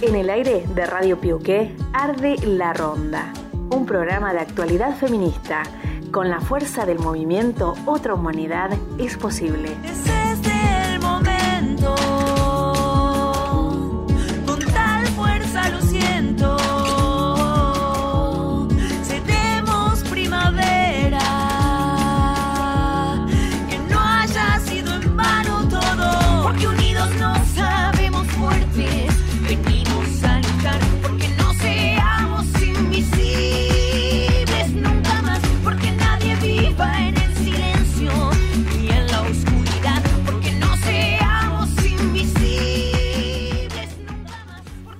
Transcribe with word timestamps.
En 0.00 0.14
el 0.14 0.30
aire 0.30 0.64
de 0.74 0.86
Radio 0.86 1.18
Piuqué 1.18 1.74
arde 1.92 2.36
La 2.44 2.72
Ronda, 2.72 3.32
un 3.70 3.84
programa 3.84 4.32
de 4.32 4.38
actualidad 4.38 4.96
feminista. 4.96 5.64
Con 6.12 6.30
la 6.30 6.40
fuerza 6.40 6.86
del 6.86 7.00
movimiento 7.00 7.74
Otra 7.84 8.14
Humanidad 8.14 8.70
es 8.98 9.16
posible. 9.16 9.70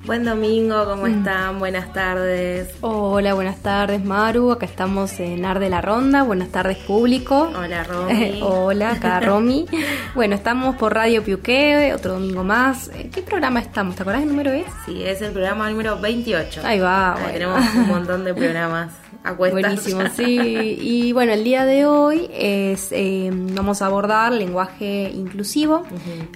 Buen 0.08 0.24
domingo, 0.24 0.86
¿cómo 0.86 1.06
están? 1.06 1.58
Buenas 1.58 1.92
tardes. 1.92 2.70
Hola, 2.80 3.34
buenas 3.34 3.58
tardes 3.58 4.02
Maru, 4.02 4.52
acá 4.52 4.64
estamos 4.64 5.20
en 5.20 5.44
Ar 5.44 5.58
de 5.58 5.68
la 5.68 5.82
Ronda, 5.82 6.22
buenas 6.22 6.48
tardes 6.48 6.78
público. 6.78 7.52
Hola, 7.54 7.84
Romy. 7.88 8.40
Hola, 8.42 8.92
acá 8.92 9.20
Romy. 9.26 9.66
bueno, 10.14 10.34
estamos 10.34 10.76
por 10.76 10.94
Radio 10.94 11.22
Piuque, 11.22 11.92
otro 11.94 12.14
domingo 12.14 12.42
más. 12.42 12.88
Eh, 12.94 13.10
¿Qué 13.12 13.20
programa 13.20 13.60
estamos? 13.60 13.96
¿Te 13.96 14.02
acordás 14.02 14.22
el 14.22 14.28
número 14.28 14.50
es? 14.50 14.64
Sí, 14.86 15.02
es 15.04 15.20
el 15.20 15.30
programa 15.32 15.68
número 15.68 16.00
28. 16.00 16.62
Ahí 16.64 16.80
va, 16.80 17.12
Ahí 17.12 17.20
bueno. 17.24 17.32
Tenemos 17.34 17.74
un 17.74 17.88
montón 17.88 18.24
de 18.24 18.32
programas 18.32 18.94
a. 19.24 19.32
Buenísimo, 19.32 20.04
sí. 20.16 20.78
Y 20.80 21.12
bueno, 21.12 21.34
el 21.34 21.44
día 21.44 21.66
de 21.66 21.84
hoy 21.84 22.30
es 22.32 22.88
eh, 22.92 23.28
vamos 23.30 23.82
a 23.82 23.86
abordar 23.86 24.32
lenguaje 24.32 25.12
inclusivo. 25.14 25.82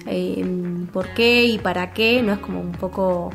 Eh, 0.05 0.45
¿Por 0.93 1.07
qué 1.15 1.45
y 1.45 1.57
para 1.57 1.91
qué? 1.91 2.21
No 2.21 2.33
es 2.33 2.39
como 2.39 2.61
un 2.61 2.73
poco 2.73 3.31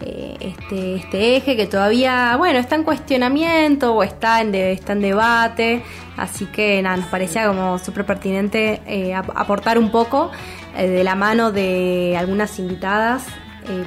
eh, 0.00 0.36
este, 0.40 0.96
este 0.96 1.36
eje 1.36 1.56
que 1.56 1.66
todavía, 1.66 2.36
bueno, 2.36 2.58
está 2.58 2.74
en 2.76 2.82
cuestionamiento 2.84 3.94
o 3.94 4.02
está 4.02 4.40
en, 4.40 4.52
de- 4.52 4.72
está 4.72 4.92
en 4.92 5.00
debate. 5.00 5.82
Así 6.16 6.46
que 6.46 6.80
nada, 6.82 6.96
nos 6.96 7.06
parecía 7.06 7.46
como 7.46 7.78
súper 7.78 8.04
pertinente 8.06 8.80
eh, 8.86 9.14
ap- 9.14 9.30
aportar 9.36 9.78
un 9.78 9.90
poco 9.90 10.30
eh, 10.76 10.86
de 10.88 11.04
la 11.04 11.14
mano 11.14 11.52
de 11.52 12.16
algunas 12.18 12.58
invitadas 12.58 13.24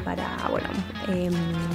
para, 0.03 0.25
bueno, 0.49 0.67
em, 1.07 1.31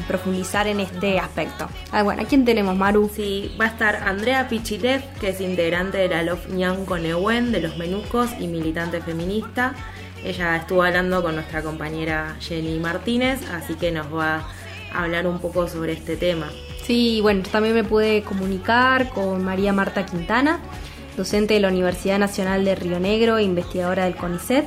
profundizar 0.08 0.66
en 0.66 0.80
este 0.80 1.20
aspecto. 1.20 1.68
Ah, 1.92 2.02
bueno, 2.02 2.22
¿a 2.22 2.24
quién 2.24 2.44
tenemos, 2.44 2.74
Maru? 2.76 3.08
Sí, 3.14 3.54
va 3.60 3.66
a 3.66 3.68
estar 3.68 3.94
Andrea 4.08 4.48
Pichilev, 4.48 5.00
que 5.20 5.28
es 5.28 5.40
integrante 5.40 5.98
de 5.98 6.08
la 6.08 6.24
LOF 6.24 6.48
Ñanco 6.48 6.98
Nehuen 6.98 7.52
de 7.52 7.60
los 7.60 7.76
Menucos 7.78 8.30
y 8.40 8.48
militante 8.48 9.00
feminista. 9.00 9.74
Ella 10.24 10.56
estuvo 10.56 10.82
hablando 10.82 11.22
con 11.22 11.34
nuestra 11.34 11.62
compañera 11.62 12.36
Jenny 12.40 12.78
Martínez, 12.78 13.40
así 13.50 13.74
que 13.74 13.90
nos 13.90 14.12
va 14.12 14.46
a 14.94 15.02
hablar 15.02 15.26
un 15.26 15.40
poco 15.40 15.66
sobre 15.68 15.92
este 15.92 16.16
tema. 16.16 16.48
Sí, 16.84 17.20
bueno, 17.22 17.42
yo 17.42 17.50
también 17.50 17.74
me 17.74 17.84
pude 17.84 18.22
comunicar 18.22 19.10
con 19.10 19.44
María 19.44 19.72
Marta 19.72 20.06
Quintana, 20.06 20.60
docente 21.16 21.54
de 21.54 21.60
la 21.60 21.68
Universidad 21.68 22.18
Nacional 22.18 22.64
de 22.64 22.74
Río 22.74 23.00
Negro 23.00 23.38
e 23.38 23.42
investigadora 23.42 24.04
del 24.04 24.16
CONICET. 24.16 24.66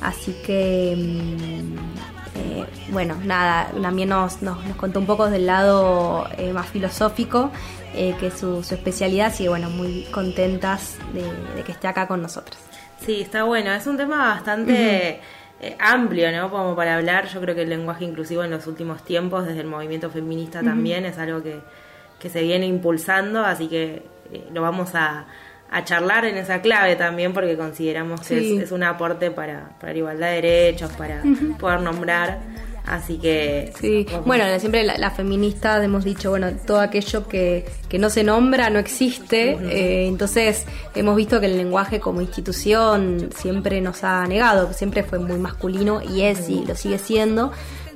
Así 0.00 0.34
que, 0.44 0.94
mm, 0.96 1.76
eh, 2.38 2.66
bueno, 2.90 3.16
nada, 3.24 3.70
también 3.80 4.08
nos, 4.08 4.42
nos, 4.42 4.58
contó 4.76 4.98
un 4.98 5.06
poco 5.06 5.30
del 5.30 5.46
lado 5.46 6.26
eh, 6.36 6.52
más 6.52 6.66
filosófico, 6.66 7.50
eh, 7.94 8.16
que 8.18 8.28
es 8.28 8.34
su, 8.34 8.64
su 8.64 8.74
especialidad, 8.74 9.28
así 9.28 9.44
que, 9.44 9.48
bueno, 9.48 9.70
muy 9.70 10.04
contentas 10.10 10.96
de, 11.12 11.22
de 11.54 11.62
que 11.62 11.72
esté 11.72 11.86
acá 11.86 12.08
con 12.08 12.20
nosotros. 12.20 12.58
Sí, 13.04 13.20
está 13.20 13.44
bueno. 13.44 13.72
Es 13.72 13.86
un 13.86 13.96
tema 13.96 14.18
bastante 14.28 15.20
eh, 15.60 15.76
amplio, 15.78 16.30
¿no? 16.32 16.50
Como 16.50 16.74
para 16.76 16.96
hablar. 16.96 17.26
Yo 17.28 17.40
creo 17.40 17.54
que 17.54 17.62
el 17.62 17.68
lenguaje 17.68 18.04
inclusivo 18.04 18.42
en 18.44 18.50
los 18.50 18.66
últimos 18.66 19.04
tiempos, 19.04 19.46
desde 19.46 19.60
el 19.60 19.66
movimiento 19.66 20.10
feminista 20.10 20.62
también, 20.62 21.04
es 21.04 21.18
algo 21.18 21.42
que, 21.42 21.60
que 22.18 22.28
se 22.28 22.42
viene 22.42 22.66
impulsando, 22.66 23.44
así 23.44 23.68
que 23.68 24.02
eh, 24.32 24.44
lo 24.52 24.62
vamos 24.62 24.94
a, 24.94 25.26
a 25.70 25.84
charlar 25.84 26.24
en 26.24 26.36
esa 26.36 26.60
clave 26.60 26.96
también, 26.96 27.32
porque 27.32 27.56
consideramos 27.56 28.20
que 28.26 28.38
es, 28.56 28.62
es 28.64 28.72
un 28.72 28.82
aporte 28.82 29.30
para, 29.30 29.70
para 29.80 29.92
la 29.92 29.98
igualdad 29.98 30.28
de 30.28 30.34
derechos, 30.42 30.92
para 30.92 31.22
poder 31.58 31.80
nombrar. 31.80 32.38
Así 32.84 33.18
que. 33.18 33.72
Sí, 33.80 34.06
bueno, 34.26 34.44
siempre 34.58 34.82
la- 34.82 34.98
las 34.98 35.14
feministas 35.16 35.82
hemos 35.84 36.04
dicho, 36.04 36.30
bueno, 36.30 36.48
todo 36.66 36.80
aquello 36.80 37.28
que, 37.28 37.64
que 37.88 37.98
no 37.98 38.10
se 38.10 38.24
nombra 38.24 38.70
no 38.70 38.78
existe, 38.80 39.52
eh, 39.70 40.06
entonces 40.08 40.66
hemos 40.94 41.14
visto 41.16 41.38
que 41.40 41.46
el 41.46 41.56
lenguaje 41.56 42.00
como 42.00 42.20
institución 42.20 43.30
siempre 43.36 43.80
nos 43.80 44.02
ha 44.04 44.26
negado, 44.26 44.68
que 44.68 44.74
siempre 44.74 45.02
fue 45.04 45.18
muy 45.20 45.38
masculino 45.38 46.02
y 46.02 46.22
es 46.22 46.48
y 46.48 46.64
lo 46.66 46.74
sigue 46.74 46.98
siendo. 46.98 47.52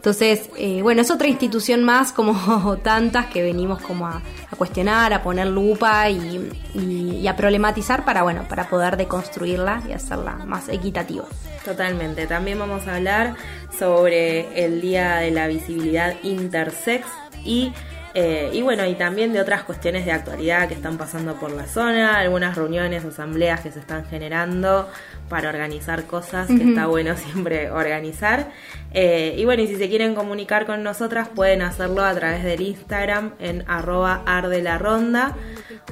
Entonces, 0.06 0.50
eh, 0.56 0.82
bueno, 0.82 1.02
es 1.02 1.10
otra 1.10 1.26
institución 1.26 1.82
más 1.82 2.12
como 2.12 2.76
tantas 2.84 3.26
que 3.26 3.42
venimos 3.42 3.82
como 3.82 4.06
a, 4.06 4.22
cuestionar, 4.56 5.12
a 5.12 5.20
poner 5.20 5.48
lupa 5.48 6.08
y 6.08 7.26
a 7.26 7.34
problematizar 7.34 8.04
para, 8.04 8.22
bueno, 8.22 8.46
para 8.48 8.68
poder 8.68 8.96
deconstruirla 8.96 9.82
y 9.88 9.94
hacerla 9.94 10.36
más 10.46 10.68
equitativa. 10.68 11.24
Totalmente. 11.64 12.28
También 12.28 12.56
vamos 12.60 12.86
a 12.86 12.94
hablar 12.94 13.34
sobre 13.76 14.64
el 14.64 14.80
Día 14.80 15.16
de 15.16 15.32
la 15.32 15.48
Visibilidad 15.48 16.14
Intersex 16.22 17.08
y, 17.44 17.72
eh, 18.18 18.48
y 18.54 18.62
bueno, 18.62 18.86
y 18.86 18.94
también 18.94 19.34
de 19.34 19.42
otras 19.42 19.64
cuestiones 19.64 20.06
de 20.06 20.12
actualidad 20.12 20.68
que 20.68 20.74
están 20.74 20.96
pasando 20.96 21.34
por 21.34 21.52
la 21.52 21.66
zona, 21.66 22.18
algunas 22.18 22.56
reuniones, 22.56 23.04
asambleas 23.04 23.60
que 23.60 23.70
se 23.70 23.78
están 23.78 24.06
generando 24.06 24.88
para 25.28 25.50
organizar 25.50 26.04
cosas 26.04 26.46
que 26.46 26.66
está 26.66 26.86
bueno 26.86 27.14
siempre 27.18 27.70
organizar. 27.70 28.48
Eh, 28.94 29.34
y 29.36 29.44
bueno, 29.44 29.64
y 29.64 29.66
si 29.66 29.76
se 29.76 29.90
quieren 29.90 30.14
comunicar 30.14 30.64
con 30.64 30.82
nosotras 30.82 31.28
pueden 31.28 31.60
hacerlo 31.60 32.02
a 32.02 32.14
través 32.14 32.42
del 32.42 32.62
Instagram 32.62 33.34
en 33.38 33.64
arroba 33.68 34.22
ardelaronda 34.24 35.36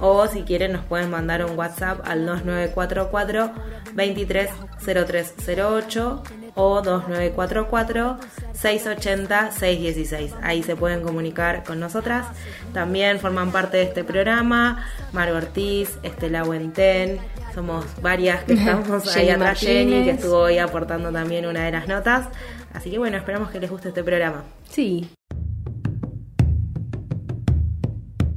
o 0.01 0.27
si 0.27 0.45
quieren 0.45 0.73
nos 0.73 0.87
pueden 0.87 1.11
mandar 1.11 1.45
un 1.45 1.59
WhatsApp 1.59 2.09
al 2.09 2.25
2944 2.25 3.53
230308 3.95 6.23
o 6.55 6.83
2944 6.83 8.19
680 8.53 9.51
616. 9.51 10.35
Ahí 10.43 10.63
se 10.63 10.77
pueden 10.77 11.03
comunicar 11.03 11.65
con 11.65 11.81
nosotras. 11.81 12.27
También 12.73 13.21
forman 13.21 13.51
parte 13.51 13.79
de 13.79 13.83
este 13.85 14.05
programa 14.05 14.85
Mario 15.13 15.37
Ortiz, 15.37 15.99
Estela 16.03 16.45
Huenten, 16.45 17.21
somos 17.55 17.87
varias 18.03 18.45
que 18.45 18.53
estamos 18.55 19.17
ahí 19.17 19.31
atrás, 19.31 19.61
Jenny, 19.61 20.05
que 20.05 20.11
estuvo 20.11 20.39
hoy 20.39 20.59
aportando 20.59 21.13
también 21.13 21.47
una 21.47 21.65
de 21.65 21.73
las 21.73 21.87
notas. 21.87 22.29
Así 22.73 22.91
que 22.91 22.99
bueno, 22.99 23.17
esperamos 23.17 23.51
que 23.51 23.61
les 23.61 23.71
guste 23.71 23.89
este 23.89 24.03
programa. 24.03 24.43
Sí. 24.69 25.09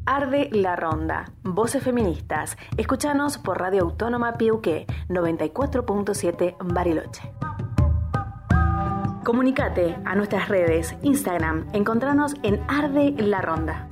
Arde 0.06 0.50
la 0.54 0.76
Ronda. 0.76 1.26
Voces 1.44 1.84
feministas. 1.84 2.58
Escúchanos 2.78 3.38
por 3.38 3.60
Radio 3.60 3.84
Autónoma 3.84 4.38
Piuqué 4.38 4.86
94.7 5.10 6.56
Bariloche. 6.62 7.34
Comunicate 9.28 9.94
a 10.06 10.16
nuestras 10.16 10.48
redes, 10.48 10.96
Instagram, 11.02 11.68
encontranos 11.74 12.36
en 12.44 12.62
Arde 12.70 13.14
la 13.18 13.42
Ronda. 13.42 13.90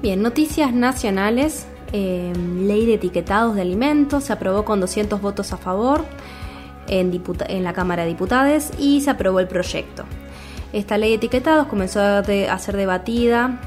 Bien, 0.00 0.22
noticias 0.22 0.72
nacionales. 0.72 1.66
Eh, 1.92 2.32
ley 2.60 2.86
de 2.86 2.94
etiquetados 2.94 3.56
de 3.56 3.62
alimentos 3.62 4.22
se 4.22 4.32
aprobó 4.32 4.64
con 4.64 4.78
200 4.78 5.20
votos 5.20 5.52
a 5.52 5.56
favor 5.56 6.04
en, 6.90 7.64
la 7.64 7.72
Cámara 7.72 8.02
de 8.02 8.10
Diputados 8.10 8.70
y 8.78 9.00
se 9.00 9.10
aprobó 9.10 9.40
el 9.40 9.48
proyecto. 9.48 10.04
Esta 10.72 10.98
ley 10.98 11.10
de 11.10 11.16
etiquetados 11.16 11.66
comenzó 11.66 12.00
a 12.00 12.58
ser 12.58 12.76
debatida 12.76 13.60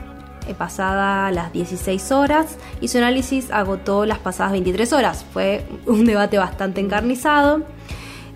eh, 0.47 0.53
pasada 0.53 1.31
las 1.31 1.51
16 1.53 2.11
horas 2.11 2.57
y 2.81 2.89
su 2.89 2.97
análisis 2.97 3.49
agotó 3.51 4.05
las 4.05 4.19
pasadas 4.19 4.51
23 4.51 4.93
horas. 4.93 5.25
Fue 5.33 5.65
un 5.85 6.05
debate 6.05 6.37
bastante 6.37 6.81
encarnizado. 6.81 7.63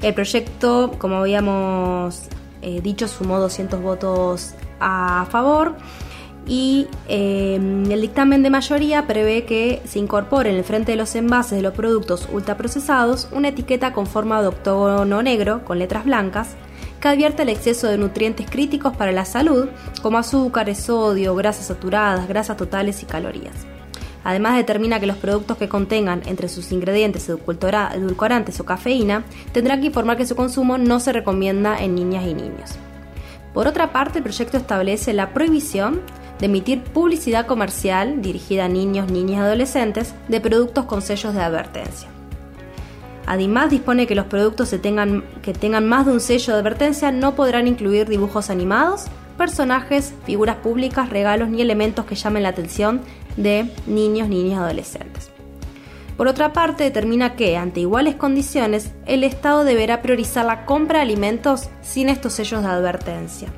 El 0.02 0.14
proyecto, 0.14 0.94
como 0.98 1.18
habíamos 1.18 2.24
eh, 2.62 2.82
dicho, 2.82 3.08
sumó 3.08 3.40
200 3.40 3.82
votos 3.82 4.54
a 4.80 5.26
favor 5.30 5.76
y 6.48 6.88
eh, 7.10 7.56
el 7.56 8.02
dictamen 8.02 8.42
de 8.42 8.50
mayoría 8.50 9.06
prevé 9.06 9.44
que 9.44 9.82
se 9.86 10.00
incorpore 10.00 10.50
en 10.50 10.56
el 10.56 10.64
frente 10.64 10.94
de 10.94 10.98
los 10.98 11.14
envases 11.16 11.58
de 11.58 11.62
los 11.62 11.74
productos 11.74 12.28
ultraprocesados 12.32 13.28
una 13.32 13.50
etiqueta 13.50 13.92
con 13.92 14.08
forma 14.08 14.42
de 14.42 14.48
octógono 14.48 15.22
negro 15.22 15.66
con 15.66 15.80
letras 15.80 16.06
blancas 16.06 16.56
que 17.02 17.10
advierte 17.10 17.44
el 17.44 17.50
exceso 17.50 17.88
de 17.88 17.98
nutrientes 17.98 18.50
críticos 18.50 18.96
para 18.96 19.12
la 19.12 19.26
salud, 19.26 19.68
como 20.02 20.18
azúcares, 20.18 20.80
sodio, 20.80 21.36
grasas 21.36 21.68
saturadas, 21.68 22.28
grasas 22.28 22.58
totales 22.58 23.04
y 23.04 23.06
calorías. 23.06 23.54
Además 24.24 24.58
determina 24.58 25.00
que 25.00 25.06
los 25.06 25.18
productos 25.18 25.58
que 25.58 25.70
contengan 25.70 26.22
entre 26.26 26.50
sus 26.50 26.72
ingredientes 26.72 27.30
edulcorantes 27.30 28.60
o 28.60 28.66
cafeína 28.66 29.24
tendrán 29.52 29.80
que 29.80 29.88
informar 29.88 30.18
que 30.18 30.26
su 30.26 30.36
consumo 30.36 30.78
no 30.78 31.00
se 31.00 31.14
recomienda 31.14 31.80
en 31.80 31.96
niñas 31.96 32.26
y 32.26 32.34
niños. 32.34 32.72
Por 33.54 33.68
otra 33.68 33.92
parte, 33.92 34.20
el 34.20 34.24
proyecto 34.24 34.58
establece 34.58 35.14
la 35.14 35.34
prohibición 35.34 36.02
de 36.40 36.46
emitir 36.46 36.84
publicidad 36.84 37.48
comercial 37.48 38.22
dirigida 38.22 38.66
a 38.66 38.70
niños, 38.70 39.12
niñas 39.12 39.38
y 39.38 39.42
adolescentes 39.42 40.14
de 40.28 40.42
productos 40.42 40.86
con 40.86 41.02
sellos 41.02 41.34
de 41.34 41.42
advertencia. 41.42 42.10
Además, 43.26 43.70
dispone 43.70 44.08
que 44.08 44.16
los 44.16 44.28
productos 44.28 44.70
que 44.70 44.80
tengan, 44.80 45.24
que 45.42 45.54
tengan 45.54 45.88
más 45.88 46.06
de 46.06 46.14
un 46.14 46.22
sello 46.22 46.54
de 46.54 46.60
advertencia 46.60 47.12
no 47.12 47.36
podrán 47.36 47.68
incluir 47.68 48.08
dibujos 48.08 48.50
animados, 48.50 49.08
personajes, 49.38 50.14
figuras 50.26 50.56
públicas, 50.58 51.10
regalos 51.10 51.50
ni 51.50 51.62
elementos 51.62 52.06
que 52.06 52.16
llamen 52.16 52.44
la 52.44 52.50
atención 52.50 53.02
de 53.36 53.70
niños, 53.86 54.30
niñas 54.30 54.54
y 54.54 54.62
adolescentes. 54.62 55.30
Por 56.16 56.28
otra 56.28 56.52
parte, 56.54 56.86
determina 56.86 57.36
que, 57.36 57.58
ante 57.58 57.82
iguales 57.82 58.16
condiciones, 58.16 58.92
el 59.06 59.24
Estado 59.24 59.64
deberá 59.64 60.02
priorizar 60.02 60.46
la 60.46 60.66
compra 60.66 61.00
de 61.00 61.04
alimentos 61.04 61.70
sin 61.82 62.10
estos 62.10 62.34
sellos 62.34 62.64
de 62.64 62.70
advertencia. 62.70 63.50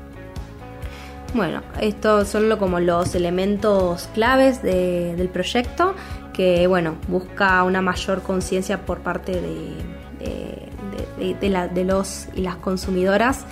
Bueno, 1.32 1.62
estos 1.80 2.28
son 2.28 2.56
como 2.58 2.80
los 2.80 3.14
elementos 3.14 4.08
claves 4.14 4.62
del 4.62 5.28
proyecto 5.28 5.94
que, 6.32 6.66
bueno, 6.66 6.96
busca 7.08 7.62
una 7.62 7.82
mayor 7.82 8.22
conciencia 8.22 8.84
por 8.84 9.00
parte 9.00 9.40
de, 9.40 9.74
de, 11.38 11.84
los 11.84 12.28
y 12.34 12.40
las 12.40 12.56
consumidoras 12.56 13.44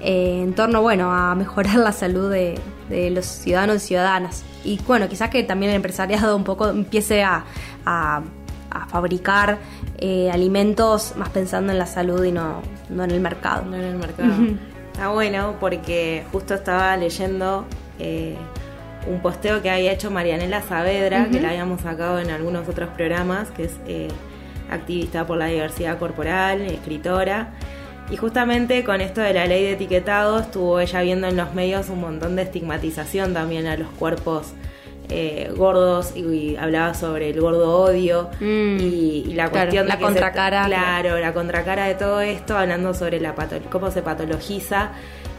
eh, 0.00 0.42
en 0.42 0.54
torno, 0.54 0.82
bueno, 0.82 1.12
a 1.12 1.34
mejorar 1.34 1.76
la 1.76 1.92
salud 1.92 2.30
de, 2.30 2.60
los 3.10 3.24
ciudadanos 3.24 3.76
y 3.76 3.86
ciudadanas. 3.88 4.44
Y 4.64 4.78
bueno, 4.86 5.08
quizás 5.08 5.30
que 5.30 5.42
también 5.42 5.70
el 5.70 5.76
empresariado 5.76 6.36
un 6.36 6.44
poco 6.44 6.68
empiece 6.68 7.22
a, 7.22 7.44
a, 7.84 8.22
fabricar 8.88 9.58
eh, 9.98 10.30
alimentos 10.32 11.14
más 11.16 11.28
pensando 11.28 11.72
en 11.72 11.78
la 11.78 11.86
salud 11.86 12.24
y 12.24 12.32
no, 12.32 12.60
no 12.90 13.04
en 13.04 13.10
el 13.12 13.20
mercado. 13.20 13.64
No 13.64 13.76
en 13.76 13.82
el 13.82 13.96
mercado. 13.96 14.32
Está 14.94 15.08
bueno 15.08 15.56
porque 15.58 16.22
justo 16.30 16.54
estaba 16.54 16.96
leyendo 16.96 17.66
eh, 17.98 18.36
un 19.08 19.20
posteo 19.20 19.60
que 19.60 19.68
había 19.68 19.90
hecho 19.90 20.08
Marianela 20.08 20.62
Saavedra, 20.62 21.28
que 21.32 21.40
la 21.40 21.48
habíamos 21.48 21.80
sacado 21.80 22.20
en 22.20 22.30
algunos 22.30 22.68
otros 22.68 22.90
programas, 22.90 23.50
que 23.50 23.64
es 23.64 23.72
eh, 23.88 24.06
activista 24.70 25.26
por 25.26 25.36
la 25.36 25.46
diversidad 25.46 25.98
corporal, 25.98 26.60
escritora. 26.60 27.54
Y 28.08 28.16
justamente 28.16 28.84
con 28.84 29.00
esto 29.00 29.20
de 29.20 29.34
la 29.34 29.46
ley 29.46 29.64
de 29.64 29.72
etiquetado 29.72 30.38
estuvo 30.38 30.78
ella 30.78 31.00
viendo 31.00 31.26
en 31.26 31.36
los 31.36 31.52
medios 31.54 31.88
un 31.88 32.00
montón 32.00 32.36
de 32.36 32.42
estigmatización 32.42 33.34
también 33.34 33.66
a 33.66 33.76
los 33.76 33.88
cuerpos 33.88 34.54
eh, 35.08 35.52
gordos 35.56 36.16
y, 36.16 36.56
hablaba 36.56 36.94
sobre 36.94 37.30
el 37.30 37.40
gordo 37.40 37.82
odio 37.82 38.30
mm. 38.40 38.76
y, 38.80 39.32
la 39.34 39.50
cuestión 39.50 39.86
la 39.86 39.98
contracara 39.98 40.64
claro. 40.66 41.18
la 41.18 41.32
contracara 41.32 41.86
de 41.86 41.94
todo 41.94 42.20
esto 42.20 42.56
hablando 42.56 42.94
sobre 42.94 43.20
la 43.20 43.34
cómo 43.70 43.90
se 43.90 44.02
patologiza 44.02 44.90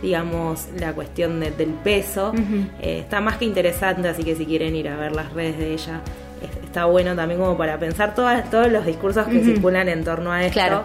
digamos 0.01 0.67
la 0.79 0.93
cuestión 0.93 1.39
del 1.39 1.73
peso 1.83 2.33
eh, 2.81 2.99
está 2.99 3.21
más 3.21 3.37
que 3.37 3.45
interesante 3.45 4.07
así 4.07 4.23
que 4.23 4.35
si 4.35 4.45
quieren 4.45 4.75
ir 4.75 4.89
a 4.89 4.97
ver 4.97 5.13
las 5.15 5.33
redes 5.33 5.57
de 5.57 5.73
ella 5.73 6.01
está 6.75 6.85
bueno 6.85 7.15
también 7.15 7.39
como 7.39 7.57
para 7.57 7.79
pensar 7.79 8.13
todas, 8.13 8.49
todos 8.49 8.69
los 8.69 8.85
discursos 8.85 9.25
que 9.27 9.41
circulan 9.41 9.87
en 9.87 10.03
torno 10.03 10.31
a 10.31 10.43
esto. 10.43 10.83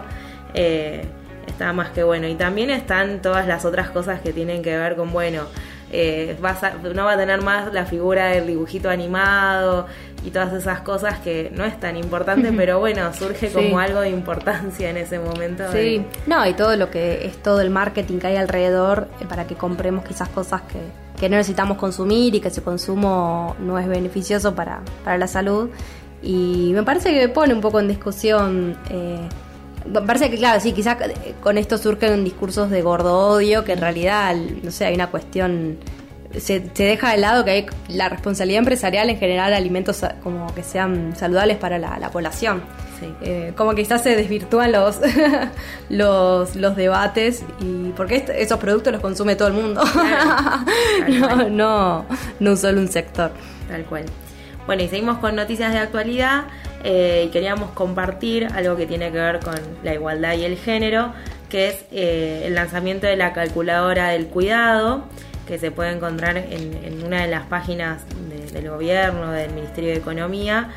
Eh, 0.53 1.03
está 1.47 1.73
más 1.73 1.89
que 1.89 2.03
bueno. 2.03 2.27
Y 2.27 2.35
también 2.35 2.69
están 2.69 3.21
todas 3.21 3.45
las 3.45 3.65
otras 3.65 3.89
cosas 3.89 4.21
que 4.21 4.31
tienen 4.31 4.61
que 4.61 4.77
ver 4.77 4.95
con 4.95 5.11
bueno 5.11 5.43
eh, 5.91 6.37
no 6.95 7.05
va 7.05 7.13
a 7.13 7.17
tener 7.17 7.41
más 7.41 7.73
la 7.73 7.85
figura 7.85 8.27
del 8.27 8.47
dibujito 8.47 8.89
animado 8.89 9.87
y 10.23 10.31
todas 10.31 10.53
esas 10.53 10.81
cosas 10.81 11.19
que 11.19 11.51
no 11.53 11.65
es 11.65 11.79
tan 11.79 11.97
importante, 11.97 12.51
pero 12.55 12.79
bueno, 12.79 13.11
surge 13.13 13.51
como 13.51 13.79
algo 13.79 13.99
de 14.01 14.09
importancia 14.09 14.89
en 14.89 14.97
ese 14.97 15.19
momento. 15.19 15.63
Sí, 15.71 16.05
no, 16.27 16.47
y 16.47 16.53
todo 16.53 16.75
lo 16.75 16.89
que 16.89 17.25
es 17.25 17.37
todo 17.37 17.59
el 17.61 17.69
marketing 17.69 18.19
que 18.19 18.27
hay 18.27 18.35
alrededor 18.37 19.07
eh, 19.19 19.25
para 19.27 19.47
que 19.47 19.55
compremos 19.55 20.05
quizás 20.05 20.29
cosas 20.29 20.61
que, 20.61 20.79
que 21.19 21.27
no 21.27 21.35
necesitamos 21.35 21.77
consumir 21.77 22.35
y 22.35 22.39
que 22.39 22.47
ese 22.47 22.61
consumo 22.61 23.55
no 23.59 23.77
es 23.77 23.87
beneficioso 23.87 24.55
para, 24.55 24.81
para 25.03 25.17
la 25.17 25.27
salud. 25.27 25.69
Y 26.23 26.71
me 26.73 26.83
parece 26.83 27.11
que 27.13 27.27
pone 27.29 27.53
un 27.53 27.61
poco 27.61 27.79
en 27.79 27.87
discusión 27.87 28.77
eh, 28.89 29.27
parece 30.05 30.29
que, 30.29 30.37
claro, 30.37 30.59
sí, 30.59 30.73
quizás 30.73 30.97
con 31.41 31.57
esto 31.57 31.77
surgen 31.77 32.23
discursos 32.23 32.69
de 32.69 32.81
gordo 32.81 33.17
odio, 33.17 33.63
que 33.63 33.73
en 33.73 33.81
realidad, 33.81 34.35
no 34.35 34.71
sé, 34.71 34.85
hay 34.85 34.95
una 34.95 35.07
cuestión. 35.07 35.77
Se, 36.37 36.61
deja 36.61 37.11
de 37.11 37.17
lado 37.17 37.43
que 37.43 37.51
hay 37.51 37.65
la 37.89 38.07
responsabilidad 38.07 38.59
empresarial 38.59 39.09
en 39.09 39.17
generar 39.17 39.51
alimentos 39.51 40.01
como 40.23 40.53
que 40.55 40.63
sean 40.63 41.13
saludables 41.17 41.57
para 41.57 41.77
la, 41.77 42.09
población. 42.09 42.63
Eh, 43.21 43.53
como 43.57 43.71
que 43.71 43.81
quizás 43.81 44.03
se 44.03 44.15
desvirtúan 44.15 44.71
los, 44.71 44.99
los, 45.89 46.55
los 46.55 46.75
debates 46.75 47.43
y 47.59 47.89
porque 47.97 48.23
esos 48.37 48.59
productos 48.59 48.93
los 48.93 49.01
consume 49.01 49.35
todo 49.35 49.47
el 49.47 49.55
mundo, 49.55 49.81
no, 51.09 51.49
no, 51.49 52.05
no 52.39 52.55
solo 52.55 52.79
un 52.79 52.87
sector. 52.87 53.31
Tal 53.67 53.83
cual. 53.85 54.05
Bueno, 54.67 54.83
y 54.83 54.87
seguimos 54.87 55.17
con 55.17 55.35
noticias 55.35 55.73
de 55.73 55.79
actualidad 55.79 56.43
eh, 56.83 57.25
y 57.27 57.29
queríamos 57.29 57.71
compartir 57.71 58.47
algo 58.53 58.75
que 58.75 58.85
tiene 58.85 59.11
que 59.11 59.17
ver 59.17 59.39
con 59.39 59.55
la 59.83 59.93
igualdad 59.93 60.33
y 60.33 60.45
el 60.45 60.57
género, 60.57 61.13
que 61.49 61.69
es 61.69 61.85
eh, 61.91 62.43
el 62.45 62.55
lanzamiento 62.55 63.07
de 63.07 63.15
la 63.15 63.33
calculadora 63.33 64.09
del 64.09 64.27
cuidado, 64.27 65.03
que 65.47 65.59
se 65.59 65.69
puede 65.69 65.91
encontrar 65.91 66.37
en, 66.37 67.03
una 67.05 67.21
de 67.21 67.27
las 67.27 67.45
páginas 67.45 68.03
del 68.53 68.69
gobierno, 68.69 69.31
del 69.31 69.51
Ministerio 69.51 69.91
de 69.91 69.97
Economía. 69.97 70.69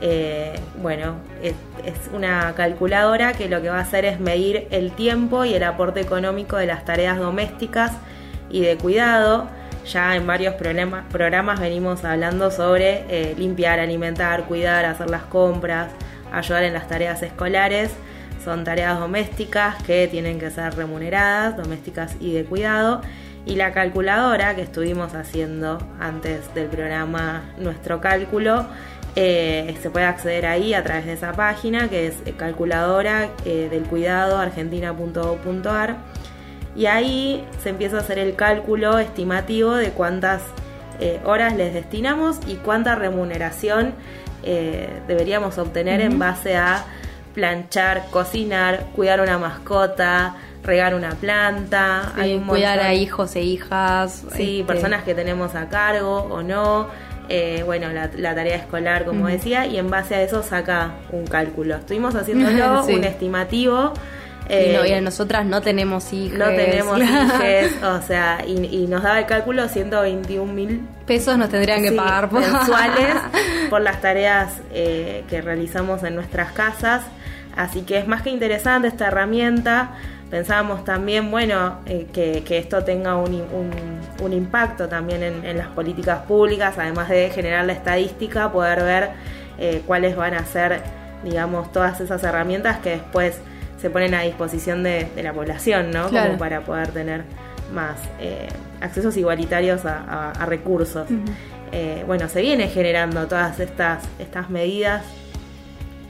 Eh, 0.00 0.52
bueno, 0.80 1.16
es, 1.42 1.54
una 2.12 2.54
calculadora 2.54 3.32
que 3.32 3.48
lo 3.48 3.62
que 3.62 3.70
va 3.70 3.78
a 3.78 3.82
hacer 3.82 4.04
es 4.04 4.20
medir 4.20 4.68
el 4.70 4.92
tiempo 4.92 5.44
y 5.44 5.54
el 5.54 5.64
aporte 5.64 6.00
económico 6.00 6.56
de 6.56 6.66
las 6.66 6.84
tareas 6.84 7.18
domésticas 7.18 7.92
y 8.50 8.60
de 8.60 8.76
cuidado 8.76 9.48
ya 9.88 10.16
en 10.16 10.26
varios 10.26 10.54
programas 10.54 11.60
venimos 11.60 12.04
hablando 12.04 12.50
sobre 12.50 13.04
eh, 13.08 13.34
limpiar, 13.36 13.80
alimentar, 13.80 14.44
cuidar, 14.44 14.84
hacer 14.84 15.10
las 15.10 15.22
compras, 15.22 15.90
ayudar 16.32 16.64
en 16.64 16.74
las 16.74 16.88
tareas 16.88 17.22
escolares. 17.22 17.90
Son 18.44 18.64
tareas 18.64 19.00
domésticas 19.00 19.82
que 19.82 20.06
tienen 20.08 20.38
que 20.38 20.50
ser 20.50 20.74
remuneradas, 20.74 21.56
domésticas 21.56 22.16
y 22.20 22.32
de 22.32 22.44
cuidado. 22.44 23.00
Y 23.46 23.56
la 23.56 23.72
calculadora 23.72 24.54
que 24.54 24.62
estuvimos 24.62 25.14
haciendo 25.14 25.78
antes 25.98 26.54
del 26.54 26.68
programa 26.68 27.42
Nuestro 27.58 28.00
Cálculo, 28.00 28.66
eh, 29.16 29.76
se 29.82 29.90
puede 29.90 30.04
acceder 30.04 30.46
ahí 30.46 30.74
a 30.74 30.84
través 30.84 31.06
de 31.06 31.14
esa 31.14 31.32
página 31.32 31.88
que 31.88 32.06
es 32.06 32.16
calculadora 32.36 33.30
eh, 33.44 33.68
del 33.70 33.84
cuidado 33.84 34.38
argentina.gov.ar 34.38 35.96
y 36.78 36.86
ahí 36.86 37.44
se 37.60 37.70
empieza 37.70 37.96
a 37.96 38.00
hacer 38.00 38.20
el 38.20 38.36
cálculo 38.36 39.00
estimativo 39.00 39.74
de 39.74 39.90
cuántas 39.90 40.42
eh, 41.00 41.20
horas 41.24 41.56
les 41.56 41.74
destinamos 41.74 42.38
y 42.46 42.54
cuánta 42.54 42.94
remuneración 42.94 43.94
eh, 44.44 44.88
deberíamos 45.08 45.58
obtener 45.58 46.00
en 46.00 46.20
base 46.20 46.56
a 46.56 46.84
planchar, 47.34 48.04
cocinar, 48.12 48.86
cuidar 48.94 49.20
una 49.20 49.38
mascota, 49.38 50.36
regar 50.62 50.94
una 50.94 51.10
planta, 51.10 52.12
cuidar 52.46 52.78
a 52.78 52.94
hijos 52.94 53.34
e 53.34 53.42
hijas, 53.42 54.24
sí, 54.32 54.60
este, 54.60 54.72
personas 54.72 55.02
que 55.02 55.16
tenemos 55.16 55.56
a 55.56 55.68
cargo 55.68 56.28
o 56.30 56.42
no. 56.42 56.86
Eh, 57.28 57.62
bueno, 57.66 57.88
la, 57.92 58.34
tarea 58.34 58.56
escolar, 58.56 59.04
como 59.04 59.26
decía, 59.26 59.66
y 59.66 59.78
en 59.78 59.90
base 59.90 60.14
a 60.14 60.22
eso 60.22 60.44
saca 60.44 60.92
un 61.10 61.26
cálculo. 61.26 61.74
Estuvimos 61.74 62.14
haciéndolo, 62.14 62.84
un 62.88 63.04
estimativo 63.04 63.92
y, 64.48 64.72
no, 64.72 65.00
nosotras 65.02 65.44
no 65.44 65.60
tenemos 65.60 66.12
hijos. 66.12 66.38
No 66.38 66.46
tenemos 66.46 66.98
hijos, 67.00 67.82
o 67.82 68.02
sea, 68.02 68.44
y, 68.46 68.86
nos 68.86 69.02
daba 69.02 69.18
el 69.18 69.26
cálculo 69.26 69.68
121 69.68 70.52
mil 70.52 70.80
pesos 71.06 71.38
nos 71.38 71.48
tendrían 71.48 71.82
que 71.82 71.92
pagar 71.92 72.28
por... 72.28 72.40
mensuales 72.40 73.16
por 73.70 73.80
las 73.80 74.00
tareas 74.00 74.60
eh, 74.72 75.24
que 75.28 75.40
realizamos 75.40 76.02
en 76.04 76.14
nuestras 76.14 76.52
casas. 76.52 77.02
Así 77.56 77.82
que 77.82 77.98
es 77.98 78.06
más 78.06 78.22
que 78.22 78.30
interesante 78.30 78.88
esta 78.88 79.08
herramienta. 79.08 79.92
Pensábamos 80.30 80.84
también, 80.84 81.30
bueno, 81.30 81.78
eh, 81.86 82.06
que, 82.12 82.44
esto 82.58 82.84
tenga 82.84 83.16
un, 83.16 83.42
un, 84.20 84.32
impacto 84.32 84.86
también 84.86 85.22
en, 85.22 85.56
las 85.56 85.68
políticas 85.68 86.20
públicas, 86.26 86.74
además 86.76 87.08
de 87.08 87.30
generar 87.30 87.64
la 87.64 87.72
estadística, 87.72 88.52
poder 88.52 88.82
ver 88.82 89.10
eh, 89.58 89.82
cuáles 89.86 90.14
van 90.14 90.34
a 90.34 90.44
ser, 90.44 90.82
digamos, 91.24 91.72
todas 91.72 92.00
esas 92.02 92.22
herramientas 92.22 92.78
que 92.80 92.90
después 92.90 93.40
se 93.80 93.90
ponen 93.90 94.14
a 94.14 94.22
disposición 94.22 94.82
de, 94.82 95.08
la 95.22 95.32
población, 95.32 95.90
¿no? 95.90 96.08
Como 96.08 96.36
para 96.38 96.62
poder 96.62 96.88
tener 96.88 97.24
más 97.72 97.98
eh, 98.20 98.48
accesos 98.80 99.16
igualitarios 99.16 99.82
a, 99.84 100.32
recursos. 100.46 101.08
Eh, 101.72 102.02
bueno, 102.06 102.28
se 102.28 102.40
viene 102.40 102.68
generando 102.68 103.26
todas 103.26 103.60
estas, 103.60 104.02
estas 104.18 104.48
medidas 104.48 105.04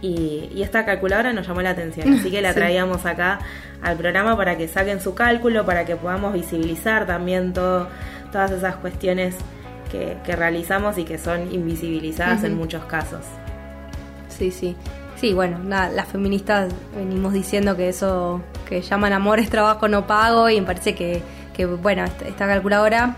Y, 0.00 0.48
y 0.54 0.62
esta 0.62 0.84
calculadora 0.84 1.32
nos 1.32 1.48
llamó 1.48 1.60
la 1.60 1.70
atención, 1.70 2.14
así 2.20 2.30
que 2.30 2.40
la 2.40 2.52
Sí. 2.52 2.60
traíamos 2.60 3.04
acá 3.04 3.40
al 3.82 3.96
programa 3.96 4.36
para 4.36 4.56
que 4.56 4.68
saquen 4.68 5.00
su 5.00 5.14
cálculo, 5.16 5.66
para 5.66 5.84
que 5.84 5.96
podamos 5.96 6.32
visibilizar 6.32 7.04
también 7.06 7.52
todo, 7.52 7.88
todas 8.30 8.52
esas 8.52 8.76
cuestiones 8.76 9.34
que, 9.90 10.16
que 10.24 10.36
realizamos 10.36 10.98
y 10.98 11.04
que 11.04 11.18
son 11.18 11.52
invisibilizadas 11.52 12.44
en 12.44 12.54
muchos 12.56 12.84
casos. 12.84 13.24
Sí, 14.28 14.52
sí. 14.52 14.76
Sí, 15.20 15.34
bueno, 15.34 15.58
nada, 15.58 15.88
las 15.88 16.06
feministas 16.08 16.72
venimos 16.96 17.32
diciendo 17.32 17.76
que 17.76 17.88
eso 17.88 18.40
que 18.68 18.82
llaman 18.82 19.12
amor 19.12 19.40
es 19.40 19.50
trabajo 19.50 19.88
no 19.88 20.06
pago 20.06 20.48
y 20.48 20.60
me 20.60 20.66
parece 20.66 20.94
que, 20.94 21.22
que, 21.54 21.66
bueno, 21.66 22.04
esta, 22.04 22.28
esta 22.28 22.46
calculadora 22.46 23.16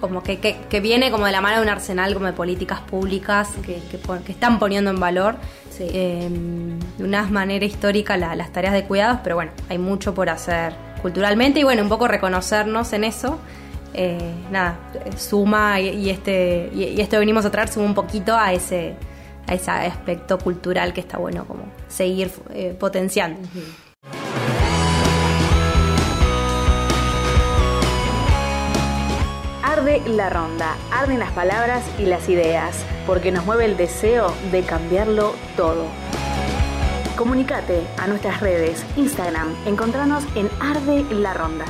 como 0.00 0.22
que, 0.22 0.38
que, 0.40 0.56
que 0.68 0.80
viene 0.80 1.10
como 1.10 1.26
de 1.26 1.32
la 1.32 1.40
mano 1.42 1.58
de 1.58 1.62
un 1.62 1.68
arsenal 1.68 2.14
como 2.14 2.26
de 2.26 2.32
políticas 2.32 2.80
públicas 2.80 3.50
que, 3.64 3.80
están 4.28 4.58
poniendo 4.58 4.90
en 4.90 4.98
valor 4.98 5.36
Sí. 5.70 5.86
eh, 5.90 6.28
de 6.98 7.04
una 7.04 7.22
manera 7.24 7.64
histórica 7.64 8.16
la- 8.18 8.34
las 8.36 8.52
tareas 8.52 8.74
de 8.74 8.84
cuidados, 8.84 9.20
pero 9.22 9.36
bueno, 9.36 9.52
hay 9.70 9.78
mucho 9.78 10.12
por 10.14 10.28
hacer 10.28 10.74
culturalmente 11.00 11.60
y 11.60 11.62
bueno, 11.64 11.82
un 11.82 11.88
poco 11.88 12.08
reconocernos 12.08 12.92
en 12.94 13.04
eso. 13.04 13.38
eh, 13.94 14.18
nada, 14.50 14.76
suma 15.18 15.78
y, 15.80 15.88
y 15.90 16.10
este 16.10 16.70
y, 16.74 16.84
y 16.84 17.00
esto 17.02 17.18
venimos 17.18 17.44
a 17.44 17.50
traer 17.50 17.68
suma 17.68 17.84
un 17.86 17.94
poquito 17.94 18.34
a 18.36 18.52
ese 18.54 18.94
a 19.46 19.54
ese 19.54 19.70
aspecto 19.70 20.38
cultural 20.38 20.92
que 20.92 21.00
está 21.00 21.18
bueno 21.18 21.44
como 21.44 21.64
seguir 21.88 22.30
eh, 22.50 22.76
potenciando. 22.78 23.40
Arde 29.62 30.02
la 30.06 30.30
ronda, 30.30 30.76
arden 30.92 31.18
las 31.18 31.32
palabras 31.32 31.82
y 31.98 32.04
las 32.04 32.28
ideas, 32.28 32.84
porque 33.06 33.32
nos 33.32 33.44
mueve 33.44 33.64
el 33.64 33.76
deseo 33.76 34.32
de 34.50 34.62
cambiarlo 34.62 35.34
todo. 35.56 35.86
Comunicate 37.16 37.82
a 37.98 38.06
nuestras 38.06 38.40
redes, 38.40 38.84
Instagram, 38.96 39.54
encontranos 39.66 40.24
en 40.34 40.48
Arde 40.60 41.04
la 41.14 41.34
ronda. 41.34 41.64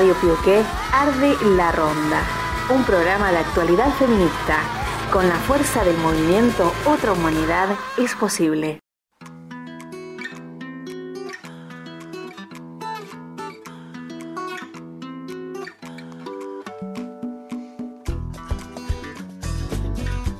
Radio 0.00 0.14
Pioqué, 0.14 0.62
Arde 0.94 1.36
la 1.56 1.72
Ronda, 1.72 2.22
un 2.74 2.84
programa 2.84 3.30
de 3.32 3.36
actualidad 3.36 3.90
feminista. 3.98 4.56
Con 5.12 5.28
la 5.28 5.34
fuerza 5.34 5.84
del 5.84 5.98
movimiento 5.98 6.72
Otra 6.86 7.12
Humanidad 7.12 7.68
es 7.98 8.14
posible. 8.14 8.78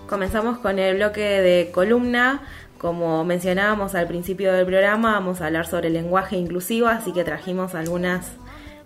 Comenzamos 0.08 0.56
con 0.60 0.78
el 0.78 0.96
bloque 0.96 1.20
de 1.20 1.70
columna. 1.70 2.40
Como 2.78 3.26
mencionábamos 3.26 3.94
al 3.94 4.06
principio 4.06 4.54
del 4.54 4.64
programa, 4.64 5.12
vamos 5.12 5.42
a 5.42 5.48
hablar 5.48 5.66
sobre 5.66 5.88
el 5.88 5.92
lenguaje 5.92 6.36
inclusivo, 6.36 6.86
así 6.86 7.12
que 7.12 7.24
trajimos 7.24 7.74
algunas 7.74 8.39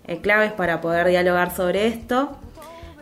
eh, 0.07 0.19
claves 0.19 0.51
para 0.51 0.81
poder 0.81 1.07
dialogar 1.07 1.55
sobre 1.55 1.87
esto. 1.87 2.37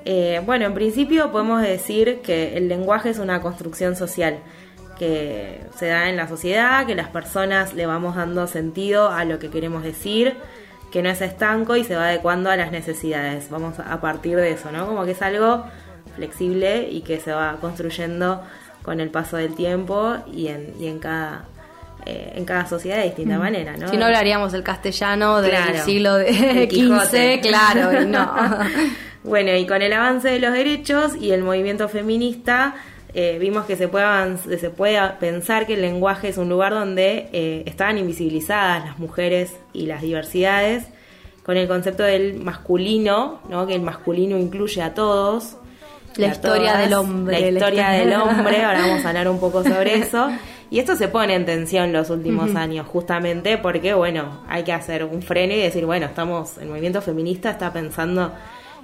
Eh, 0.06 0.42
bueno, 0.46 0.66
en 0.66 0.74
principio 0.74 1.32
podemos 1.32 1.62
decir 1.62 2.20
que 2.22 2.58
el 2.58 2.68
lenguaje 2.68 3.10
es 3.10 3.20
una 3.20 3.42
construcción 3.42 3.96
social 3.96 4.40
que 4.98 5.62
se 5.76 5.88
da 5.88 6.10
en 6.10 6.18
la 6.18 6.28
sociedad, 6.28 6.86
que 6.86 6.96
las 6.96 7.08
personas 7.08 7.74
le 7.74 7.86
vamos 7.86 8.16
dando 8.16 8.48
sentido 8.48 9.10
a 9.10 9.26
lo 9.26 9.40
que 9.40 9.50
queremos 9.50 9.84
decir, 9.84 10.36
que 10.92 11.02
no 11.02 11.10
es 11.10 11.22
estanco 11.22 11.76
y 11.76 11.84
se 11.84 11.96
va 11.96 12.08
adecuando 12.08 12.50
a 12.50 12.56
las 12.56 12.72
necesidades. 12.72 13.50
Vamos 13.50 13.80
a 13.80 14.00
partir 14.02 14.38
de 14.38 14.52
eso, 14.52 14.72
¿no? 14.72 14.86
Como 14.86 15.06
que 15.06 15.12
es 15.12 15.22
algo 15.22 15.66
flexible 16.16 16.88
y 16.90 17.02
que 17.02 17.20
se 17.20 17.32
va 17.32 17.58
construyendo 17.60 18.44
con 18.84 19.00
el 19.00 19.10
paso 19.10 19.38
del 19.38 19.56
tiempo 19.56 20.18
y 20.32 20.48
en, 20.48 20.74
y 20.80 20.88
en 20.88 21.00
cada 21.00 21.46
eh, 22.06 22.34
en 22.36 22.46
cada 22.46 22.66
sociedad 22.68 22.98
de 22.98 23.04
distinta 23.06 23.38
manera, 23.38 23.76
¿no? 23.78 23.88
Si 23.90 23.98
no 23.98 24.06
hablaríamos 24.06 24.52
del 24.52 24.64
castellano 24.64 25.42
del 25.42 25.52
Claro, 25.52 25.84
siglo 25.86 26.16
de 26.16 26.30
el. 26.30 26.70
XV, 26.72 27.42
claro, 27.42 28.02
y 28.02 28.06
no. 28.06 28.34
Bueno, 29.24 29.56
y 29.56 29.66
con 29.66 29.82
el 29.82 29.94
avance 29.94 30.28
de 30.30 30.40
los 30.40 30.52
derechos 30.52 31.16
y 31.16 31.32
el 31.32 31.44
movimiento 31.44 31.88
feminista, 31.88 32.76
eh, 33.14 33.38
vimos 33.40 33.66
que 33.66 33.78
se 33.78 33.88
puede, 33.88 34.38
se 34.60 34.70
puede 34.70 35.00
pensar 35.20 35.66
que 35.66 35.76
el 35.76 35.82
lenguaje 35.82 36.28
es 36.28 36.38
un 36.38 36.50
lugar 36.50 36.74
donde 36.74 37.30
eh, 37.32 37.64
estaban 37.66 37.98
invisibilizadas 37.98 38.84
las 38.84 39.00
mujeres 39.00 39.56
y 39.72 39.86
las 39.86 40.02
diversidades, 40.02 40.88
con 41.44 41.56
el 41.56 41.70
concepto 41.70 42.04
del 42.04 42.34
masculino, 42.36 43.40
¿no? 43.50 43.66
que 43.66 43.76
el 43.76 43.82
masculino 43.82 44.38
incluye 44.38 44.82
a 44.82 44.94
todos. 44.94 45.56
La 46.18 46.28
a 46.28 46.32
historia 46.32 46.72
todas, 46.74 46.84
del 46.84 46.94
hombre, 46.94 47.40
La 47.40 47.48
historia- 47.50 47.90
del 47.92 48.14
hombre, 48.14 48.62
ahora 48.64 48.82
vamos 48.82 49.06
a 49.06 49.08
hablar 49.08 49.30
un 49.30 49.40
poco 49.40 49.64
sobre 49.64 49.96
eso. 50.00 50.30
Y 50.74 50.80
esto 50.80 50.96
se 50.96 51.08
pone 51.08 51.36
en 51.36 51.46
tensión 51.46 51.94
los 51.94 52.10
últimos 52.10 52.56
años, 52.56 52.88
justamente 52.88 53.60
porque, 53.60 53.94
bueno, 53.94 54.42
hay 54.50 54.64
que 54.64 54.74
hacer 54.74 55.04
un 55.04 55.22
freno 55.22 55.54
y 55.54 55.58
decir, 55.62 55.86
bueno, 55.86 56.08
estamos, 56.08 56.58
el 56.58 56.68
movimiento 56.68 57.00
feminista 57.00 57.52
está 57.52 57.72
pensando 57.72 58.32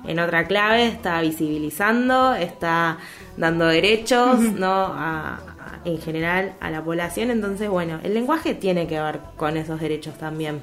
en 0.08 0.20
otra 0.20 0.46
clave, 0.46 0.86
está 0.86 1.20
visibilizando, 1.22 2.36
está 2.36 3.00
dando 3.38 3.66
derechos, 3.66 4.40
¿no? 4.40 4.72
A- 4.72 5.40
a- 5.40 5.80
en 5.84 6.00
general 6.00 6.54
a 6.62 6.70
la 6.70 6.84
población. 6.84 7.32
Entonces, 7.32 7.68
bueno, 7.70 8.00
el 8.04 8.14
lenguaje 8.14 8.54
tiene 8.54 8.86
que 8.86 9.00
ver 9.02 9.20
con 9.36 9.58
esos 9.58 9.80
derechos 9.80 10.14
también. 10.18 10.62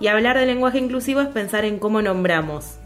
Y 0.00 0.08
hablar 0.08 0.36
de 0.36 0.46
lenguaje 0.46 0.78
inclusivo 0.78 1.20
es 1.20 1.28
pensar 1.28 1.64
en 1.64 1.78
cómo 1.78 2.02
nombramos. 2.02 2.78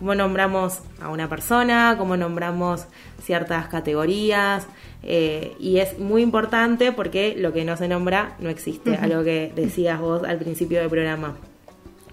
Cómo 0.00 0.14
nombramos 0.14 0.80
a 1.00 1.10
una 1.10 1.28
persona, 1.28 1.94
cómo 1.96 2.16
nombramos 2.16 2.86
ciertas 3.22 3.68
categorías, 3.68 4.66
eh, 5.02 5.54
y 5.60 5.78
es 5.78 5.98
muy 5.98 6.22
importante 6.22 6.90
porque 6.90 7.34
lo 7.36 7.52
que 7.52 7.64
no 7.64 7.76
se 7.76 7.86
nombra 7.86 8.34
no 8.38 8.48
existe, 8.48 8.96
algo 8.96 9.22
que 9.22 9.52
decías 9.54 10.00
vos 10.00 10.24
al 10.24 10.38
principio 10.38 10.80
del 10.80 10.88
programa. 10.88 11.36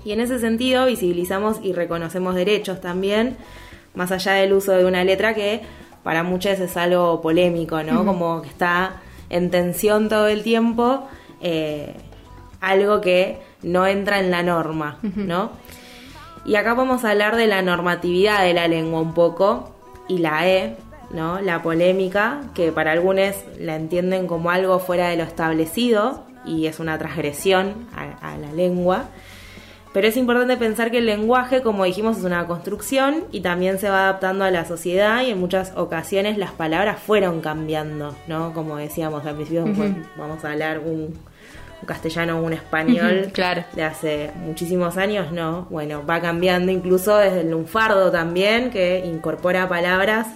Y 0.03 0.11
en 0.11 0.19
ese 0.19 0.39
sentido 0.39 0.85
visibilizamos 0.85 1.59
y 1.63 1.73
reconocemos 1.73 2.35
derechos 2.35 2.81
también, 2.81 3.37
más 3.95 4.11
allá 4.11 4.33
del 4.33 4.53
uso 4.53 4.73
de 4.73 4.85
una 4.85 5.03
letra 5.03 5.33
que 5.33 5.61
para 6.03 6.23
muchos 6.23 6.59
es 6.59 6.77
algo 6.77 7.21
polémico, 7.21 7.83
¿no? 7.83 8.05
Como 8.05 8.41
que 8.41 8.49
está 8.49 9.01
en 9.29 9.49
tensión 9.49 10.07
todo 10.07 10.27
el 10.27 10.43
tiempo, 10.43 11.07
eh, 11.41 11.93
algo 12.61 13.01
que 13.01 13.39
no 13.63 13.87
entra 13.87 14.19
en 14.19 14.31
la 14.31 14.43
norma, 14.43 14.99
¿no? 15.15 15.51
Y 16.47 16.55
acá 16.55 16.73
vamos 16.73 17.03
a 17.03 17.11
hablar 17.11 17.35
de 17.35 17.45
la 17.45 17.61
normatividad 17.61 18.41
de 18.41 18.53
la 18.53 18.69
lengua 18.69 19.01
un 19.01 19.13
poco 19.13 19.75
y 20.07 20.19
la 20.19 20.47
E, 20.47 20.77
¿no? 21.11 21.41
La 21.41 21.61
polémica, 21.61 22.39
que 22.55 22.71
para 22.71 22.93
algunos 22.93 23.35
la 23.59 23.75
entienden 23.75 24.27
como 24.27 24.49
algo 24.49 24.79
fuera 24.79 25.09
de 25.09 25.17
lo 25.17 25.23
establecido 25.23 26.23
y 26.45 26.67
es 26.67 26.79
una 26.79 26.97
transgresión 26.97 27.87
a, 27.93 28.33
a 28.33 28.37
la 28.37 28.53
lengua. 28.53 29.09
Pero 29.91 30.07
es 30.07 30.15
importante 30.15 30.55
pensar 30.55 30.89
que 30.89 30.99
el 30.99 31.05
lenguaje, 31.05 31.61
como 31.61 31.83
dijimos, 31.83 32.17
es 32.19 32.23
una 32.23 32.47
construcción 32.47 33.25
y 33.33 33.41
también 33.41 33.77
se 33.77 33.89
va 33.89 34.03
adaptando 34.03 34.45
a 34.45 34.51
la 34.51 34.63
sociedad 34.63 35.23
y 35.23 35.31
en 35.31 35.41
muchas 35.41 35.73
ocasiones 35.75 36.37
las 36.37 36.51
palabras 36.51 36.97
fueron 37.01 37.41
cambiando, 37.41 38.15
¿no? 38.27 38.53
Como 38.53 38.77
decíamos 38.77 39.25
al 39.25 39.35
principio, 39.35 39.65
vamos 40.17 40.45
a 40.45 40.51
hablar 40.51 40.79
un, 40.79 41.13
un 41.81 41.85
castellano 41.87 42.39
o 42.39 42.41
un 42.41 42.53
español 42.53 43.29
claro. 43.33 43.63
de 43.73 43.83
hace 43.83 44.31
muchísimos 44.35 44.97
años, 44.97 45.31
no. 45.31 45.67
Bueno, 45.69 46.05
va 46.05 46.19
cambiando 46.21 46.71
incluso 46.71 47.17
desde 47.17 47.41
el 47.41 47.51
lunfardo 47.51 48.11
también, 48.11 48.71
que 48.71 49.03
incorpora 49.05 49.67
palabras 49.69 50.27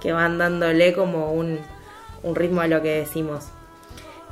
que 0.00 0.12
van 0.12 0.38
dándole 0.38 0.92
como 0.92 1.32
un, 1.32 1.58
un 2.22 2.34
ritmo 2.34 2.60
a 2.62 2.66
lo 2.66 2.82
que 2.82 3.00
decimos. 3.00 3.44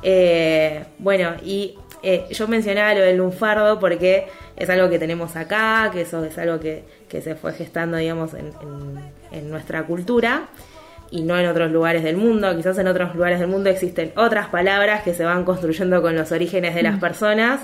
Eh, 0.01 0.85
bueno, 0.97 1.33
y 1.43 1.77
eh, 2.03 2.25
yo 2.31 2.47
mencionaba 2.47 2.93
lo 2.93 3.01
del 3.01 3.17
lunfardo 3.17 3.79
porque 3.79 4.27
es 4.55 4.69
algo 4.69 4.89
que 4.89 4.99
tenemos 4.99 5.35
acá, 5.35 5.89
que 5.91 6.01
eso 6.01 6.23
es 6.23 6.37
algo 6.37 6.59
que, 6.59 6.83
que 7.09 7.21
se 7.21 7.35
fue 7.35 7.53
gestando, 7.53 7.97
digamos, 7.97 8.33
en, 8.33 8.47
en- 8.61 9.19
en 9.31 9.49
nuestra 9.51 9.83
cultura 9.83 10.47
y 11.11 11.21
no 11.21 11.37
en 11.37 11.47
otros 11.47 11.71
lugares 11.71 12.03
del 12.03 12.17
mundo. 12.17 12.55
Quizás 12.55 12.77
en 12.77 12.87
otros 12.87 13.15
lugares 13.15 13.39
del 13.39 13.49
mundo 13.49 13.69
existen 13.69 14.11
otras 14.15 14.47
palabras 14.47 15.03
que 15.03 15.13
se 15.13 15.25
van 15.25 15.43
construyendo 15.45 16.01
con 16.01 16.15
los 16.15 16.31
orígenes 16.31 16.75
de 16.75 16.83
las 16.83 16.99
personas 16.99 17.61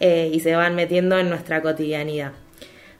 eh, 0.00 0.30
y 0.32 0.40
se 0.40 0.54
van 0.54 0.74
metiendo 0.74 1.18
en 1.18 1.28
nuestra 1.28 1.62
cotidianidad. 1.62 2.32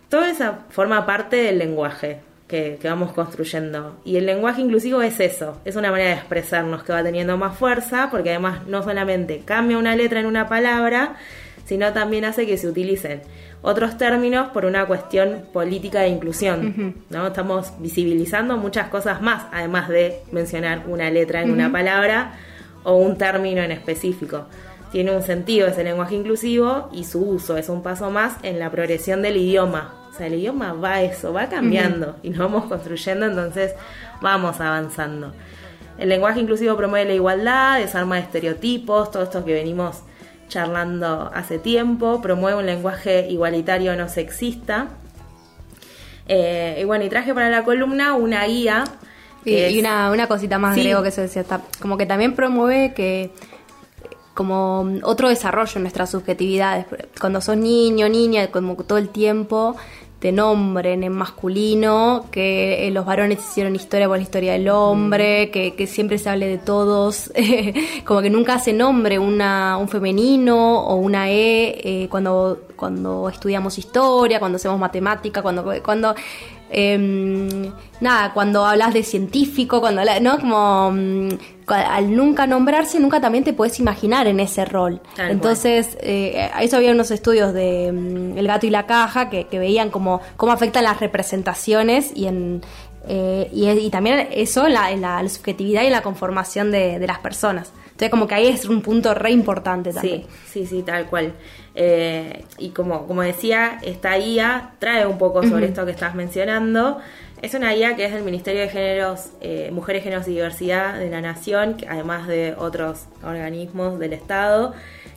Todo 0.08 0.24
eso 0.24 0.58
forma 0.70 1.06
parte 1.06 1.36
del 1.36 1.58
lenguaje 1.58 2.20
que, 2.46 2.78
que 2.80 2.88
vamos 2.88 3.12
construyendo. 3.12 3.96
Y 4.04 4.16
el 4.16 4.26
lenguaje 4.26 4.60
inclusivo 4.60 5.02
es 5.02 5.18
eso, 5.20 5.60
es 5.64 5.76
una 5.76 5.90
manera 5.90 6.10
de 6.10 6.16
expresarnos 6.16 6.84
que 6.84 6.92
va 6.92 7.02
teniendo 7.02 7.36
más 7.36 7.56
fuerza, 7.56 8.08
porque 8.10 8.30
además 8.30 8.66
no 8.66 8.82
solamente 8.82 9.42
cambia 9.44 9.78
una 9.78 9.96
letra 9.96 10.20
en 10.20 10.26
una 10.26 10.48
palabra, 10.48 11.16
sino 11.64 11.92
también 11.92 12.24
hace 12.24 12.46
que 12.46 12.58
se 12.58 12.68
utilicen 12.68 13.22
otros 13.64 13.97
términos 13.97 14.50
por 14.50 14.66
una 14.66 14.87
cuestión 14.87 15.47
política 15.50 16.00
de 16.00 16.09
inclusión. 16.09 16.94
¿no? 17.09 17.26
Estamos 17.26 17.73
visibilizando 17.78 18.59
muchas 18.59 18.88
cosas 18.88 19.23
más, 19.23 19.47
además 19.52 19.88
de 19.88 20.21
mencionar 20.33 20.83
una 20.87 21.11
letra 21.11 21.40
en 21.42 21.50
una 21.50 21.73
palabra 21.73 22.35
o 22.83 22.97
un 22.97 23.16
término 23.16 23.62
en 23.62 23.73
específico. 23.73 24.44
Tiene 24.92 25.16
un 25.16 25.23
sentido 25.23 25.66
ese 25.66 25.83
lenguaje 25.83 26.14
inclusivo 26.14 26.90
y 26.92 27.04
su 27.04 27.26
uso 27.26 27.56
es 27.56 27.71
un 27.71 27.83
paso 27.83 28.11
más 28.11 28.37
en 28.42 28.59
la 28.59 28.71
progresión 28.71 29.23
del 29.23 29.38
idioma. 29.38 29.94
O 30.11 30.16
sea, 30.16 30.26
el 30.26 30.35
idioma 30.35 30.75
va 30.75 30.97
a 30.97 31.02
eso, 31.02 31.33
va 31.33 31.49
cambiando 31.49 32.16
y 32.23 32.28
nos 32.30 32.40
vamos 32.40 32.66
construyendo, 32.66 33.25
entonces 33.25 33.73
vamos 34.21 34.61
avanzando. 34.61 35.33
El 35.99 36.11
lenguaje 36.11 36.38
inclusivo 36.38 36.76
promueve 36.76 37.09
la 37.09 37.14
igualdad, 37.14 37.78
desarma 37.78 38.18
estereotipos, 38.18 39.11
todo 39.11 39.23
esto 39.23 39.42
que 39.42 39.54
venimos 39.54 40.02
charlando 40.48 41.30
hace 41.34 41.58
tiempo, 41.58 42.21
promueve 42.21 42.58
un 42.58 42.66
lenguaje 42.66 43.28
igualitario 43.28 43.97
no 43.97 44.08
sexista. 44.08 44.88
Eh, 46.26 46.78
y 46.80 46.84
bueno, 46.84 47.04
y 47.04 47.08
traje 47.08 47.34
para 47.34 47.50
la 47.50 47.64
columna 47.64 48.14
una 48.14 48.45
guía. 48.47 48.84
Y, 49.45 49.78
una, 49.78 50.10
una 50.10 50.26
cosita 50.26 50.58
más, 50.58 50.75
Sí. 50.75 50.82
Grego, 50.82 51.02
que 51.02 51.08
eso 51.10 51.21
decía, 51.21 51.45
como 51.80 51.99
que 51.99 52.06
también 52.06 52.34
promueve 52.34 52.95
que 52.95 53.30
como 54.32 54.99
otro 55.04 55.28
desarrollo 55.28 55.73
en 55.76 55.82
nuestras 55.82 56.10
subjetividades. 56.10 56.86
Cuando 57.21 57.40
sos 57.40 57.56
niño, 57.56 58.08
niña, 58.08 58.49
como 58.49 58.75
todo 58.76 58.99
el 58.99 59.08
tiempo 59.08 59.76
te 60.25 60.32
nombren 60.32 61.04
en 61.04 61.13
masculino, 61.13 62.25
que 62.30 62.89
eh, 62.89 62.91
los 62.91 63.04
varones 63.04 63.41
hicieron 63.41 63.76
historia 63.76 64.08
por 64.08 64.17
la 64.17 64.23
historia 64.23 64.54
del 64.54 64.71
hombre, 64.71 65.50
que, 65.50 65.75
que 65.75 65.87
siempre 65.87 66.17
se 66.17 66.30
hable 66.30 66.49
de 66.49 66.56
todos, 66.56 67.30
como 68.06 68.23
que 68.23 68.30
nunca 68.30 68.58
se 68.58 68.73
nombre 68.73 69.19
una, 69.19 69.76
un 69.76 69.87
femenino 69.87 70.80
o 70.80 70.95
una 70.95 71.28
E 71.28 71.78
eh, 72.04 72.08
cuando, 72.08 72.63
cuando 72.75 73.28
estudiamos 73.28 73.76
historia, 73.76 74.39
cuando 74.39 74.56
hacemos 74.56 74.78
matemática, 74.78 75.43
cuando, 75.43 75.63
cuando 75.84 76.15
Em, 76.76 77.71
nada, 78.00 78.32
cuando 78.32 78.65
hablas 78.67 78.95
de 78.95 79.04
científico, 79.04 79.80
cuando 79.80 80.00
habla- 80.00 80.19
¿no? 80.19 80.39
Como 80.41 80.91
mm, 80.91 81.28
al 81.66 82.14
nunca 82.14 82.46
nombrarse, 82.46 83.00
nunca 83.00 83.20
también 83.20 83.44
te 83.44 83.52
puedes 83.52 83.78
imaginar 83.80 84.26
en 84.26 84.40
ese 84.40 84.64
rol. 84.64 85.00
Tal 85.16 85.30
Entonces, 85.30 85.96
eh, 86.00 86.50
a 86.52 86.62
eso 86.62 86.76
había 86.76 86.92
unos 86.92 87.10
estudios 87.10 87.52
de 87.54 87.90
mm, 87.92 88.36
El 88.38 88.46
gato 88.46 88.66
y 88.66 88.70
la 88.70 88.86
caja 88.86 89.30
que, 89.30 89.44
que 89.46 89.58
veían 89.58 89.90
cómo, 89.90 90.20
cómo 90.36 90.52
afectan 90.52 90.84
las 90.84 91.00
representaciones 91.00 92.12
y 92.14 92.26
en 92.26 92.62
eh, 93.06 93.50
y, 93.52 93.68
y 93.68 93.90
también 93.90 94.28
eso 94.30 94.66
en 94.66 94.72
la, 94.72 94.90
en 94.90 95.02
la- 95.02 95.22
la 95.22 95.28
subjetividad 95.28 95.82
y 95.82 95.86
en 95.86 95.92
la 95.92 96.00
conformación 96.02 96.70
de, 96.70 96.98
de 96.98 97.06
las 97.06 97.18
personas. 97.18 97.70
Entonces, 97.84 98.08
como 98.10 98.26
que 98.26 98.34
ahí 98.34 98.46
es 98.48 98.64
un 98.64 98.80
punto 98.80 99.12
re 99.14 99.30
importante 99.30 99.92
también. 99.92 100.22
Sí, 100.50 100.64
sí, 100.64 100.66
sí, 100.66 100.82
tal 100.82 101.04
cual. 101.06 101.34
Eh, 101.74 102.44
y 102.58 102.70
como, 102.70 103.06
como 103.06 103.20
decía, 103.22 103.78
esta 103.82 104.16
guía 104.16 104.70
trae 104.78 105.06
un 105.06 105.18
poco 105.18 105.42
sobre 105.46 105.66
esto 105.66 105.84
que 105.84 105.90
estás 105.92 106.14
mencionando. 106.14 106.98
Es 107.42 107.52
una 107.52 107.73
guía 107.75 107.94
que 107.94 108.06
es 108.06 108.12
del 108.12 108.23
Ministerio 108.23 108.62
de 108.62 108.68
Géneros, 108.70 109.28
eh, 109.42 109.68
Mujeres, 109.70 110.02
Géneros 110.02 110.26
y 110.28 110.30
Diversidad 110.30 110.94
de 110.99 111.10
la 111.10 111.20
Nación, 111.20 111.75
que 111.76 111.86
además 111.86 112.26
de 112.26 112.54
otros 112.56 113.04
organismos 113.23 113.99
del 113.99 114.14
Estado, 114.14 114.73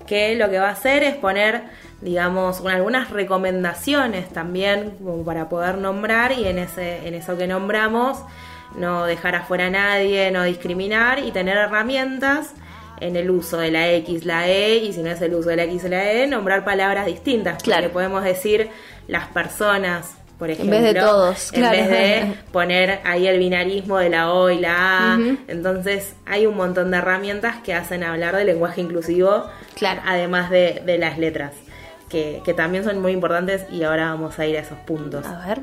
que 0.08 0.36
lo 0.36 0.50
que 0.50 0.60
va 0.60 0.68
a 0.68 0.72
hacer 0.74 1.04
es 1.04 1.16
poner, 1.16 1.64
digamos, 2.02 2.60
un- 2.60 2.70
algunas 2.72 3.12
recomendaciones 3.12 4.28
también 4.30 4.92
como 5.02 5.24
para 5.24 5.48
poder 5.48 5.78
nombrar 5.78 6.34
y 6.34 6.48
en, 6.48 6.60
ese, 6.60 7.08
en 7.08 7.14
eso 7.14 7.38
que 7.38 7.48
nombramos 7.48 8.20
no 8.76 9.06
dejar 9.06 9.36
afuera 9.36 9.68
a 9.68 9.70
nadie, 9.70 10.30
no 10.32 10.44
discriminar 10.44 11.20
y 11.20 11.32
tener 11.32 11.56
herramientas 11.56 12.52
en 13.00 13.16
el 13.16 13.30
uso 13.32 13.58
de 13.58 13.72
la 13.72 13.90
X, 13.92 14.26
la 14.26 14.48
E, 14.50 14.78
y 14.78 14.92
si 14.92 15.02
no 15.02 15.12
es 15.12 15.22
el 15.22 15.34
uso 15.34 15.48
de 15.50 15.56
la 15.56 15.64
X 15.64 15.84
la 15.86 16.12
E, 16.12 16.28
nombrar 16.28 16.66
palabras 16.66 17.06
distintas. 17.06 17.64
Claro. 17.64 17.84
Porque 17.84 17.94
podemos 17.94 18.24
decir 18.26 18.70
las 19.08 19.28
personas, 19.28 20.17
por 20.38 20.52
En 20.52 20.70
vez 20.70 20.84
de 20.84 20.94
todos, 20.94 21.52
En 21.54 21.60
claro. 21.62 21.78
vez 21.78 21.90
de 21.90 22.34
poner 22.52 23.00
ahí 23.04 23.28
el 23.28 23.40
binarismo 23.40 23.98
de 23.98 24.10
la 24.10 24.32
O 24.34 24.50
y 24.50 24.60
la 24.60 25.14
A. 25.14 25.20
Entonces 25.48 26.16
hay 26.26 26.46
un 26.46 26.56
montón 26.56 26.92
de 26.92 26.98
herramientas 26.98 27.56
que 27.64 27.74
hacen 27.74 28.04
hablar 28.04 28.36
del 28.36 28.48
lenguaje 28.48 28.82
inclusivo, 28.82 29.46
Claro. 29.76 30.02
además 30.06 30.50
de, 30.50 30.82
de 30.86 30.98
las 31.00 31.18
letras, 31.18 31.54
que, 32.10 32.42
que 32.46 32.54
también 32.54 32.84
son 32.84 33.02
muy 33.02 33.12
importantes 33.14 33.66
y 33.72 33.84
ahora 33.84 34.10
vamos 34.12 34.38
a 34.40 34.46
ir 34.46 34.58
a 34.58 34.62
esos 34.62 34.78
puntos. 34.80 35.26
A 35.26 35.48
ver. 35.48 35.60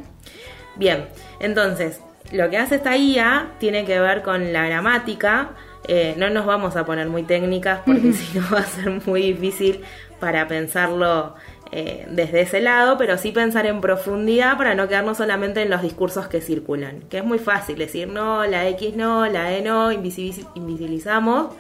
Bien, 0.77 1.07
entonces, 1.41 2.01
lo 2.33 2.51
que 2.51 2.59
hace 2.59 2.75
esta 2.77 2.95
guía 2.95 3.51
tiene 3.59 3.85
que 3.85 4.01
ver 4.01 4.23
con 4.23 4.53
la 4.53 4.67
gramática. 4.67 5.51
Eh, 5.87 6.15
no 6.17 6.31
nos 6.31 6.47
vamos 6.47 6.77
a 6.77 6.85
poner 6.85 7.09
muy 7.09 7.23
técnicas 7.23 7.81
porque 7.87 8.13
si 8.15 8.39
no 8.39 8.45
va 8.53 8.61
a 8.61 8.65
ser 8.65 8.91
muy 9.07 9.23
difícil 9.35 9.83
para 10.19 10.49
pensarlo 10.49 11.35
eh, 11.77 12.07
desde 12.09 12.43
ese 12.43 12.61
lado, 12.61 12.97
pero 12.97 13.19
sí 13.19 13.33
pensar 13.33 13.67
en 13.67 13.81
profundidad 13.81 14.57
para 14.57 14.77
no 14.77 14.87
quedarnos 14.87 15.17
solamente 15.17 15.61
en 15.61 15.71
los 15.71 15.83
discursos 15.83 16.29
que 16.29 16.41
circulan, 16.41 17.01
que 17.11 17.19
es 17.19 17.25
muy 17.25 17.41
fácil 17.41 17.77
decir 17.77 18.07
no, 18.07 18.47
la 18.47 18.69
X 18.69 18.95
no, 18.95 19.27
la 19.27 19.53
E 19.53 19.61
no, 19.61 19.91
invisibiliz- 19.91 20.47
invisibilizamos, 20.55 21.53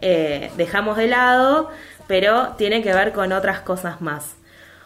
eh, 0.00 0.52
dejamos 0.56 0.96
de 0.96 1.08
lado, 1.08 1.70
pero 2.06 2.54
tiene 2.56 2.82
que 2.82 2.94
ver 2.94 3.12
con 3.12 3.32
otras 3.32 3.60
cosas 3.62 4.00
más. 4.00 4.36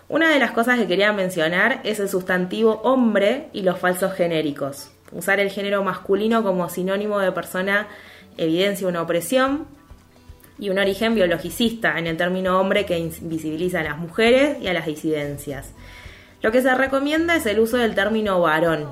Una 0.09 0.31
de 0.31 0.39
las 0.39 0.53
cosas 0.53 0.79
que 0.79 0.87
quería 0.87 1.13
mencionar 1.13 1.81
es 1.85 2.01
el 2.01 2.09
sustantivo 2.09 2.81
hombre 2.83 3.49
y 3.53 3.63
los 3.63 3.79
falsos 3.79 4.15
genéricos. 4.15 4.91
Usar 5.13 5.39
el 5.39 5.51
género 5.51 5.85
masculino 5.85 6.43
como 6.43 6.71
sinónimo 6.71 7.19
de 7.19 7.33
persona 7.33 7.89
evidencia 8.39 8.89
una 8.89 9.03
opresión 9.03 9.67
y 10.63 10.71
un 10.71 10.79
origen 10.79 11.17
biologicista 11.17 11.99
en 11.99 12.07
el 12.07 12.17
término 12.17 12.61
hombre 12.61 12.87
que 12.87 12.97
invisibiliza 12.97 13.81
a 13.81 13.83
las 13.83 13.99
mujeres 13.99 14.59
y 14.63 14.69
a 14.69 14.73
las 14.73 14.87
disidencias. 14.87 15.73
Lo 16.41 16.53
que 16.53 16.63
se 16.63 16.73
recomienda 16.73 17.35
es 17.35 17.47
el 17.47 17.59
uso 17.59 17.79
del 17.79 17.97
término 17.97 18.41
varón, 18.41 18.89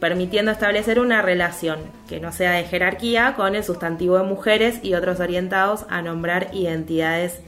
permitiendo 0.00 0.50
establecer 0.50 0.98
una 0.98 1.22
relación 1.22 1.78
que 2.08 2.18
no 2.18 2.32
sea 2.32 2.50
de 2.50 2.64
jerarquía 2.64 3.34
con 3.36 3.54
el 3.54 3.62
sustantivo 3.62 4.18
de 4.18 4.24
mujeres 4.24 4.80
y 4.82 4.94
otros 4.94 5.20
orientados 5.20 5.86
a 5.88 6.02
nombrar 6.02 6.48
identidades 6.52 7.38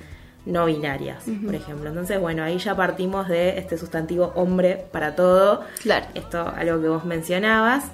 no 0.44 0.66
binarias, 0.66 1.24
por 1.44 1.56
ejemplo. 1.56 1.88
Entonces, 1.88 2.20
bueno, 2.20 2.44
ahí 2.44 2.58
ya 2.58 2.76
partimos 2.76 3.26
de 3.26 3.58
este 3.58 3.76
sustantivo 3.76 4.32
hombre 4.36 4.86
para 4.92 5.16
todo. 5.16 5.64
Claro. 5.82 6.06
Esto, 6.14 6.54
algo 6.56 6.80
que 6.80 6.88
vos 6.88 7.04
mencionabas. 7.04 7.90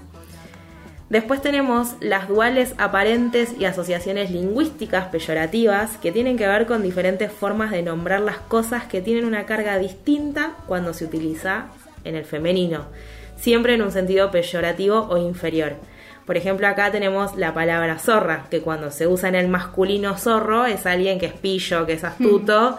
Después 1.13 1.43
tenemos 1.43 1.97
las 2.01 2.27
duales 2.27 2.73
aparentes 2.79 3.53
y 3.59 3.67
asociaciones 3.67 4.31
lingüísticas 4.31 5.09
peyorativas 5.09 5.99
que 5.99 6.11
tienen 6.11 6.39
que 6.39 6.47
ver 6.47 6.65
con 6.65 6.83
diferentes 6.83 7.31
formas 7.31 7.71
de 7.71 7.83
nombrar 7.83 8.21
las 8.21 8.39
cosas 8.39 8.85
que 8.85 9.03
tienen 9.03 9.27
una 9.27 9.45
carga 9.45 9.77
distinta 9.77 10.55
cuando 10.67 10.95
se 10.95 11.05
utiliza 11.05 11.67
en 12.05 12.17
el 12.17 12.25
femenino, 12.25 12.87
siempre 13.37 13.75
en 13.75 13.83
un 13.83 13.93
sentido 13.93 14.31
peyorativo 14.31 15.07
o 15.11 15.19
inferior. 15.19 15.75
Por 16.25 16.39
ejemplo, 16.39 16.67
acá 16.67 16.91
tenemos 16.91 17.37
la 17.37 17.53
palabra 17.53 17.99
zorra, 17.99 18.47
que 18.51 18.63
cuando 18.63 18.91
se 18.91 19.07
usa 19.07 19.29
en 19.29 19.35
el 19.35 19.49
masculino 19.49 20.17
zorro 20.17 20.65
es 20.65 20.87
alguien 20.87 21.19
que 21.19 21.27
es 21.27 21.35
pillo, 21.35 21.85
que 21.85 21.93
es 21.93 22.05
astuto, 22.05 22.79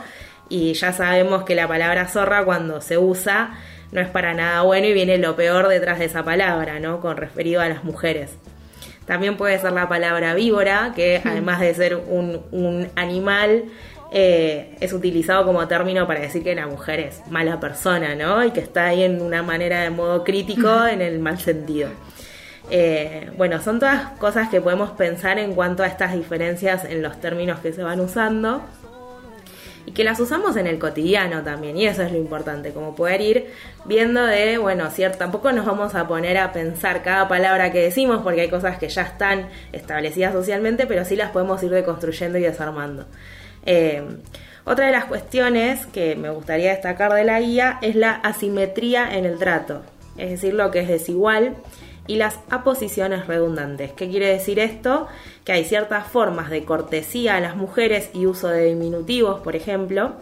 y 0.50 0.74
ya 0.74 0.92
sabemos 0.92 1.44
que 1.44 1.54
la 1.54 1.68
palabra 1.68 2.08
zorra 2.08 2.44
cuando 2.44 2.82
se 2.82 2.98
usa 2.98 3.60
no 3.94 4.02
es 4.02 4.10
para 4.10 4.34
nada 4.34 4.62
bueno 4.64 4.88
y 4.88 4.94
viene 4.94 5.18
lo 5.18 5.36
peor 5.36 5.68
detrás 5.68 6.00
de 6.00 6.06
esa 6.06 6.24
palabra, 6.24 6.80
¿no? 6.80 7.00
Con 7.00 7.16
referido 7.16 7.62
a 7.62 7.70
las 7.70 7.84
mujeres. 7.84 8.32
También 9.06 9.38
puede 9.38 9.60
ser 9.60 9.74
la 9.74 9.88
palabra 9.88 10.34
víbora, 10.34 10.94
que 10.96 11.22
además 11.24 11.60
de 11.60 11.74
ser 11.74 11.96
un, 11.96 12.42
un 12.52 12.90
animal, 12.96 13.66
eh, 14.12 14.76
es 14.80 14.94
utilizado 14.94 15.46
como 15.46 15.68
término 15.68 16.08
para 16.08 16.22
decir 16.22 16.44
que 16.44 16.56
la 16.56 16.68
mujer 16.68 17.00
es 17.00 17.22
mala 17.30 17.60
persona, 17.60 18.16
¿no? 18.16 18.44
Y 18.44 18.52
que 18.52 18.60
está 18.60 18.86
ahí 18.88 19.04
en 19.04 19.22
una 19.22 19.44
manera 19.44 19.82
de 19.82 19.90
modo 19.90 20.24
crítico 20.24 20.86
en 20.86 21.02
el 21.02 21.20
mal 21.20 21.40
sentido. 21.40 21.90
Eh, 22.70 23.30
bueno, 23.38 23.62
son 23.62 23.80
todas 23.80 24.12
cosas 24.20 24.50
que 24.50 24.62
podemos 24.62 24.92
pensar 24.92 25.38
en 25.38 25.54
cuanto 25.54 25.84
a 25.84 25.88
estas 25.88 26.14
diferencias 26.14 26.86
en 26.86 27.02
los 27.02 27.20
términos 27.20 27.60
que 27.60 27.74
se 27.74 27.84
van 27.84 28.00
usando 28.00 28.62
y 29.86 29.92
que 29.92 30.04
las 30.04 30.20
usamos 30.20 30.56
en 30.56 30.68
el 30.68 30.80
cotidiano 30.80 31.44
también, 31.44 31.78
y 31.78 31.86
eso 31.86 32.04
es 32.04 32.12
lo 32.12 32.18
importante, 32.18 32.72
como 32.72 32.96
poder 32.96 33.22
ir 33.22 33.48
viendo 33.86 34.26
de, 34.26 34.58
bueno, 34.58 34.90
cierto, 34.90 35.18
tampoco 35.18 35.52
nos 35.52 35.66
vamos 35.66 35.96
a 35.96 36.08
poner 36.08 36.38
a 36.38 36.52
pensar 36.52 37.04
cada 37.04 37.28
palabra 37.28 37.72
que 37.72 37.80
decimos, 37.80 38.22
porque 38.24 38.42
hay 38.42 38.50
cosas 38.50 38.78
que 38.78 38.90
ya 38.90 39.04
están 39.04 39.50
establecidas 39.72 40.34
socialmente, 40.34 40.86
pero 40.88 41.06
sí 41.06 41.16
las 41.16 41.32
podemos 41.32 41.62
ir 41.64 41.72
deconstruyendo 41.72 42.38
y 42.38 42.42
desarmando. 42.42 43.06
Eh, 43.66 44.04
otra 44.66 44.86
de 44.86 44.94
las 44.94 45.06
cuestiones 45.06 45.86
que 45.88 46.16
me 46.16 46.30
gustaría 46.30 46.72
destacar 46.72 47.12
de 47.14 47.26
la 47.26 47.42
guía 47.42 47.80
es 47.82 47.96
la 47.96 48.12
asimetría 48.12 49.18
en 49.18 49.26
el 49.26 49.38
trato, 49.38 49.82
es 50.18 50.30
decir, 50.30 50.54
lo 50.54 50.72
que 50.72 50.80
es 50.80 50.88
desigual 50.88 51.58
y 52.08 52.18
las 52.18 52.40
aposiciones 52.50 53.28
redundantes. 53.28 53.94
¿Qué 53.94 54.10
quiere 54.10 54.28
decir 54.28 54.60
esto? 54.60 55.08
Que 55.46 55.54
hay 55.54 55.66
ciertas 55.66 56.08
formas 56.08 56.50
de 56.50 56.66
cortesía 56.66 57.38
a 57.38 57.40
las 57.40 57.56
mujeres 57.56 58.10
y 58.14 58.26
uso 58.26 58.48
de 58.50 58.66
diminutivos, 58.66 59.40
por 59.42 59.56
ejemplo, 59.56 60.14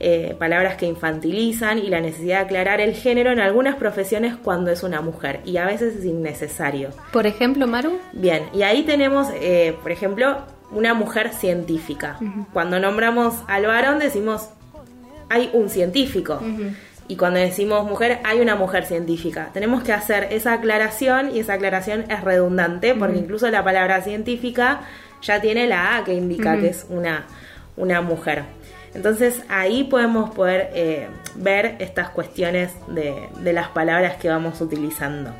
eh, 0.00 0.34
palabras 0.38 0.76
que 0.76 0.86
infantilizan 0.86 1.78
y 1.78 1.88
la 1.88 2.00
necesidad 2.00 2.40
de 2.40 2.44
aclarar 2.44 2.80
el 2.80 2.94
género 2.94 3.30
en 3.30 3.38
algunas 3.38 3.76
profesiones 3.76 4.34
cuando 4.36 4.70
es 4.70 4.82
una 4.82 5.00
mujer 5.00 5.40
y 5.44 5.58
a 5.58 5.66
veces 5.66 5.96
es 5.96 6.04
innecesario. 6.04 6.90
Por 7.12 7.26
ejemplo, 7.26 7.66
Maru. 7.66 7.98
Bien, 8.12 8.48
y 8.52 8.62
ahí 8.62 8.82
tenemos, 8.82 9.28
eh, 9.34 9.76
por 9.80 9.92
ejemplo, 9.92 10.38
una 10.72 10.94
mujer 10.94 11.32
científica. 11.32 12.18
Cuando 12.52 12.80
nombramos 12.80 13.34
al 13.46 13.66
varón 13.66 13.98
decimos, 13.98 14.48
hay 15.28 15.50
un 15.52 15.68
científico. 15.68 16.40
Y 17.08 17.16
cuando 17.16 17.40
decimos 17.40 17.84
mujer, 17.84 18.20
hay 18.24 18.40
una 18.40 18.56
mujer 18.56 18.84
científica. 18.86 19.50
Tenemos 19.52 19.82
que 19.82 19.92
hacer 19.92 20.28
esa 20.30 20.54
aclaración 20.54 21.34
y 21.34 21.40
esa 21.40 21.54
aclaración 21.54 22.04
es 22.10 22.22
redundante 22.22 22.94
porque 22.94 23.18
incluso 23.18 23.50
la 23.50 23.64
palabra 23.64 24.02
científica 24.02 24.82
ya 25.20 25.40
tiene 25.40 25.66
la 25.66 25.96
A 25.96 26.04
que 26.04 26.14
indica 26.14 26.58
que 26.58 26.68
es 26.68 26.86
una, 26.88 27.26
una 27.76 28.00
mujer. 28.00 28.44
Entonces 28.94 29.42
ahí 29.48 29.84
podemos 29.84 30.30
poder 30.30 30.70
eh, 30.74 31.08
ver 31.34 31.76
estas 31.78 32.10
cuestiones 32.10 32.72
de, 32.88 33.28
de 33.40 33.52
las 33.52 33.68
palabras 33.68 34.16
que 34.16 34.28
vamos 34.28 34.60
utilizando. 34.60 35.32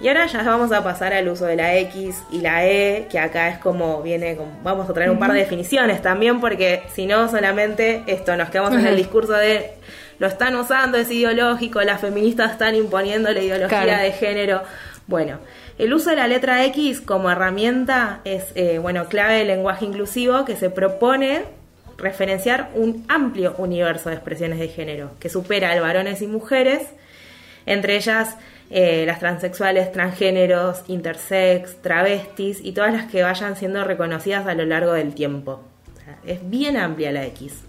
Y 0.00 0.06
ahora 0.08 0.26
ya 0.26 0.42
vamos 0.44 0.70
a 0.70 0.84
pasar 0.84 1.12
al 1.12 1.28
uso 1.28 1.44
de 1.46 1.56
la 1.56 1.74
X 1.76 2.22
y 2.30 2.40
la 2.40 2.64
E, 2.64 3.08
que 3.10 3.18
acá 3.18 3.48
es 3.48 3.58
como 3.58 4.00
viene, 4.00 4.36
como- 4.36 4.52
vamos 4.62 4.88
a 4.88 4.92
traer 4.92 5.10
un 5.10 5.18
par 5.18 5.32
de 5.32 5.40
definiciones 5.40 6.00
también, 6.02 6.40
porque 6.40 6.82
si 6.94 7.06
no 7.06 7.28
solamente 7.28 8.04
esto, 8.06 8.36
nos 8.36 8.48
quedamos 8.50 8.74
en 8.74 8.86
el 8.86 8.96
discurso 8.96 9.32
de 9.32 9.72
lo 10.20 10.26
están 10.28 10.54
usando, 10.56 10.98
es 10.98 11.10
ideológico, 11.10 11.80
las 11.82 12.00
feministas 12.00 12.52
están 12.52 12.74
imponiendo 12.76 13.32
la 13.32 13.40
ideología 13.40 13.82
Claro. 13.82 14.02
de 14.02 14.12
género. 14.12 14.62
Bueno, 15.08 15.38
el 15.78 15.92
uso 15.94 16.10
de 16.10 16.16
la 16.16 16.26
letra 16.28 16.64
X 16.66 17.00
como 17.00 17.30
herramienta 17.30 18.20
es, 18.24 18.44
eh, 18.54 18.78
bueno, 18.78 19.06
clave 19.06 19.38
del 19.38 19.46
lenguaje 19.48 19.84
inclusivo 19.84 20.44
que 20.44 20.54
se 20.56 20.70
propone 20.70 21.42
referenciar 21.96 22.70
un 22.74 23.04
amplio 23.08 23.54
universo 23.58 24.08
de 24.10 24.16
expresiones 24.16 24.58
de 24.60 24.68
género, 24.68 25.10
que 25.18 25.28
supera 25.28 25.72
a 25.72 25.80
varones 25.80 26.20
y 26.22 26.26
mujeres, 26.28 26.82
entre 27.66 27.96
ellas 27.96 28.36
eh, 28.70 29.04
las 29.06 29.18
transexuales, 29.18 29.92
transgéneros, 29.92 30.82
intersex, 30.88 31.80
travestis 31.80 32.60
y 32.62 32.72
todas 32.72 32.92
las 32.92 33.06
que 33.10 33.22
vayan 33.22 33.56
siendo 33.56 33.82
reconocidas 33.84 34.46
a 34.46 34.54
lo 34.54 34.64
largo 34.64 34.92
del 34.92 35.14
tiempo. 35.14 35.62
Es 36.24 36.38
bien 36.48 36.76
amplia 36.76 37.12
la 37.12 37.24
X. 37.26 37.64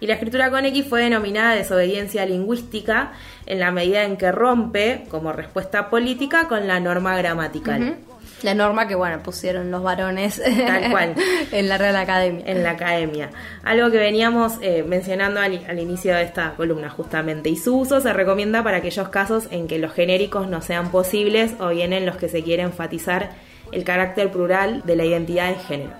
Y 0.00 0.06
la 0.06 0.14
escritura 0.14 0.50
con 0.50 0.64
X 0.66 0.86
fue 0.86 1.02
denominada 1.02 1.54
desobediencia 1.54 2.26
lingüística 2.26 3.12
en 3.46 3.60
la 3.60 3.70
medida 3.70 4.04
en 4.04 4.16
que 4.18 4.32
rompe, 4.32 5.04
como 5.08 5.32
respuesta 5.32 5.88
política, 5.88 6.46
con 6.48 6.66
la 6.66 6.80
norma 6.80 7.16
gramatical. 7.16 7.96
La 8.44 8.54
norma 8.54 8.86
que, 8.86 8.94
bueno, 8.94 9.22
pusieron 9.22 9.70
los 9.70 9.82
varones 9.82 10.40
Tal 10.66 10.90
cual. 10.90 11.14
en 11.50 11.66
la 11.66 11.78
Real 11.78 11.96
Academia. 11.96 12.44
en 12.46 12.62
la 12.62 12.72
academia. 12.72 13.30
Algo 13.62 13.90
que 13.90 13.96
veníamos 13.96 14.58
eh, 14.60 14.84
mencionando 14.86 15.40
al, 15.40 15.64
al 15.66 15.78
inicio 15.78 16.14
de 16.14 16.24
esta 16.24 16.52
columna 16.54 16.90
justamente. 16.90 17.48
Y 17.48 17.56
su 17.56 17.74
uso 17.74 18.02
se 18.02 18.12
recomienda 18.12 18.62
para 18.62 18.76
aquellos 18.76 19.08
casos 19.08 19.48
en 19.50 19.66
que 19.66 19.78
los 19.78 19.94
genéricos 19.94 20.46
no 20.46 20.60
sean 20.60 20.90
posibles 20.90 21.54
o 21.58 21.70
bien 21.70 21.94
en 21.94 22.04
los 22.04 22.18
que 22.18 22.28
se 22.28 22.42
quiere 22.42 22.62
enfatizar 22.62 23.30
el 23.72 23.82
carácter 23.82 24.30
plural 24.30 24.82
de 24.84 24.96
la 24.96 25.06
identidad 25.06 25.48
de 25.48 25.54
género. 25.54 25.92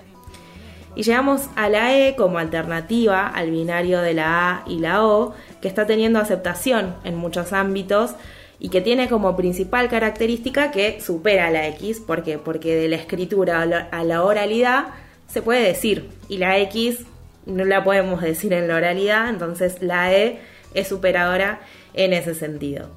Y 0.95 1.01
llegamos 1.01 1.49
a 1.55 1.67
la 1.67 1.97
E 1.97 2.15
como 2.15 2.37
alternativa 2.37 3.27
al 3.27 3.49
binario 3.49 4.01
de 4.01 4.13
la 4.13 4.51
A 4.51 4.63
y 4.67 4.77
la 4.77 5.03
O, 5.03 5.33
que 5.61 5.67
está 5.67 5.87
teniendo 5.87 6.19
aceptación 6.19 6.95
en 7.03 7.15
muchos 7.15 7.53
ámbitos 7.53 8.15
y 8.59 8.69
que 8.69 8.81
tiene 8.81 9.09
como 9.09 9.35
principal 9.35 9.89
característica 9.89 10.71
que 10.71 11.01
supera 11.01 11.49
la 11.51 11.67
X. 11.67 11.99
¿Por 11.99 12.23
qué? 12.23 12.37
Porque 12.37 12.75
de 12.75 12.87
la 12.87 12.95
escritura 12.95 13.61
a 13.61 13.65
la- 13.65 13.87
a 13.91 14.03
la 14.03 14.23
oralidad 14.23 14.85
se 15.27 15.41
puede 15.41 15.61
decir 15.63 16.09
y 16.29 16.37
la 16.37 16.57
X 16.59 16.99
no 17.45 17.65
la 17.65 17.83
podemos 17.83 18.21
decir 18.21 18.53
en 18.53 18.67
la 18.67 18.75
oralidad, 18.75 19.29
entonces 19.29 19.81
la 19.81 20.13
E 20.13 20.39
es 20.73 20.87
superadora 20.87 21.59
en 21.93 22.13
ese 22.13 22.33
sentido. 22.35 22.89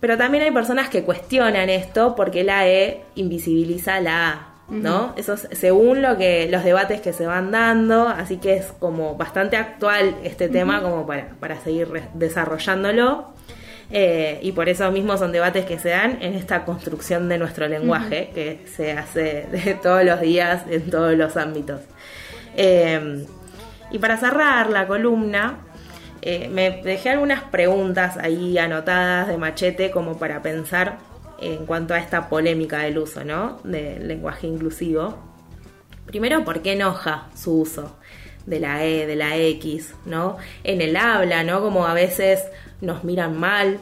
Pero 0.00 0.16
también 0.18 0.44
hay 0.44 0.50
personas 0.50 0.88
que 0.90 1.02
cuestionan 1.02 1.68
esto 1.70 2.14
porque 2.14 2.44
la 2.44 2.68
E 2.68 3.00
invisibiliza 3.16 4.00
la 4.00 4.28
A, 4.28 4.52
¿no? 4.68 5.14
Eso 5.16 5.34
es 5.34 5.48
según 5.52 6.02
lo 6.02 6.16
que 6.18 6.48
los 6.50 6.62
debates 6.64 7.00
que 7.00 7.12
se 7.12 7.26
van 7.26 7.50
dando, 7.50 8.06
así 8.08 8.36
que 8.36 8.54
es 8.56 8.66
como 8.78 9.14
bastante 9.16 9.56
actual 9.56 10.16
este 10.22 10.48
tema 10.48 10.82
como 10.82 11.06
para, 11.06 11.30
para 11.40 11.58
seguir 11.60 11.88
desarrollándolo. 12.14 13.34
Eh, 13.90 14.40
y 14.42 14.52
por 14.52 14.68
eso 14.68 14.90
mismo 14.90 15.16
son 15.16 15.30
debates 15.30 15.64
que 15.64 15.78
se 15.78 15.90
dan 15.90 16.18
en 16.20 16.34
esta 16.34 16.64
construcción 16.64 17.28
de 17.28 17.38
nuestro 17.38 17.68
lenguaje 17.68 18.30
que 18.34 18.60
se 18.66 18.92
hace 18.92 19.46
de 19.52 19.74
todos 19.74 20.04
los 20.04 20.20
días 20.20 20.64
en 20.68 20.90
todos 20.90 21.16
los 21.16 21.36
ámbitos. 21.36 21.82
Eh, 22.56 23.24
y 23.90 23.98
para 23.98 24.16
cerrar 24.16 24.70
la 24.70 24.86
columna, 24.86 25.58
eh, 26.22 26.48
me 26.48 26.82
dejé 26.82 27.10
algunas 27.10 27.44
preguntas 27.44 28.16
ahí 28.16 28.58
anotadas 28.58 29.28
de 29.28 29.38
machete 29.38 29.90
como 29.92 30.18
para 30.18 30.42
pensar 30.42 30.98
en 31.40 31.66
cuanto 31.66 31.94
a 31.94 31.98
esta 31.98 32.28
polémica 32.28 32.78
del 32.78 32.98
uso, 32.98 33.24
¿no? 33.24 33.60
Del 33.62 34.08
lenguaje 34.08 34.46
inclusivo. 34.46 35.16
Primero, 36.06 36.44
¿por 36.44 36.62
qué 36.62 36.72
enoja 36.72 37.28
su 37.36 37.60
uso 37.60 37.96
de 38.46 38.60
la 38.60 38.84
E, 38.84 39.06
de 39.06 39.16
la 39.16 39.36
X, 39.36 39.94
¿no? 40.04 40.36
En 40.64 40.80
el 40.80 40.96
habla, 40.96 41.44
¿no? 41.44 41.60
Como 41.60 41.86
a 41.86 41.94
veces 41.94 42.42
nos 42.80 43.04
miran 43.04 43.38
mal 43.38 43.78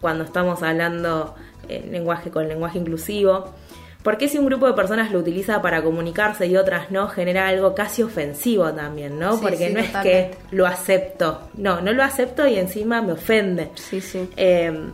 cuando 0.00 0.24
estamos 0.24 0.62
hablando 0.62 1.34
en 1.68 1.92
lenguaje 1.92 2.30
con 2.30 2.48
lenguaje 2.48 2.78
inclusivo. 2.78 3.54
¿Por 4.02 4.18
qué 4.18 4.28
si 4.28 4.38
un 4.38 4.46
grupo 4.46 4.68
de 4.68 4.74
personas 4.74 5.10
lo 5.10 5.18
utiliza 5.18 5.60
para 5.62 5.82
comunicarse 5.82 6.46
y 6.46 6.56
otras 6.56 6.92
no, 6.92 7.08
genera 7.08 7.48
algo 7.48 7.74
casi 7.74 8.04
ofensivo 8.04 8.72
también, 8.72 9.18
¿no? 9.18 9.32
Sí, 9.32 9.38
Porque 9.42 9.68
sí, 9.68 9.74
no 9.74 9.82
totalmente. 9.82 10.20
es 10.20 10.36
que 10.36 10.56
lo 10.56 10.66
acepto, 10.66 11.40
no, 11.54 11.80
no 11.80 11.92
lo 11.92 12.04
acepto 12.04 12.46
y 12.46 12.56
encima 12.56 13.02
me 13.02 13.12
ofende. 13.14 13.70
Sí, 13.74 14.00
sí. 14.00 14.30
Eh, 14.36 14.90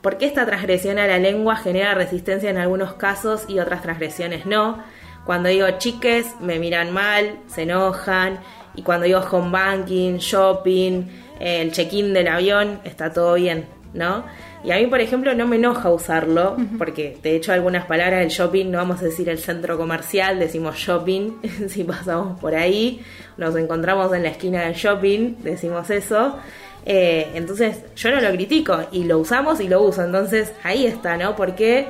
¿Por 0.00 0.16
qué 0.16 0.26
esta 0.26 0.46
transgresión 0.46 0.98
a 0.98 1.06
la 1.06 1.18
lengua 1.18 1.56
genera 1.56 1.92
resistencia 1.94 2.48
en 2.48 2.56
algunos 2.56 2.94
casos 2.94 3.44
y 3.48 3.58
otras 3.58 3.82
transgresiones 3.82 4.46
no? 4.46 4.78
Cuando 5.26 5.48
digo 5.48 5.66
chiques, 5.78 6.26
me 6.40 6.58
miran 6.60 6.92
mal, 6.92 7.40
se 7.48 7.62
enojan. 7.62 8.38
Y 8.76 8.82
cuando 8.82 9.06
digo 9.06 9.20
home 9.20 9.50
banking, 9.50 10.18
shopping, 10.18 10.92
eh, 10.92 11.25
el 11.40 11.72
check-in 11.72 12.12
del 12.12 12.28
avión, 12.28 12.80
está 12.84 13.12
todo 13.12 13.34
bien. 13.34 13.66
¿no? 13.96 14.24
Y 14.62 14.72
a 14.72 14.76
mí, 14.76 14.86
por 14.86 15.00
ejemplo, 15.00 15.34
no 15.34 15.46
me 15.46 15.56
enoja 15.56 15.90
usarlo, 15.90 16.56
porque 16.78 17.18
de 17.22 17.36
hecho 17.36 17.52
algunas 17.52 17.86
palabras 17.86 18.20
del 18.20 18.28
shopping, 18.28 18.70
no 18.70 18.78
vamos 18.78 19.00
a 19.00 19.04
decir 19.04 19.28
el 19.28 19.38
centro 19.38 19.76
comercial, 19.76 20.38
decimos 20.38 20.76
shopping, 20.76 21.40
si 21.68 21.84
pasamos 21.84 22.38
por 22.40 22.54
ahí, 22.54 23.00
nos 23.36 23.56
encontramos 23.56 24.12
en 24.12 24.22
la 24.22 24.30
esquina 24.30 24.62
del 24.62 24.74
shopping, 24.74 25.36
decimos 25.42 25.88
eso. 25.90 26.36
Eh, 26.84 27.30
entonces 27.34 27.78
yo 27.96 28.10
no 28.10 28.20
lo 28.20 28.30
critico 28.30 28.78
y 28.92 29.04
lo 29.04 29.18
usamos 29.18 29.60
y 29.60 29.68
lo 29.68 29.82
uso, 29.82 30.04
entonces 30.04 30.52
ahí 30.62 30.86
está, 30.86 31.16
¿no? 31.16 31.34
Porque 31.34 31.88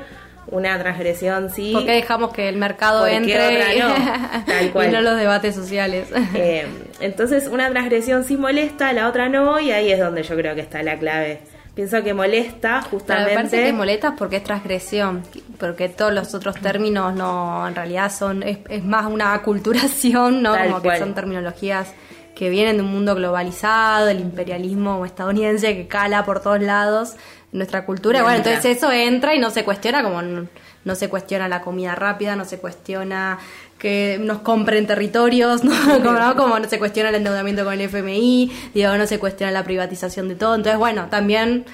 una 0.49 0.77
transgresión 0.79 1.49
sí. 1.49 1.71
¿Por 1.73 1.85
qué 1.85 1.91
dejamos 1.93 2.31
que 2.33 2.49
el 2.49 2.57
mercado 2.57 3.01
¿Por 3.01 3.09
qué 3.09 3.15
entre 3.15 3.35
otra 3.35 3.87
no? 3.87 4.45
Tal 4.45 4.65
y 4.65 4.69
cual. 4.69 4.91
no 4.91 5.01
los 5.01 5.17
debates 5.17 5.55
sociales? 5.55 6.07
Eh, 6.35 6.65
entonces 6.99 7.47
una 7.47 7.69
transgresión 7.69 8.23
sí 8.23 8.37
molesta, 8.37 8.93
la 8.93 9.07
otra 9.07 9.29
no, 9.29 9.59
y 9.59 9.71
ahí 9.71 9.91
es 9.91 9.99
donde 9.99 10.23
yo 10.23 10.35
creo 10.35 10.55
que 10.55 10.61
está 10.61 10.83
la 10.83 10.97
clave. 10.97 11.41
Pienso 11.75 12.01
que 12.03 12.13
molesta 12.15 12.79
Pero 12.83 12.89
justamente. 12.89 13.29
me 13.29 13.35
parece 13.35 13.63
que 13.65 13.73
molesta 13.73 14.15
porque 14.15 14.37
es 14.37 14.43
transgresión, 14.43 15.21
porque 15.59 15.89
todos 15.89 16.11
los 16.11 16.33
otros 16.33 16.55
términos 16.55 17.13
no, 17.13 17.67
en 17.67 17.75
realidad 17.75 18.11
son, 18.11 18.41
es, 18.41 18.57
es 18.69 18.83
más 18.83 19.05
una 19.05 19.33
aculturación, 19.33 20.41
¿no? 20.41 20.53
Tal 20.53 20.69
Como 20.69 20.81
cual. 20.81 20.93
que 20.95 20.99
son 21.03 21.13
terminologías 21.13 21.93
que 22.33 22.49
vienen 22.49 22.77
de 22.77 22.83
un 22.83 22.89
mundo 22.89 23.15
globalizado, 23.15 24.09
el 24.09 24.19
imperialismo 24.19 25.05
estadounidense 25.05 25.75
que 25.75 25.87
cala 25.87 26.23
por 26.23 26.39
todos 26.39 26.61
lados 26.61 27.15
nuestra 27.51 27.85
cultura. 27.85 28.23
Bueno, 28.23 28.37
entonces 28.37 28.77
eso 28.77 28.91
entra 28.91 29.35
y 29.35 29.39
no 29.39 29.49
se 29.51 29.63
cuestiona 29.63 30.03
como 30.03 30.21
no, 30.21 30.47
no 30.85 30.95
se 30.95 31.09
cuestiona 31.09 31.47
la 31.47 31.61
comida 31.61 31.95
rápida, 31.95 32.35
no 32.35 32.45
se 32.45 32.59
cuestiona 32.59 33.39
que 33.79 34.17
nos 34.21 34.39
compren 34.39 34.87
territorios, 34.87 35.63
¿no? 35.65 35.73
Como, 36.03 36.19
¿no? 36.19 36.35
Como 36.35 36.59
no 36.59 36.67
se 36.67 36.79
cuestiona 36.79 37.09
el 37.09 37.15
endeudamiento 37.15 37.63
con 37.63 37.73
el 37.73 37.81
FMI, 37.81 38.51
digo, 38.73 38.97
no 38.97 39.05
se 39.07 39.19
cuestiona 39.19 39.51
la 39.51 39.63
privatización 39.63 40.27
de 40.29 40.35
todo. 40.35 40.55
Entonces, 40.55 40.77
bueno, 40.79 41.07
también 41.09 41.65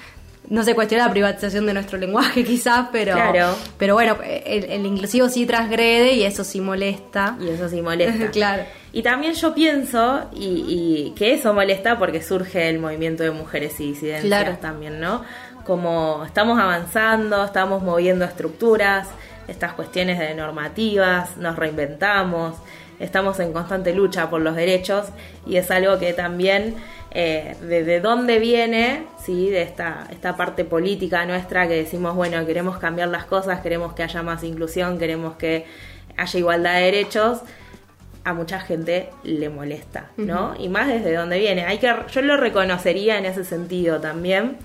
no 0.48 0.62
se 0.62 0.74
cuestiona 0.74 1.06
la 1.06 1.10
privatización 1.10 1.64
de 1.66 1.72
nuestro 1.74 1.96
lenguaje 2.04 2.44
quizás, 2.44 2.88
pero, 2.92 3.14
Claro. 3.14 3.56
pero 3.78 3.94
bueno, 3.94 4.18
el, 4.22 4.64
el 4.64 4.84
inclusivo 4.86 5.28
sí 5.30 5.46
transgrede 5.46 6.12
y 6.12 6.22
eso 6.24 6.44
sí 6.44 6.60
molesta. 6.60 7.36
Y 7.40 7.48
eso 7.48 7.68
sí 7.68 7.80
molesta. 7.82 8.26
Claro. 8.32 8.64
Y 8.92 9.02
también 9.02 9.32
yo 9.34 9.54
pienso 9.54 10.28
y, 10.34 10.64
y 11.08 11.14
que 11.16 11.32
eso 11.34 11.52
molesta 11.52 11.98
porque 11.98 12.22
surge 12.22 12.68
el 12.68 12.78
movimiento 12.78 13.22
de 13.24 13.32
mujeres 13.32 13.80
y 13.80 13.88
disidencias 13.88 14.26
Claro. 14.44 14.58
también, 14.60 15.00
¿no? 15.00 15.24
Como 15.64 16.24
estamos 16.24 16.58
avanzando, 16.58 17.44
estamos 17.44 17.82
moviendo 17.82 18.24
estructuras, 18.24 19.08
estas 19.48 19.72
cuestiones 19.72 20.18
de 20.18 20.34
normativas, 20.34 21.36
nos 21.36 21.56
reinventamos, 21.56 22.56
estamos 22.98 23.40
en 23.40 23.52
constante 23.52 23.94
lucha 23.94 24.30
por 24.30 24.40
los 24.40 24.56
derechos 24.56 25.08
y 25.46 25.56
es 25.56 25.70
algo 25.70 25.98
que 25.98 26.12
también 26.12 26.76
eh, 27.10 27.56
de, 27.60 27.84
de 27.84 28.00
dónde 28.00 28.38
viene, 28.38 29.06
¿sí? 29.24 29.50
de 29.50 29.62
esta, 29.62 30.06
esta 30.10 30.36
parte 30.36 30.64
política 30.64 31.24
nuestra 31.26 31.68
que 31.68 31.74
decimos, 31.74 32.14
bueno, 32.14 32.44
queremos 32.46 32.78
cambiar 32.78 33.08
las 33.08 33.24
cosas, 33.24 33.60
queremos 33.60 33.94
que 33.94 34.02
haya 34.02 34.22
más 34.22 34.42
inclusión, 34.44 34.98
queremos 34.98 35.36
que 35.36 35.66
haya 36.16 36.38
igualdad 36.38 36.74
de 36.74 36.80
derechos, 36.82 37.40
a 38.24 38.32
mucha 38.32 38.58
gente 38.58 39.10
le 39.22 39.50
molesta, 39.50 40.10
¿no? 40.16 40.54
Y 40.58 40.70
más 40.70 40.88
desde 40.88 41.14
dónde 41.14 41.38
viene. 41.38 41.66
Hay 41.66 41.76
que, 41.76 41.94
yo 42.10 42.22
lo 42.22 42.38
reconocería 42.38 43.18
en 43.18 43.26
ese 43.26 43.44
sentido 43.44 44.00
también. 44.00 44.56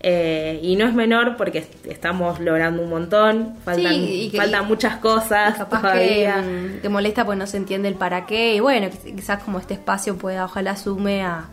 Eh, 0.00 0.60
y 0.62 0.76
no 0.76 0.86
es 0.86 0.94
menor 0.94 1.36
porque 1.36 1.58
est- 1.58 1.86
estamos 1.86 2.38
logrando 2.40 2.82
un 2.82 2.88
montón, 2.90 3.56
faltan, 3.64 3.92
Sí, 3.94 4.22
y 4.26 4.30
que- 4.30 4.36
faltan 4.36 4.66
muchas 4.68 4.96
cosas 4.98 5.56
Capaz 5.58 5.92
que 5.94 6.26
todavía. 6.26 6.36
mm, 6.38 6.80
te 6.82 6.88
molesta 6.88 7.24
pues 7.24 7.36
no 7.36 7.46
se 7.46 7.56
entiende 7.56 7.88
el 7.88 7.94
para 7.94 8.24
qué 8.26 8.54
y 8.54 8.60
bueno, 8.60 8.86
quiz- 8.88 9.14
quizás 9.16 9.42
como 9.42 9.58
este 9.58 9.74
espacio 9.74 10.16
pueda, 10.16 10.44
ojalá 10.44 10.76
sume 10.76 11.22
a, 11.22 11.46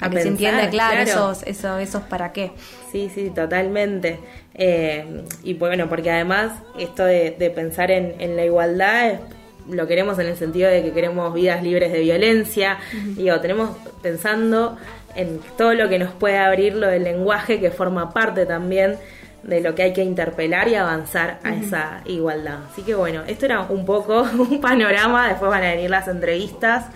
a 0.00 0.06
A 0.06 0.10
que 0.10 0.22
se 0.22 0.28
entienda 0.28 0.70
claro, 0.70 0.94
claro. 1.04 1.10
Esos, 1.10 1.42
esos, 1.46 1.80
esos 1.82 2.02
para 2.04 2.32
qué. 2.32 2.52
Sí, 2.90 3.10
sí, 3.14 3.30
totalmente. 3.30 4.18
Eh, 4.54 5.24
y 5.44 5.52
bueno, 5.54 5.88
porque 5.90 6.10
además 6.10 6.52
esto 6.78 7.04
de, 7.04 7.36
de 7.38 7.50
pensar 7.50 7.90
en, 7.90 8.14
en 8.18 8.34
la 8.34 8.44
igualdad 8.46 9.10
es- 9.10 9.20
lo 9.68 9.86
queremos 9.86 10.18
en 10.18 10.26
el 10.26 10.36
sentido 10.36 10.68
de 10.70 10.82
que 10.82 10.90
queremos 10.92 11.32
vidas 11.34 11.62
libres 11.62 11.92
de 11.92 12.00
violencia. 12.00 12.78
Digo, 13.14 13.38
tenemos 13.40 13.76
pensando 14.02 14.76
en 15.16 15.40
todo 15.56 15.74
lo 15.74 15.88
que 15.88 15.98
nos 15.98 16.12
puede 16.12 16.38
abrir 16.38 16.74
lo 16.74 16.86
del 16.88 17.04
lenguaje 17.04 17.60
que 17.60 17.70
forma 17.70 18.12
parte 18.12 18.46
también 18.46 18.96
de 19.42 19.60
lo 19.60 19.74
que 19.74 19.82
hay 19.84 19.92
que 19.92 20.02
interpelar 20.04 20.68
y 20.68 20.74
avanzar 20.74 21.38
a 21.44 21.54
esa 21.54 22.02
igualdad. 22.04 22.58
Así 22.70 22.82
que 22.82 22.94
bueno, 22.94 23.22
esto 23.26 23.46
era 23.46 23.62
un 23.62 23.84
poco 23.86 24.22
un 24.38 24.60
panorama, 24.60 25.28
después 25.28 25.50
van 25.50 25.64
a 25.64 25.70
venir 25.70 25.90
las 25.90 26.08
entrevistas 26.08 26.86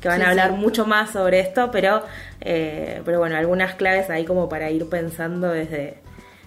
que 0.00 0.08
van 0.08 0.20
Sí, 0.20 0.22
a 0.22 0.28
hablar 0.30 0.50
sí. 0.50 0.56
mucho 0.56 0.86
más 0.86 1.10
sobre 1.12 1.40
esto, 1.40 1.70
pero, 1.70 2.02
eh, 2.42 3.00
pero 3.04 3.18
bueno, 3.18 3.36
algunas 3.36 3.74
claves 3.74 4.10
ahí 4.10 4.24
como 4.26 4.48
para 4.48 4.70
ir 4.70 4.86
pensando 4.88 5.48
desde 5.50 5.96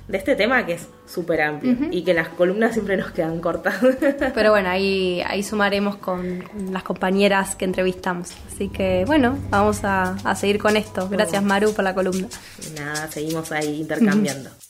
de 0.08 0.17
este 0.17 0.36
tema 0.36 0.65
que 0.65 0.74
es 0.74 0.88
súper 1.06 1.41
amplio 1.41 1.76
y 1.91 2.04
que 2.04 2.13
las 2.13 2.30
columnas 2.30 2.74
siempre 2.74 2.98
nos 2.98 3.12
quedan 3.12 3.39
cortas. 3.39 3.76
Pero 4.34 4.52
bueno, 4.52 4.70
ahí, 4.70 5.22
ahí 5.26 5.43
sumaremos 5.43 5.98
con, 5.98 6.43
las 6.72 6.84
compañeras 6.84 7.56
que 7.56 7.65
entrevistamos. 7.65 8.32
Así 8.54 8.70
que 8.70 9.04
bueno, 9.06 9.38
vamos 9.50 9.84
a, 9.84 10.17
a 10.24 10.36
seguir 10.36 10.60
con 10.60 10.78
esto. 10.78 11.10
Gracias 11.10 11.43
Maru 11.43 11.74
por 11.74 11.84
la 11.84 11.93
columna. 11.93 12.28
Nada, 12.76 13.10
seguimos 13.10 13.52
ahí 13.52 13.82
intercambiando. 13.82 14.50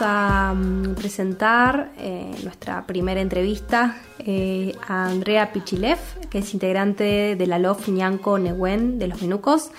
a 0.00 0.54
mm, 0.54 0.94
presentar 0.94 1.92
eh, 1.98 2.30
nuestra 2.42 2.86
primera 2.86 3.20
entrevista 3.20 3.96
eh, 4.18 4.74
a 4.86 5.06
Andrea 5.06 5.52
Pichilev, 5.52 5.98
que 6.30 6.38
es 6.38 6.54
integrante 6.54 7.36
de 7.36 7.46
la 7.46 7.58
LOF 7.58 7.88
Ñanco 7.88 8.38
Nehuen 8.38 8.98
de 8.98 9.08
los 9.08 9.22
Menucos 9.22 9.70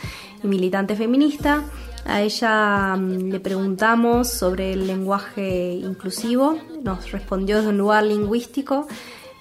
y 0.44 0.48
militante 0.48 0.96
feminista. 0.96 1.64
A 2.06 2.22
ella 2.22 2.96
mm, 2.96 3.32
le 3.32 3.40
preguntamos 3.40 4.30
sobre 4.30 4.74
el 4.74 4.88
lenguaje 4.88 5.74
inclusivo, 5.74 6.58
nos 6.84 7.12
respondió 7.12 7.58
desde 7.58 7.70
un 7.70 7.78
lugar 7.78 8.04
lingüístico, 8.04 8.88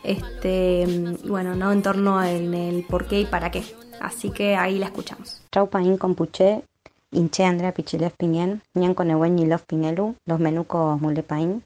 este, 0.02 0.86
mm, 0.86 1.28
bueno, 1.28 1.54
no 1.54 1.72
en 1.72 1.82
torno 1.82 2.22
el 2.22 2.84
por 2.88 3.06
qué 3.06 3.20
y 3.20 3.26
para 3.26 3.50
qué. 3.50 3.64
Así 4.00 4.30
que 4.30 4.56
ahí 4.56 4.78
la 4.78 4.86
escuchamos. 4.86 5.42
Traupain 5.50 5.96
Compuche, 5.96 6.62
Inche 7.14 7.44
Andrea 7.44 7.72
Pichilev 7.72 8.12
Pinien, 8.16 8.60
Ñan 8.74 8.94
Conewen 8.94 9.38
y 9.38 9.46
Love 9.46 9.64
Pinelu, 9.66 10.16
Los 10.26 10.40
Menucos 10.40 11.00
Mulepain, 11.00 11.62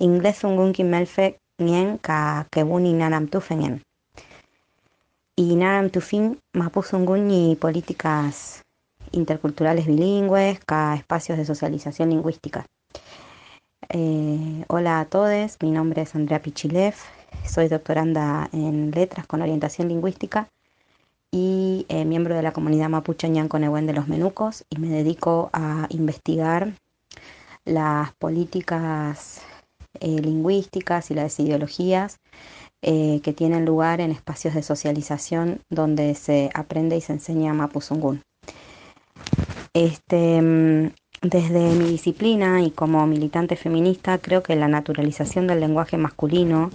Inglés 0.00 0.42
Ungunki 0.42 0.82
Melfe, 0.82 1.38
Nien 1.58 1.98
Ka 1.98 2.48
Kebuni 2.50 2.92
Nanam 2.92 3.28
Tufengen. 3.28 3.82
Y 5.36 5.54
Nanam 5.54 5.90
Tufin, 5.90 6.40
Mapuzungun 6.52 7.30
y 7.30 7.54
políticas 7.54 8.62
interculturales 9.12 9.86
bilingües, 9.86 10.58
Ka 10.66 10.96
espacios 10.96 11.38
de 11.38 11.44
socialización 11.44 12.10
lingüística. 12.10 12.66
Eh, 13.88 14.64
hola 14.66 14.98
a 14.98 15.04
todos, 15.04 15.58
mi 15.62 15.70
nombre 15.70 16.02
es 16.02 16.14
Andrea 16.16 16.42
Pichilev, 16.42 16.94
soy 17.46 17.68
doctoranda 17.68 18.48
en 18.52 18.90
letras 18.90 19.28
con 19.28 19.42
orientación 19.42 19.88
lingüística 19.88 20.48
y 21.32 21.86
eh, 21.88 22.04
miembro 22.04 22.34
de 22.34 22.42
la 22.42 22.52
comunidad 22.52 22.88
mapuche 22.88 23.28
Ñanconehuen 23.28 23.86
de 23.86 23.92
los 23.92 24.08
Menucos 24.08 24.64
y 24.68 24.78
me 24.78 24.88
dedico 24.88 25.50
a 25.52 25.86
investigar 25.90 26.72
las 27.64 28.12
políticas 28.14 29.42
eh, 30.00 30.20
lingüísticas 30.20 31.10
y 31.10 31.14
las 31.14 31.38
ideologías 31.38 32.18
eh, 32.82 33.20
que 33.22 33.32
tienen 33.32 33.64
lugar 33.64 34.00
en 34.00 34.10
espacios 34.10 34.54
de 34.54 34.62
socialización 34.62 35.60
donde 35.68 36.14
se 36.14 36.50
aprende 36.54 36.96
y 36.96 37.00
se 37.00 37.12
enseña 37.12 37.52
mapuzungún. 37.52 38.22
Este, 39.74 40.40
mm, 40.40 40.92
desde 41.22 41.74
mi 41.74 41.90
disciplina 41.90 42.62
y 42.62 42.70
como 42.70 43.06
militante 43.06 43.54
feminista 43.54 44.18
creo 44.18 44.42
que 44.42 44.56
la 44.56 44.68
naturalización 44.68 45.46
del 45.46 45.60
lenguaje 45.60 45.98
masculino 45.98 46.70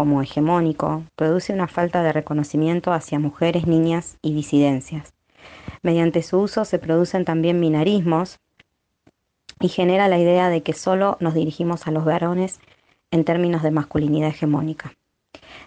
como 0.00 0.22
hegemónico, 0.22 1.04
produce 1.14 1.52
una 1.52 1.68
falta 1.68 2.02
de 2.02 2.10
reconocimiento 2.10 2.94
hacia 2.94 3.18
mujeres, 3.18 3.66
niñas 3.66 4.16
y 4.22 4.32
disidencias. 4.32 5.12
Mediante 5.82 6.22
su 6.22 6.38
uso 6.38 6.64
se 6.64 6.78
producen 6.78 7.26
también 7.26 7.60
binarismos 7.60 8.38
y 9.60 9.68
genera 9.68 10.08
la 10.08 10.18
idea 10.18 10.48
de 10.48 10.62
que 10.62 10.72
solo 10.72 11.18
nos 11.20 11.34
dirigimos 11.34 11.86
a 11.86 11.90
los 11.90 12.06
varones 12.06 12.60
en 13.10 13.26
términos 13.26 13.62
de 13.62 13.72
masculinidad 13.72 14.30
hegemónica. 14.30 14.94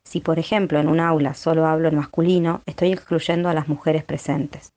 Si, 0.04 0.19
por 0.19 0.39
ejemplo, 0.39 0.80
en 0.80 0.88
un 0.88 1.00
aula 1.00 1.36
solo 1.36 1.67
hablo 1.67 1.88
en 1.89 1.96
masculino, 1.98 2.63
estoy 2.65 2.91
excluyendo 2.91 3.50
a 3.50 3.54
las 3.54 3.67
mujeres 3.67 4.04
presentes. 4.04 4.74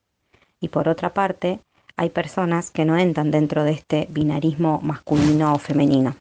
Y 0.61 0.69
por 0.69 0.87
otra 0.87 1.15
parte, 1.15 1.61
hay 1.97 2.11
personas 2.11 2.71
que 2.71 2.85
no 2.85 2.99
entran 2.99 3.31
dentro 3.31 3.65
de 3.65 3.73
este 3.73 4.07
binarismo 4.11 4.83
masculino 4.83 5.55
o 5.55 5.59
femenino. 5.59 6.15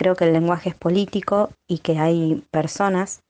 Creo 0.00 0.16
que 0.16 0.24
el 0.24 0.32
lenguaje 0.32 0.70
es 0.70 0.74
político 0.74 1.50
y 1.68 1.80
que 1.80 1.98
hay 1.98 2.42
personas 2.50 3.20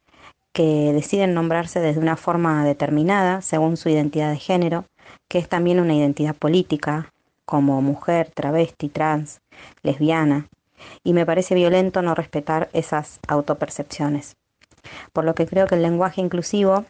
que 0.52 0.92
deciden 0.92 1.34
nombrarse 1.34 1.80
desde 1.80 2.00
una 2.00 2.16
forma 2.16 2.64
determinada 2.64 3.42
según 3.42 3.76
su 3.76 3.88
identidad 3.88 4.30
de 4.30 4.38
género, 4.38 4.84
que 5.26 5.38
es 5.38 5.48
también 5.48 5.80
una 5.80 5.96
identidad 5.96 6.36
política, 6.36 7.12
como 7.44 7.82
mujer, 7.82 8.30
travesti, 8.32 8.88
trans, 8.88 9.40
lesbiana, 9.82 10.46
y 11.02 11.12
me 11.12 11.26
parece 11.26 11.56
violento 11.56 12.02
no 12.02 12.14
respetar 12.14 12.70
esas 12.72 13.18
autopercepciones. 13.26 14.36
Por 15.12 15.24
lo 15.24 15.34
que 15.34 15.48
creo 15.48 15.66
que 15.66 15.74
el 15.74 15.82
lenguaje 15.82 16.20
inclusivo, 16.20 16.84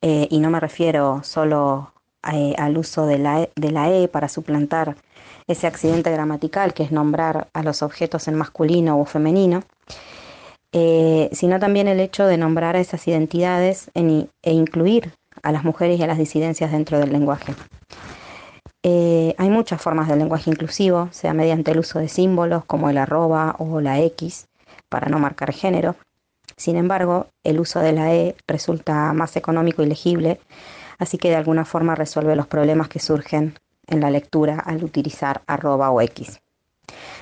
eh, 0.00 0.26
y 0.30 0.40
no 0.40 0.48
me 0.48 0.58
refiero 0.58 1.22
solo 1.22 1.92
eh, 2.32 2.54
al 2.56 2.78
uso 2.78 3.04
de 3.04 3.18
la, 3.18 3.42
e, 3.42 3.52
de 3.56 3.72
la 3.72 3.92
E 3.92 4.08
para 4.08 4.30
suplantar 4.30 4.96
ese 5.46 5.66
accidente 5.66 6.10
gramatical 6.10 6.74
que 6.74 6.82
es 6.82 6.92
nombrar 6.92 7.48
a 7.52 7.62
los 7.62 7.82
objetos 7.82 8.28
en 8.28 8.34
masculino 8.34 8.98
o 9.00 9.04
femenino, 9.04 9.62
eh, 10.72 11.28
sino 11.32 11.58
también 11.58 11.88
el 11.88 12.00
hecho 12.00 12.26
de 12.26 12.38
nombrar 12.38 12.76
a 12.76 12.80
esas 12.80 13.06
identidades 13.06 13.90
en, 13.94 14.28
e 14.42 14.52
incluir 14.52 15.12
a 15.42 15.52
las 15.52 15.64
mujeres 15.64 15.98
y 15.98 16.02
a 16.02 16.06
las 16.06 16.18
disidencias 16.18 16.72
dentro 16.72 16.98
del 16.98 17.12
lenguaje. 17.12 17.54
Eh, 18.84 19.34
hay 19.38 19.48
muchas 19.48 19.80
formas 19.80 20.08
del 20.08 20.18
lenguaje 20.18 20.50
inclusivo, 20.50 21.08
sea 21.12 21.34
mediante 21.34 21.70
el 21.70 21.78
uso 21.78 21.98
de 21.98 22.08
símbolos 22.08 22.64
como 22.64 22.90
el 22.90 22.98
arroba 22.98 23.54
o 23.58 23.80
la 23.80 24.00
X 24.00 24.46
para 24.88 25.08
no 25.08 25.18
marcar 25.18 25.52
género. 25.52 25.94
Sin 26.56 26.76
embargo, 26.76 27.26
el 27.44 27.60
uso 27.60 27.80
de 27.80 27.92
la 27.92 28.14
E 28.14 28.34
resulta 28.46 29.12
más 29.12 29.36
económico 29.36 29.82
y 29.82 29.86
legible, 29.86 30.40
así 30.98 31.18
que 31.18 31.30
de 31.30 31.36
alguna 31.36 31.64
forma 31.64 31.94
resuelve 31.94 32.36
los 32.36 32.46
problemas 32.46 32.88
que 32.88 32.98
surgen 32.98 33.54
en 33.86 34.00
la 34.00 34.10
lectura 34.10 34.58
al 34.58 34.84
utilizar 34.84 35.42
arroba 35.46 35.90
o 35.90 36.00
X. 36.00 36.40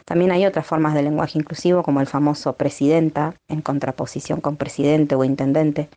También 0.04 0.32
hay 0.32 0.46
otras 0.46 0.66
formas 0.66 0.94
de 0.94 1.02
lenguaje 1.02 1.38
inclusivo, 1.38 1.82
como 1.82 2.00
el 2.00 2.06
famoso 2.06 2.54
presidenta, 2.54 3.34
en 3.48 3.62
contraposición 3.62 4.40
con 4.40 4.56
presidente 4.56 5.14
o 5.14 5.24
intendente, 5.24 5.88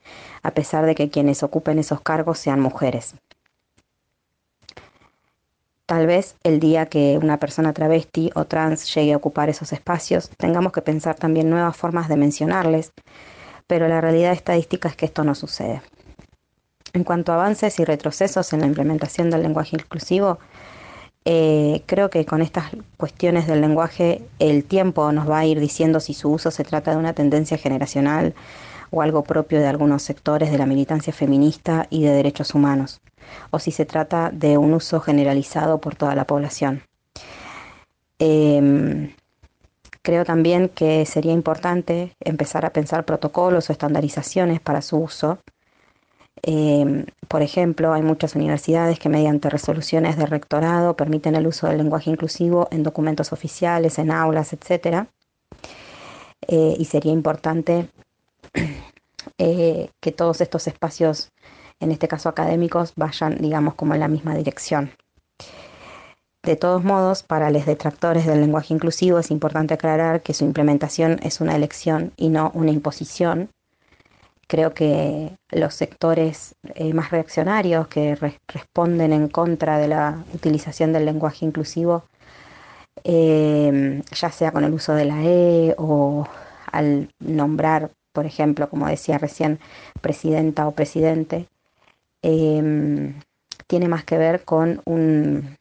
a 0.41 0.51
pesar 0.51 0.86
de 0.86 0.95
que 0.95 1.09
quienes 1.09 1.43
ocupen 1.43 1.80
esos 1.80 2.01
cargos 2.01 2.38
sean 2.39 2.59
mujeres. 2.59 3.16
Tal 5.86 6.07
vez 6.07 6.38
el 6.43 6.59
día 6.59 6.86
que 6.86 7.20
una 7.22 7.39
persona 7.39 7.74
travesti 7.74 8.32
o 8.36 8.45
trans 8.45 8.93
llegue 8.93 9.14
a 9.14 9.18
ocupar 9.18 9.49
esos 9.49 9.74
espacios, 9.74 10.30
tengamos 10.38 10.72
que 10.72 10.82
pensar 10.82 11.16
también 11.16 11.49
nuevas 11.49 11.76
formas 11.76 12.07
de 12.07 12.16
mencionarles, 12.16 12.93
pero 13.68 13.88
la 13.88 13.99
realidad 13.99 14.32
estadística 14.32 14.88
es 14.88 14.95
que 14.95 15.05
esto 15.05 15.24
no 15.24 15.36
sucede. 15.36 15.82
En 16.93 17.03
cuanto 17.03 17.32
a 17.32 17.36
avances 17.36 17.80
y 17.80 17.86
retrocesos 17.86 18.53
en 18.53 18.61
la 18.61 18.68
implementación 18.68 19.30
del 19.30 19.41
lenguaje 19.41 19.76
inclusivo, 19.76 20.39
eh, 21.26 21.84
creo 21.86 22.09
que 22.09 22.26
con 22.26 22.41
estas 22.41 22.71
cuestiones 22.97 23.47
del 23.47 23.61
lenguaje 23.61 24.21
el 24.39 24.65
tiempo 24.65 25.11
nos 25.11 25.30
va 25.30 25.39
a 25.39 25.45
ir 25.45 25.59
diciendo 25.59 25.99
si 25.99 26.13
su 26.13 26.30
uso 26.30 26.51
se 26.51 26.63
trata 26.65 26.91
de 26.91 26.97
una 26.97 27.13
tendencia 27.13 27.57
generacional 27.57 28.34
o 28.91 29.01
algo 29.01 29.24
propio 29.24 29.59
de 29.59 29.67
algunos 29.67 30.03
sectores 30.03 30.51
de 30.51 30.57
la 30.57 30.65
militancia 30.65 31.13
feminista 31.13 31.88
y 31.89 32.03
de 32.03 32.11
derechos 32.11 32.53
humanos, 32.53 33.01
o 33.51 33.59
si 33.59 33.71
se 33.71 33.86
trata 33.86 34.30
de 34.32 34.57
un 34.57 34.74
uso 34.74 34.99
generalizado 34.99 35.80
por 35.80 35.95
toda 35.95 36.13
la 36.13 36.26
población. 36.26 36.84
Eh, 38.19 39.15
creo 40.03 40.26
también 40.26 40.69
que 40.69 41.05
sería 41.05 41.32
importante 41.32 42.15
empezar 42.19 42.65
a 42.65 42.71
pensar 42.71 43.05
protocolos 43.05 43.69
o 43.69 43.74
estandarizaciones 43.74 44.59
para 44.59 44.82
su 44.82 44.97
uso 44.97 45.39
eh, 46.45 47.05
por 47.29 47.41
ejemplo, 47.41 47.93
hay 47.93 48.01
muchas 48.01 48.35
universidades 48.35 48.99
que 48.99 49.07
mediante 49.07 49.49
resoluciones 49.49 50.17
de 50.17 50.25
rectorado 50.25 50.95
permiten 50.95 51.35
el 51.35 51.47
uso 51.47 51.67
del 51.67 51.77
lenguaje 51.77 52.09
inclusivo 52.09 52.67
en 52.69 52.83
documentos 52.83 53.31
oficiales, 53.31 53.97
en 53.97 54.11
aulas, 54.11 54.51
etc. 54.51 55.07
Eh, 56.47 56.75
y 56.77 56.85
sería 56.85 57.13
importante 57.13 57.87
eh, 59.37 59.89
que 60.01 60.11
todos 60.11 60.41
estos 60.41 60.67
espacios, 60.67 61.31
en 61.79 61.91
este 61.91 62.09
caso 62.09 62.27
académicos, 62.27 62.93
vayan, 62.97 63.37
digamos, 63.37 63.75
como 63.75 63.93
en 63.93 64.01
la 64.01 64.09
misma 64.09 64.35
dirección. 64.35 64.91
De 66.43 66.57
todos 66.57 66.83
modos, 66.83 67.23
para 67.23 67.51
los 67.51 67.65
detractores 67.65 68.25
del 68.25 68.41
lenguaje 68.41 68.73
inclusivo 68.73 69.17
es 69.17 69.31
importante 69.31 69.75
aclarar 69.75 70.21
que 70.21 70.33
su 70.33 70.43
implementación 70.43 71.21
es 71.23 71.39
una 71.39 71.55
elección 71.55 72.11
y 72.17 72.27
no 72.27 72.51
una 72.53 72.71
imposición 72.71 73.49
Creo 74.53 74.75
que 74.75 75.35
los 75.49 75.73
sectores 75.73 76.53
eh, 76.75 76.93
más 76.93 77.09
reaccionarios 77.09 77.87
que 77.87 78.15
responden 78.47 79.11
en 79.11 79.27
contra 79.27 79.79
de 79.79 79.87
la 79.87 80.23
utilización 80.31 80.93
del 80.93 81.05
lenguaje 81.05 81.43
inclusivo, 81.43 82.03
eh, 83.03 84.03
ya 84.11 84.29
sea 84.29 84.51
con 84.51 84.63
el 84.63 84.71
uso 84.71 84.93
de 84.93 85.05
la 85.05 85.23
E 85.23 85.73
o 85.79 86.27
al 86.71 87.09
nombrar, 87.17 87.89
por 88.11 88.27
ejemplo, 88.27 88.69
como 88.69 88.85
decía 88.87 89.17
recién, 89.17 89.57
presidenta 90.01 90.67
o 90.67 90.71
presidente, 90.73 91.47
eh, 92.21 93.11
tiene 93.65 93.87
más 93.87 94.03
que 94.03 94.19
ver 94.19 94.43
con 94.43 94.83
un, 94.85 95.57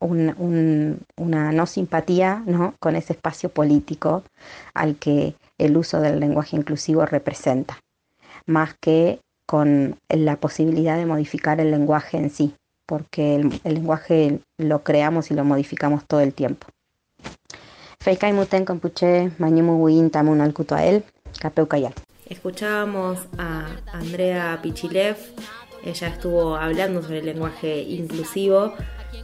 una 0.00 1.52
no 1.52 1.66
simpatía 1.66 2.42
¿no? 2.46 2.74
con 2.80 2.96
ese 2.96 3.12
espacio 3.12 3.50
político 3.50 4.22
al 4.74 4.96
que 4.96 5.34
el 5.58 5.76
uso 5.76 6.00
del 6.00 6.20
lenguaje 6.20 6.56
inclusivo 6.56 7.04
representa, 7.04 7.78
más 8.46 8.74
que 8.80 9.20
con 9.46 9.96
la 10.08 10.36
posibilidad 10.36 10.96
de 10.96 11.06
modificar 11.06 11.60
el 11.60 11.70
lenguaje 11.70 12.16
en 12.16 12.30
sí, 12.30 12.54
porque 12.86 13.34
el, 13.36 13.60
lenguaje 13.64 14.40
lo 14.58 14.82
creamos 14.82 15.30
y 15.30 15.34
lo 15.34 15.44
modificamos 15.44 16.04
todo 16.06 16.20
el 16.20 16.32
tiempo. 16.32 16.66
Escuchábamos 22.26 23.18
a 23.38 23.66
Andrea 23.92 24.58
Pichilev, 24.62 25.16
ella 25.84 26.08
estuvo 26.08 26.56
hablando 26.56 27.02
sobre 27.02 27.18
el 27.18 27.26
lenguaje 27.26 27.82
inclusivo, 27.82 28.72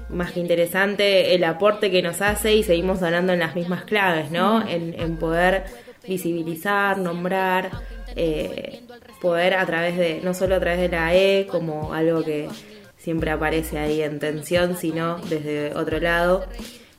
más 0.09 0.32
que 0.32 0.41
interesante 0.41 1.34
el 1.34 1.45
aporte 1.45 1.91
que 1.91 2.03
nos 2.03 2.22
hace 2.22 2.55
y 2.55 2.62
seguimos 2.62 3.03
hablando 3.03 3.32
en 3.32 3.41
las 3.41 3.55
mismas 3.55 3.84
claves, 3.84 4.30
¿no? 4.30 4.66
en 4.66 5.16
poder 5.16 5.64
visibilizar, 6.07 6.99
nombrar, 6.99 7.70
eh, 8.14 8.80
poder 9.20 9.55
a 9.55 9.66
través 9.66 9.97
de, 9.97 10.20
no 10.22 10.34
solo 10.34 10.57
a 10.57 10.61
través 10.61 10.80
de 10.80 10.89
la 10.89 11.14
E 11.14 11.47
como 11.47 11.93
algo 11.93 12.22
que 12.22 12.49
siempre 12.97 13.30
aparece 13.30 13.78
ahí 13.78 14.03
en 14.03 14.18
tensión, 14.18 14.76
sino 14.76 15.18
desde 15.18 15.74
otro 15.74 16.01
lado. 16.01 16.47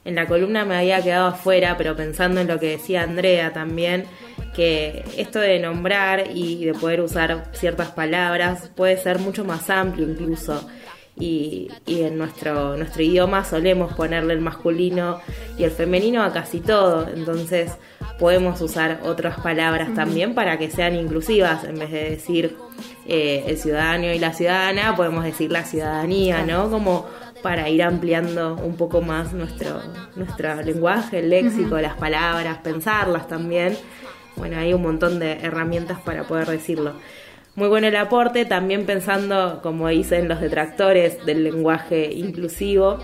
En 0.06 0.16
la 0.16 0.26
columna 0.26 0.64
me 0.64 0.76
había 0.78 1.02
quedado 1.02 1.28
afuera, 1.28 1.76
pero 1.78 1.96
pensando 1.96 2.40
en 2.40 2.48
lo 2.48 2.60
que 2.60 2.72
decía 2.72 3.04
Andrea 3.04 3.52
también, 3.52 4.06
que 4.56 5.04
esto 5.18 5.40
de 5.40 5.60
nombrar 5.60 6.32
y 6.34 6.66
de 6.66 6.74
poder 6.74 7.02
usar 7.02 7.50
ciertas 7.52 7.92
palabras 7.92 8.70
puede 8.76 8.98
ser 8.98 9.20
mucho 9.20 9.44
más 9.44 9.70
amplio 9.70 10.08
incluso. 10.08 10.68
Y, 11.20 11.72
y, 11.88 12.04
en 12.04 12.18
nuestro, 12.18 12.78
nuestro 12.78 13.02
idioma 13.02 13.44
solemos 13.44 13.94
ponerle 13.94 14.34
el 14.34 14.42
masculino 14.42 15.20
y 15.58 15.64
el 15.64 15.72
femenino 15.72 16.22
a 16.22 16.32
casi 16.32 16.60
todo. 16.60 17.08
Entonces, 17.08 17.72
podemos 18.20 18.62
usar 18.62 19.00
otras 19.04 19.40
palabras 19.40 19.94
también 19.94 20.34
para 20.34 20.58
que 20.58 20.70
sean 20.70 20.96
inclusivas, 20.96 21.64
en 21.64 21.80
vez 21.80 21.92
de 21.92 22.10
decir 22.12 22.56
eh, 23.06 23.46
el 23.48 23.58
ciudadano 23.58 24.12
y 24.12 24.20
la 24.20 24.34
ciudadana, 24.34 24.96
podemos 24.96 25.24
decir 25.24 25.52
la 25.52 25.64
ciudadanía, 25.64 26.44
¿no? 26.44 26.70
Como 26.70 27.08
para 27.42 27.70
ir 27.70 27.84
ampliando 27.84 28.56
un 28.56 28.76
poco 28.76 29.02
más 29.02 29.34
nuestro, 29.34 29.82
nuestro 30.16 30.62
lenguaje, 30.62 31.20
el 31.20 31.30
léxico, 31.30 31.80
las 31.80 31.96
palabras, 31.96 32.60
pensarlas 32.60 33.28
también. 33.28 33.78
Bueno, 34.36 34.58
hay 34.58 34.74
un 34.74 34.82
montón 34.82 35.20
de 35.20 35.34
herramientas 35.34 36.00
para 36.02 36.24
poder 36.24 36.48
decirlo. 36.48 36.96
Muy 37.58 37.70
bueno 37.70 37.88
el 37.88 37.96
aporte, 37.96 38.46
también 38.46 38.86
pensando, 38.86 39.62
como 39.64 39.88
dicen 39.88 40.28
los 40.28 40.40
detractores, 40.40 41.26
del 41.26 41.44
lenguaje 41.44 42.14
inclusivo, 42.14 43.00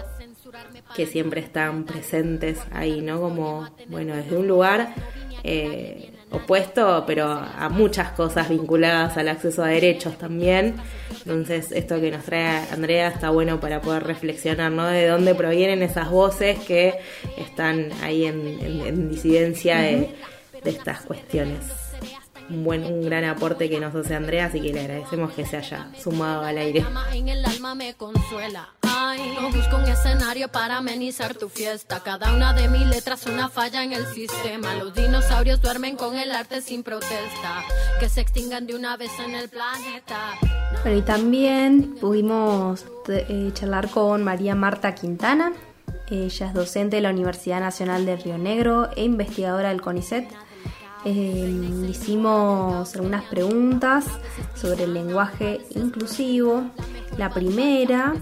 que 0.95 1.07
siempre 1.07 1.41
están 1.41 1.85
presentes 1.85 2.59
ahí, 2.71 3.01
¿no? 3.01 3.19
Como, 3.19 3.67
bueno, 3.87 4.15
desde 4.15 4.37
un 4.37 4.47
lugar 4.47 4.93
eh, 5.43 6.11
opuesto, 6.29 7.03
pero 7.07 7.29
a 7.31 7.67
muchas 7.69 8.09
cosas 8.09 8.47
vinculadas 8.47 9.17
al 9.17 9.29
acceso 9.29 9.63
a 9.63 9.69
derechos 9.69 10.19
también. 10.19 10.75
Entonces, 11.25 11.71
esto 11.71 11.99
que 11.99 12.11
nos 12.11 12.23
trae 12.23 12.61
Andrea 12.71 13.07
está 13.07 13.31
bueno 13.31 13.59
para 13.59 13.81
poder 13.81 14.03
reflexionar, 14.03 14.71
¿no? 14.71 14.85
De 14.85 15.07
dónde 15.07 15.33
provienen 15.33 15.81
esas 15.81 16.11
voces 16.11 16.59
que 16.59 16.99
están 17.39 17.89
ahí 18.03 18.25
en, 18.25 19.09
disidencia 19.09 19.79
de, 19.79 20.11
de 20.63 20.69
estas 20.69 21.01
cuestiones 21.01 21.83
un 22.49 22.63
buen, 22.63 22.83
un 22.83 23.03
gran 23.03 23.23
aporte 23.23 23.69
que 23.69 23.79
nos 23.79 23.95
hace 23.95 24.15
Andrea, 24.15 24.45
así 24.45 24.61
que 24.61 24.73
le 24.73 24.81
agradecemos 24.81 25.31
que 25.33 25.45
se 25.45 25.57
haya 25.57 25.87
sumado 26.01 26.43
al 26.43 26.57
aire. 26.57 26.85
En 27.13 27.27
el 27.29 27.43
alma 27.45 27.75
me 27.75 27.93
consuela. 27.95 28.69
Ay, 28.81 29.35
no 29.39 29.49
busco 29.49 29.77
un 29.77 29.83
escenario 29.83 30.49
para 30.49 30.77
amenizar 30.77 31.35
tu 31.35 31.49
fiesta. 31.49 32.01
Cada 32.01 32.33
una 32.33 32.53
de 32.53 32.67
mis 32.67 32.85
letras 32.85 33.25
una 33.25 33.49
falla 33.49 33.83
en 33.83 33.93
el 33.93 34.05
sistema. 34.07 34.75
Los 34.75 34.93
dinosaurios 34.93 35.61
duermen 35.61 35.95
con 35.95 36.15
el 36.15 36.31
arte 36.31 36.61
sin 36.61 36.83
protesta. 36.83 37.63
Que 37.99 38.09
se 38.09 38.21
extingan 38.21 38.67
de 38.67 38.75
una 38.75 38.97
vez 38.97 39.11
en 39.19 39.35
el 39.35 39.49
planeta. 39.49 40.31
Bueno, 40.83 40.97
y 40.97 41.01
también 41.01 41.95
pudimos 41.99 42.85
eh, 43.07 43.51
charlar 43.53 43.89
con 43.89 44.23
María 44.23 44.55
Marta 44.55 44.95
Quintana. 44.95 45.53
Ella 46.09 46.47
es 46.47 46.53
docente 46.53 46.97
de 46.97 47.01
la 47.01 47.09
Universidad 47.09 47.59
Nacional 47.59 48.05
de 48.05 48.17
Río 48.17 48.37
Negro 48.37 48.89
e 48.95 49.03
investigadora 49.03 49.69
del 49.69 49.81
CONICET 49.81 50.27
eh, 51.05 51.87
hicimos 51.89 52.95
algunas 52.95 53.25
preguntas 53.25 54.05
sobre 54.55 54.85
el 54.85 54.93
lenguaje 54.93 55.61
inclusivo. 55.75 56.71
La 57.17 57.29
primera, 57.29 58.13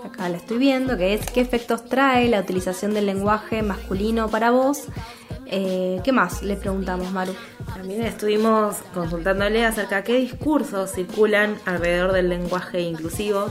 que 0.00 0.08
acá 0.08 0.28
la 0.28 0.36
estoy 0.36 0.58
viendo, 0.58 0.96
que 0.96 1.14
es 1.14 1.30
¿qué 1.30 1.40
efectos 1.40 1.84
trae 1.86 2.28
la 2.28 2.40
utilización 2.40 2.94
del 2.94 3.06
lenguaje 3.06 3.62
masculino 3.62 4.28
para 4.28 4.50
vos? 4.50 4.84
Eh, 5.46 6.00
¿Qué 6.04 6.12
más 6.12 6.42
le 6.42 6.56
preguntamos, 6.56 7.10
Maru? 7.10 7.34
También 7.74 8.02
estuvimos 8.02 8.76
consultándole 8.94 9.64
acerca 9.64 9.96
de 9.96 10.04
qué 10.04 10.18
discursos 10.18 10.92
circulan 10.92 11.56
alrededor 11.64 12.12
del 12.12 12.28
lenguaje 12.28 12.80
inclusivo, 12.80 13.46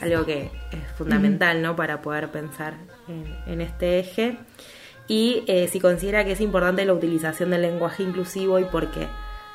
algo 0.00 0.24
que 0.24 0.50
es 0.70 0.92
fundamental 0.96 1.62
¿no? 1.62 1.74
para 1.74 2.02
poder 2.02 2.30
pensar 2.30 2.74
en 3.46 3.60
este 3.60 4.00
eje 4.00 4.38
y 5.08 5.42
eh, 5.46 5.68
si 5.68 5.80
considera 5.80 6.24
que 6.24 6.32
es 6.32 6.40
importante 6.40 6.84
la 6.84 6.92
utilización 6.92 7.50
del 7.50 7.62
lenguaje 7.62 8.02
inclusivo 8.02 8.58
y 8.58 8.64
por 8.64 8.90
qué. 8.90 9.08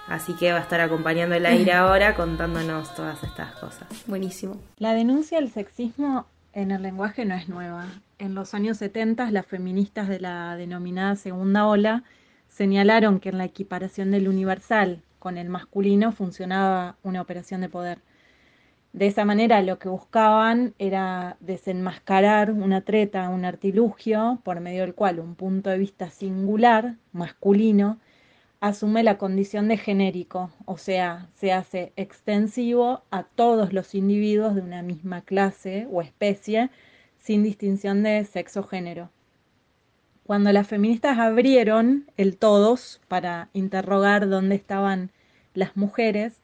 Así 0.07 0.33
que 0.33 0.51
va 0.51 0.57
a 0.57 0.61
estar 0.61 0.81
acompañando 0.81 1.35
el 1.35 1.45
aire 1.45 1.71
ahora 1.73 2.15
contándonos 2.15 2.93
todas 2.95 3.23
estas 3.23 3.53
cosas. 3.55 3.87
Buenísimo. 4.07 4.57
La 4.77 4.93
denuncia 4.93 5.39
del 5.39 5.51
sexismo 5.51 6.25
en 6.51 6.71
el 6.71 6.81
lenguaje 6.81 7.23
no 7.23 7.35
es 7.35 7.47
nueva. 7.47 7.85
En 8.19 8.35
los 8.35 8.53
años 8.53 8.77
70 8.77 9.31
las 9.31 9.45
feministas 9.45 10.07
de 10.07 10.19
la 10.19 10.57
denominada 10.57 11.15
segunda 11.15 11.67
ola 11.67 12.03
señalaron 12.49 13.19
que 13.19 13.29
en 13.29 13.37
la 13.37 13.45
equiparación 13.45 14.11
del 14.11 14.27
universal 14.27 15.01
con 15.19 15.37
el 15.37 15.49
masculino 15.49 16.11
funcionaba 16.11 16.97
una 17.03 17.21
operación 17.21 17.61
de 17.61 17.69
poder. 17.69 17.99
De 18.93 19.07
esa 19.07 19.25
manera 19.25 19.63
lo 19.63 19.79
que 19.79 19.89
buscaban 19.89 20.75
era 20.77 21.35
desenmascarar 21.39 22.51
una 22.51 22.81
treta, 22.81 23.27
un 23.29 23.43
artilugio, 23.43 24.39
por 24.43 24.59
medio 24.59 24.81
del 24.81 24.93
cual 24.93 25.19
un 25.19 25.33
punto 25.33 25.71
de 25.71 25.79
vista 25.79 26.11
singular, 26.11 26.97
masculino, 27.11 27.99
asume 28.59 29.01
la 29.01 29.17
condición 29.17 29.67
de 29.67 29.77
genérico, 29.77 30.51
o 30.65 30.77
sea, 30.77 31.27
se 31.33 31.51
hace 31.51 31.91
extensivo 31.95 33.01
a 33.09 33.23
todos 33.23 33.73
los 33.73 33.95
individuos 33.95 34.53
de 34.53 34.61
una 34.61 34.83
misma 34.83 35.21
clase 35.21 35.87
o 35.91 36.03
especie, 36.03 36.69
sin 37.17 37.41
distinción 37.41 38.03
de 38.03 38.23
sexo-género. 38.25 39.09
Cuando 40.23 40.51
las 40.51 40.67
feministas 40.67 41.17
abrieron 41.17 42.05
el 42.15 42.37
todos 42.37 43.01
para 43.07 43.49
interrogar 43.53 44.29
dónde 44.29 44.53
estaban 44.53 45.09
las 45.55 45.75
mujeres, 45.75 46.42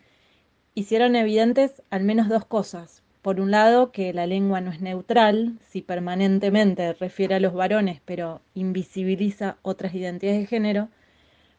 hicieron 0.79 1.15
evidentes 1.15 1.81
al 1.89 2.03
menos 2.03 2.29
dos 2.29 2.45
cosas. 2.45 3.03
Por 3.21 3.41
un 3.41 3.51
lado, 3.51 3.91
que 3.91 4.13
la 4.13 4.25
lengua 4.25 4.61
no 4.61 4.71
es 4.71 4.79
neutral, 4.79 5.59
si 5.67 5.81
permanentemente 5.81 6.93
refiere 6.93 7.35
a 7.35 7.39
los 7.41 7.53
varones, 7.53 8.01
pero 8.05 8.41
invisibiliza 8.53 9.57
otras 9.61 9.93
identidades 9.93 10.39
de 10.39 10.47
género, 10.47 10.87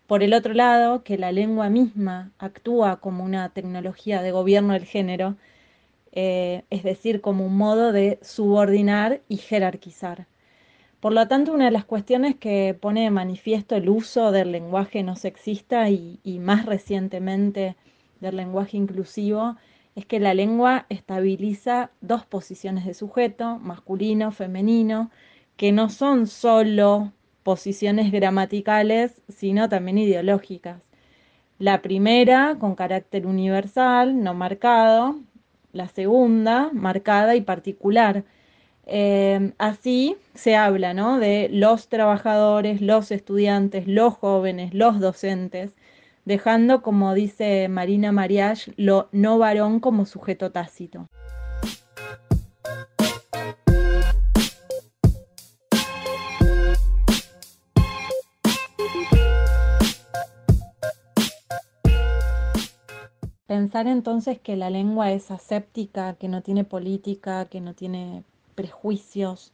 por 0.06 0.22
el 0.22 0.32
otro 0.32 0.54
lado, 0.54 1.04
que 1.04 1.18
la 1.18 1.32
lengua 1.32 1.68
misma 1.68 2.32
actúa 2.38 2.98
como 2.98 3.22
una 3.22 3.50
tecnología 3.50 4.22
de 4.22 4.32
gobierno 4.32 4.72
del 4.72 4.86
género, 4.86 5.36
eh, 6.12 6.62
es 6.70 6.82
decir, 6.82 7.20
como 7.20 7.44
un 7.46 7.56
modo 7.56 7.92
de 7.92 8.18
subordinar 8.22 9.20
y 9.28 9.36
jerarquizar. 9.36 10.26
Por 10.98 11.12
lo 11.12 11.28
tanto, 11.28 11.52
una 11.52 11.66
de 11.66 11.70
las 11.70 11.84
cuestiones 11.84 12.36
que 12.36 12.74
pone 12.80 13.02
de 13.04 13.10
manifiesto 13.10 13.76
el 13.76 13.88
uso 13.90 14.32
del 14.32 14.50
lenguaje 14.50 15.02
no 15.02 15.14
sexista 15.14 15.90
y, 15.90 16.18
y 16.24 16.38
más 16.38 16.66
recientemente 16.66 17.76
del 18.20 18.36
lenguaje 18.36 18.76
inclusivo 18.76 19.56
es 19.94 20.06
que 20.06 20.20
la 20.20 20.34
lengua 20.34 20.86
estabiliza 20.88 21.90
dos 22.00 22.24
posiciones 22.24 22.86
de 22.86 22.94
sujeto, 22.94 23.58
masculino, 23.58 24.30
femenino, 24.30 25.10
que 25.56 25.72
no 25.72 25.90
son 25.90 26.26
solo 26.26 27.12
posiciones 27.42 28.12
gramaticales, 28.12 29.20
sino 29.28 29.68
también 29.68 29.98
ideológicas. 29.98 30.80
La 31.58 31.82
primera 31.82 32.56
con 32.58 32.74
carácter 32.74 33.26
universal, 33.26 34.22
no 34.22 34.34
marcado, 34.34 35.20
la 35.72 35.88
segunda 35.88 36.70
marcada 36.72 37.36
y 37.36 37.42
particular. 37.42 38.24
Eh, 38.86 39.52
así 39.58 40.16
se 40.34 40.56
habla 40.56 40.94
¿no? 40.94 41.18
de 41.18 41.48
los 41.52 41.88
trabajadores, 41.88 42.80
los 42.80 43.10
estudiantes, 43.10 43.86
los 43.86 44.14
jóvenes, 44.14 44.74
los 44.74 45.00
docentes, 45.00 45.72
dejando, 46.24 46.82
como 46.82 47.14
dice 47.14 47.68
Marina 47.68 48.12
Mariage, 48.12 48.72
lo 48.76 49.08
no 49.12 49.38
varón 49.38 49.80
como 49.80 50.06
sujeto 50.06 50.52
tácito. 50.52 51.08
Pensar 63.46 63.88
entonces 63.88 64.38
que 64.38 64.54
la 64.54 64.70
lengua 64.70 65.10
es 65.10 65.32
aséptica, 65.32 66.14
que 66.14 66.28
no 66.28 66.40
tiene 66.40 66.62
política, 66.62 67.46
que 67.46 67.60
no 67.60 67.74
tiene 67.74 68.22
prejuicios, 68.54 69.52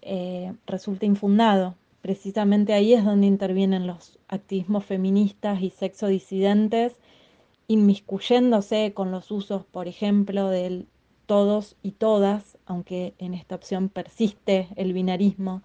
eh, 0.00 0.54
resulta 0.66 1.04
infundado. 1.04 1.74
Precisamente 2.06 2.72
ahí 2.72 2.94
es 2.94 3.04
donde 3.04 3.26
intervienen 3.26 3.88
los 3.88 4.20
activismos 4.28 4.84
feministas 4.84 5.60
y 5.60 5.70
sexodisidentes, 5.70 6.94
inmiscuyéndose 7.66 8.92
con 8.94 9.10
los 9.10 9.32
usos, 9.32 9.64
por 9.64 9.88
ejemplo, 9.88 10.48
del 10.48 10.86
todos 11.26 11.74
y 11.82 11.90
todas, 11.90 12.58
aunque 12.64 13.14
en 13.18 13.34
esta 13.34 13.56
opción 13.56 13.88
persiste 13.88 14.68
el 14.76 14.92
binarismo, 14.92 15.62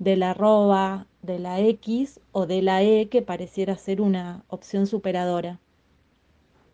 de 0.00 0.16
la 0.16 0.30
arroba, 0.30 1.06
de 1.22 1.38
la 1.38 1.60
X 1.60 2.18
o 2.32 2.46
de 2.46 2.60
la 2.60 2.82
E, 2.82 3.06
que 3.08 3.22
pareciera 3.22 3.76
ser 3.76 4.00
una 4.00 4.42
opción 4.48 4.88
superadora. 4.88 5.60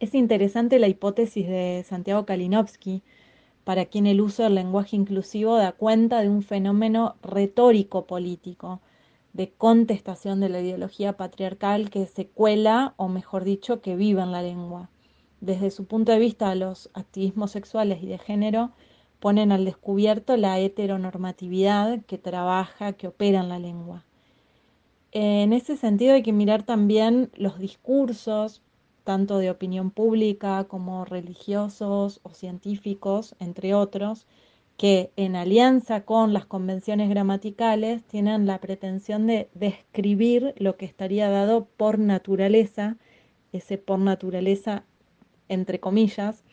Es 0.01 0.15
interesante 0.15 0.79
la 0.79 0.89
hipótesis 0.89 1.47
de 1.47 1.85
Santiago 1.87 2.25
Kalinowski, 2.25 3.03
para 3.69 3.85
quien 3.85 4.07
el 4.07 4.23
uso 4.23 4.45
del 4.45 4.55
lenguaje 4.55 4.97
inclusivo 4.97 5.57
da 5.57 5.73
cuenta 5.73 6.23
de 6.23 6.31
un 6.31 6.43
fenómeno 6.43 7.17
retórico 7.21 8.07
político, 8.07 8.81
de 9.35 9.51
contestación 9.51 10.41
de 10.41 10.49
la 10.49 10.63
ideología 10.63 11.19
patriarcal 11.19 11.91
que 11.91 12.07
se 12.07 12.27
cuela, 12.27 12.95
o 12.97 13.09
mejor 13.09 13.45
dicho, 13.45 13.83
que 13.83 13.95
vive 13.95 14.23
en 14.23 14.33
la 14.33 14.41
lengua. 14.41 14.89
Desde 15.43 15.71
su 15.71 15.85
punto 15.85 16.13
de 16.13 16.19
vista, 16.19 16.55
los 16.55 16.89
activismos 16.95 17.51
sexuales 17.51 18.03
y 18.03 18.07
de 18.07 18.17
género 18.17 18.71
ponen 19.21 19.53
al 19.53 19.67
descubierto 19.67 20.39
la 20.39 20.59
heteronormatividad 20.59 22.01
que 22.07 22.17
trabaja, 22.17 22.95
que 22.95 23.09
opera 23.09 23.41
en 23.41 23.51
la 23.51 23.59
lengua. 23.59 24.07
En 25.13 25.53
ese 25.53 25.77
sentido 25.77 26.15
hay 26.15 26.23
que 26.23 26.33
mirar 26.33 26.63
también 26.63 27.31
los 27.37 27.59
discursos, 27.59 28.63
tanto 29.09 29.39
de 29.39 29.49
opinión 29.49 29.91
pública 29.91 30.65
como 30.65 31.07
religiosos 31.07 32.21
o 32.25 32.35
científicos, 32.35 33.35
entre 33.39 33.73
otros, 33.73 34.27
que 34.77 35.13
en 35.17 35.35
alianza 35.35 36.03
con 36.05 36.35
las 36.35 36.45
convenciones 36.45 37.09
gramaticales 37.09 38.05
tienen 38.05 38.45
la 38.47 38.61
pretensión 38.61 39.27
de 39.27 39.49
describir 39.55 40.53
lo 40.59 40.77
que 40.77 40.85
estaría 40.85 41.31
dado 41.31 41.65
por 41.79 41.99
naturaleza, 41.99 42.99
ese 43.51 43.79
por 43.79 43.99
naturaleza 43.99 44.85
entre 45.49 45.81
comillas, 45.81 46.45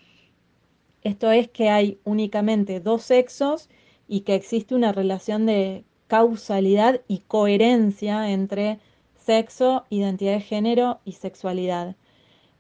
esto 1.04 1.32
es 1.32 1.50
que 1.50 1.70
hay 1.70 2.00
únicamente 2.06 2.80
dos 2.80 3.02
sexos 3.04 3.70
y 4.08 4.22
que 4.22 4.34
existe 4.34 4.76
una 4.76 4.94
relación 4.94 5.46
de 5.46 5.84
causalidad 6.08 7.02
y 7.10 7.20
coherencia 7.28 8.32
entre 8.32 8.80
sexo, 9.18 9.84
identidad 9.90 10.36
de 10.36 10.40
género 10.40 11.00
y 11.04 11.12
sexualidad. 11.12 11.98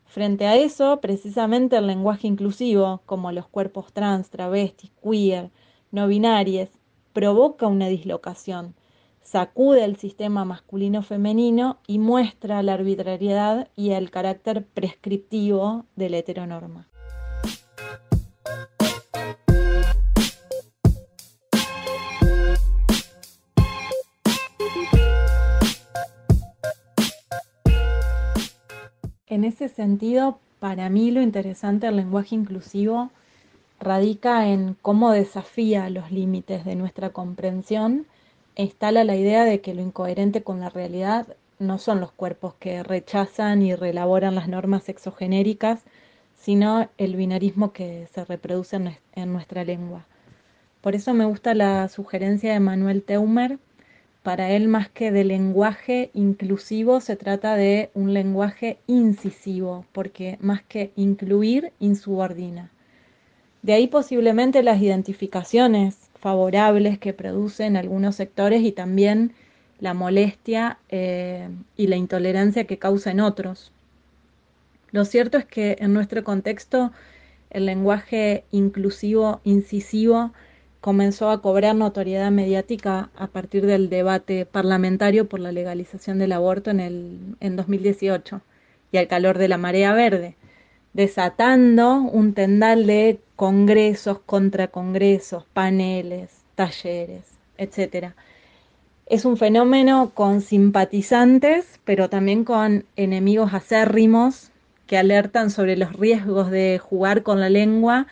Frente 0.05 0.47
a 0.47 0.55
eso, 0.55 1.01
precisamente 1.01 1.75
el 1.75 1.87
lenguaje 1.87 2.27
inclusivo, 2.27 3.01
como 3.05 3.31
los 3.31 3.47
cuerpos 3.47 3.91
trans, 3.91 4.29
travestis, 4.29 4.91
queer, 5.03 5.51
no 5.91 6.07
binarias, 6.07 6.69
provoca 7.11 7.67
una 7.67 7.87
dislocación, 7.87 8.75
sacude 9.21 9.83
el 9.83 9.97
sistema 9.97 10.45
masculino-femenino 10.45 11.79
y 11.87 11.99
muestra 11.99 12.63
la 12.63 12.73
arbitrariedad 12.73 13.69
y 13.75 13.91
el 13.91 14.11
carácter 14.11 14.65
prescriptivo 14.65 15.85
de 15.95 16.09
la 16.09 16.17
heteronorma. 16.17 16.87
En 29.27 29.43
ese 29.43 29.69
sentido, 29.69 30.37
para 30.59 30.87
mí 30.89 31.09
lo 31.09 31.19
interesante 31.19 31.87
del 31.87 31.95
lenguaje 31.95 32.35
inclusivo 32.35 33.09
radica 33.79 34.47
en 34.47 34.75
cómo 34.83 35.11
desafía 35.11 35.89
los 35.89 36.11
límites 36.11 36.63
de 36.63 36.75
nuestra 36.75 37.09
comprensión 37.09 38.05
e 38.55 38.65
instala 38.65 39.03
la 39.03 39.15
idea 39.15 39.43
de 39.43 39.61
que 39.61 39.73
lo 39.73 39.81
incoherente 39.81 40.43
con 40.43 40.59
la 40.59 40.69
realidad 40.69 41.25
no 41.57 41.79
son 41.79 42.01
los 42.01 42.11
cuerpos 42.11 42.53
que 42.59 42.83
rechazan 42.83 43.63
y 43.63 43.73
reelaboran 43.73 44.35
las 44.35 44.47
normas 44.47 44.83
sexogenéricas, 44.83 45.79
sino 46.37 46.87
el 46.99 47.15
binarismo 47.15 47.73
que 47.73 48.07
se 48.13 48.25
reproduce 48.25 48.79
en 49.13 49.33
nuestra 49.33 49.63
lengua. 49.63 50.05
Por 50.81 50.93
eso 50.93 51.15
me 51.15 51.25
gusta 51.25 51.55
la 51.55 51.89
sugerencia 51.89 52.53
de 52.53 52.59
Manuel 52.59 53.01
Teumer 53.01 53.57
para 54.25 54.49
él 54.49 54.67
más 54.67 54.89
que 54.89 55.11
de 55.11 55.23
lenguaje 55.23 56.09
inclusivo 56.15 56.99
se 56.99 57.15
trata 57.15 57.55
de 57.55 57.91
un 57.93 58.11
lenguaje 58.11 58.79
incisivo, 58.87 59.85
porque 59.91 60.39
más 60.41 60.63
que 60.63 60.91
incluir, 60.95 61.71
insubordina. 61.79 62.71
De 63.61 63.73
ahí 63.73 63.85
posiblemente 63.85 64.63
las 64.63 64.81
identificaciones 64.81 66.09
favorables 66.19 66.97
que 66.97 67.13
producen 67.13 67.77
algunos 67.77 68.15
sectores 68.15 68.63
y 68.63 68.71
también 68.71 69.35
la 69.79 69.93
molestia 69.93 70.79
eh, 70.89 71.47
y 71.77 71.85
la 71.85 71.95
intolerancia 71.95 72.63
que 72.63 72.79
causa 72.79 73.11
en 73.11 73.19
otros. 73.19 73.71
Lo 74.89 75.05
cierto 75.05 75.37
es 75.37 75.45
que 75.45 75.75
en 75.79 75.93
nuestro 75.93 76.23
contexto 76.23 76.91
el 77.51 77.67
lenguaje 77.67 78.43
inclusivo, 78.49 79.39
incisivo, 79.43 80.33
comenzó 80.85 81.31
a 81.31 81.41
cobrar 81.41 81.75
notoriedad 81.75 82.29
mediática 82.29 83.09
a 83.15 83.25
partir 83.25 83.65
del 83.65 83.89
debate 83.89 84.45
parlamentario 84.45 85.27
por 85.27 85.39
la 85.39 85.51
legalización 85.51 86.19
del 86.19 86.31
aborto 86.31 86.69
en, 86.69 86.79
el, 86.79 87.35
en 87.39 87.55
2018 87.55 88.41
y 88.91 88.97
al 88.97 89.07
calor 89.07 89.39
de 89.39 89.47
la 89.47 89.57
marea 89.57 89.95
verde, 89.95 90.35
desatando 90.93 91.95
un 91.95 92.35
tendal 92.35 92.85
de 92.85 93.19
congresos, 93.35 94.19
contracongresos, 94.27 95.45
paneles, 95.53 96.29
talleres, 96.53 97.23
etc. 97.57 98.11
Es 99.07 99.25
un 99.25 99.37
fenómeno 99.37 100.11
con 100.13 100.41
simpatizantes, 100.41 101.79
pero 101.83 102.11
también 102.11 102.43
con 102.43 102.85
enemigos 102.95 103.55
acérrimos 103.55 104.51
que 104.85 104.99
alertan 104.99 105.49
sobre 105.49 105.77
los 105.77 105.93
riesgos 105.93 106.51
de 106.51 106.77
jugar 106.77 107.23
con 107.23 107.39
la 107.39 107.49
lengua 107.49 108.05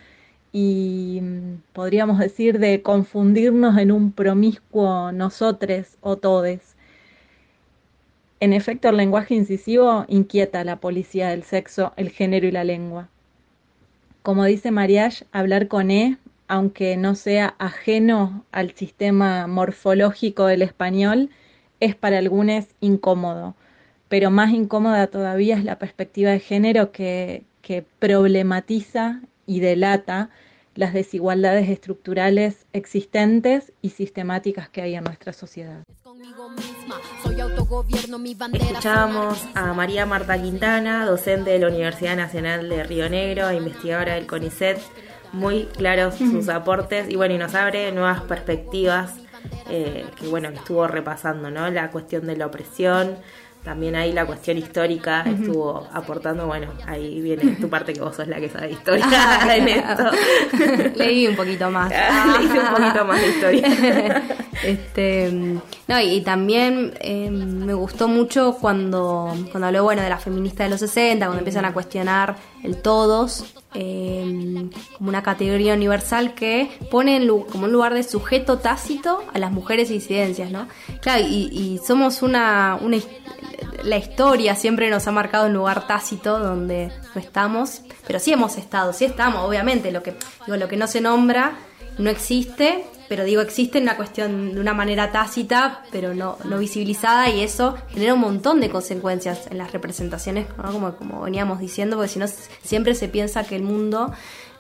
y 0.54 1.20
mm, 1.22 1.64
podríamos 1.74 2.20
decir 2.20 2.60
de 2.60 2.82
confundirnos 2.82 3.78
en 3.78 3.92
un 3.92 4.14
promiscuo 4.14 5.12
nosotres 5.12 5.98
o 6.00 6.16
todes. 6.18 6.76
En 8.40 8.54
efecto, 8.54 8.90
el 8.90 8.98
lenguaje 8.98 9.36
incisivo 9.36 10.06
inquieta 10.08 10.62
a 10.62 10.64
la 10.64 10.78
policía 10.78 11.30
del 11.30 11.44
sexo, 11.44 11.94
el 11.98 12.10
género 12.10 12.48
y 12.48 12.52
la 12.52 12.64
lengua. 12.64 13.10
Como 14.22 14.46
dice 14.46 14.72
Mariage, 14.72 15.26
hablar 15.32 15.68
con 15.68 15.92
E, 15.92 16.18
aunque 16.48 16.98
no 16.98 17.16
sea 17.16 17.56
ajeno 17.58 18.46
al 18.52 18.72
sistema 18.76 19.48
morfológico 19.48 20.46
del 20.46 20.62
español, 20.62 21.30
es 21.80 21.96
para 21.96 22.20
algunos 22.20 22.66
incómodo, 22.80 23.56
pero 24.08 24.30
más 24.30 24.52
incómoda 24.52 25.08
todavía 25.08 25.58
es 25.58 25.64
la 25.64 25.80
perspectiva 25.80 26.32
de 26.32 26.40
género 26.40 26.92
que, 26.92 27.44
que 27.62 27.84
problematiza 28.00 29.22
y 29.46 29.60
delata 29.60 30.30
las 30.76 30.94
desigualdades 30.94 31.70
estructurales 31.70 32.66
existentes 32.74 33.74
y 33.82 33.92
sistemáticas 33.92 34.70
que 34.70 34.82
hay 34.82 34.96
en 34.96 35.04
nuestra 35.04 35.34
sociedad. 35.34 35.84
Escuchábamos 38.54 39.46
a 39.54 39.74
María 39.74 40.06
Marta 40.06 40.42
Quintana, 40.42 41.06
docente 41.06 41.52
de 41.52 41.60
la 41.60 41.68
Universidad 41.68 42.16
Nacional 42.16 42.70
de 42.70 42.84
Río 42.84 43.10
Negro, 43.10 43.52
investigadora 43.52 44.16
del 44.16 44.26
CONICET, 44.26 44.80
muy 45.32 45.66
claros 45.66 46.16
sus 46.16 46.50
aportes 46.50 47.10
y 47.10 47.16
bueno, 47.16 47.36
y 47.36 47.38
nos 47.38 47.56
abre 47.56 47.92
nuevas 47.92 48.22
perspectivas 48.22 49.16
eh, 49.70 50.06
que 50.18 50.28
bueno, 50.28 50.50
estuvo 50.50 50.88
repasando, 50.88 51.50
¿no? 51.50 51.70
La 51.70 51.90
cuestión 51.92 52.26
de 52.28 52.38
la 52.38 52.48
opresión, 52.48 53.18
también 53.64 53.96
ahí 53.96 54.12
la 54.12 54.26
cuestión 54.26 54.58
histórica 54.58 55.22
estuvo 55.22 55.88
aportando, 55.94 56.48
bueno, 56.48 56.68
ahí 56.86 57.22
viene 57.22 57.56
tu 57.56 57.70
parte 57.70 57.94
que 57.94 58.02
vos 58.02 58.14
sos 58.14 58.28
la 58.28 58.40
que 58.40 58.50
sabe 58.50 58.72
historia 58.72 59.06
en 59.56 59.68
esto. 59.70 60.04
Leí 60.96 61.28
un 61.28 61.36
poquito 61.36 61.72
más. 61.72 61.90
Leí 62.40 62.60
un 62.60 62.76
poquito 62.76 63.06
más 63.06 63.22
de 63.22 63.30
historia. 63.30 64.24
este, 64.64 65.32
no, 65.88 66.02
y, 66.02 66.22
también 66.22 66.94
eh, 67.00 67.30
me 67.30 67.74
gustó 67.74 68.10
mucho 68.10 68.58
cuando, 68.60 69.34
cuando 69.52 69.68
habló, 69.68 69.84
bueno, 69.84 70.02
de 70.02 70.10
la 70.10 70.18
feminista 70.18 70.66
de 70.66 70.70
los 70.70 70.82
60, 70.82 71.26
cuando 71.26 71.40
empiezan 71.40 71.64
a 71.64 71.74
cuestionar 71.74 72.36
el 72.64 72.82
todos, 72.82 73.46
eh, 73.76 74.70
como 74.98 75.10
una 75.10 75.24
categoría 75.24 75.74
universal 75.74 76.34
que 76.34 76.70
pone 76.92 77.26
como 77.28 77.66
un 77.66 77.72
lugar 77.72 77.94
de 77.94 78.04
sujeto 78.04 78.60
tácito 78.60 79.24
a 79.34 79.40
las 79.40 79.52
mujeres 79.52 79.90
e 79.90 79.96
incidencias, 79.96 80.52
¿no? 80.52 80.68
Claro, 81.02 81.26
y, 81.28 81.50
y 81.52 81.80
somos 81.86 82.22
una, 82.22 82.78
una 82.82 82.98
la 83.84 83.98
historia 83.98 84.56
siempre 84.56 84.90
nos 84.90 85.08
ha 85.08 85.12
marcado 85.12 85.48
un 85.48 85.54
lugar 85.54 85.88
tácito 85.88 86.40
donde 86.40 86.92
no 87.14 87.22
estamos, 87.22 87.82
pero 88.08 88.20
sí 88.20 88.32
hemos 88.32 88.58
estado, 88.58 88.94
sí 88.94 89.06
estamos, 89.06 89.48
obviamente, 89.48 89.92
lo 89.92 90.04
que, 90.04 90.16
digo, 90.46 90.58
lo 90.58 90.68
que 90.68 90.78
no 90.78 90.88
se 90.88 91.02
nombra 91.02 91.54
no 91.98 92.10
existe, 92.10 92.86
pero 93.08 93.24
digo, 93.24 93.42
existe 93.42 93.78
en 93.78 93.84
una 93.84 93.98
cuestión 93.98 94.56
de 94.56 94.60
una 94.60 94.74
manera 94.74 95.12
tácita, 95.12 95.84
pero 95.92 96.14
no, 96.14 96.38
no 96.46 96.58
visibilizada, 96.58 97.30
y 97.30 97.42
eso 97.42 97.76
genera 97.90 98.14
un 98.14 98.22
montón 98.22 98.60
de 98.60 98.70
consecuencias 98.70 99.48
en 99.52 99.58
las 99.58 99.72
representaciones, 99.72 100.48
como, 100.54 100.96
como 100.96 101.22
veníamos 101.22 101.60
diciendo, 101.60 101.98
porque 101.98 102.10
si 102.10 102.20
no, 102.20 102.26
siempre 102.64 102.96
se 102.96 103.10
piensa 103.10 103.44
que 103.44 103.56
el 103.56 103.64
mundo 103.64 104.12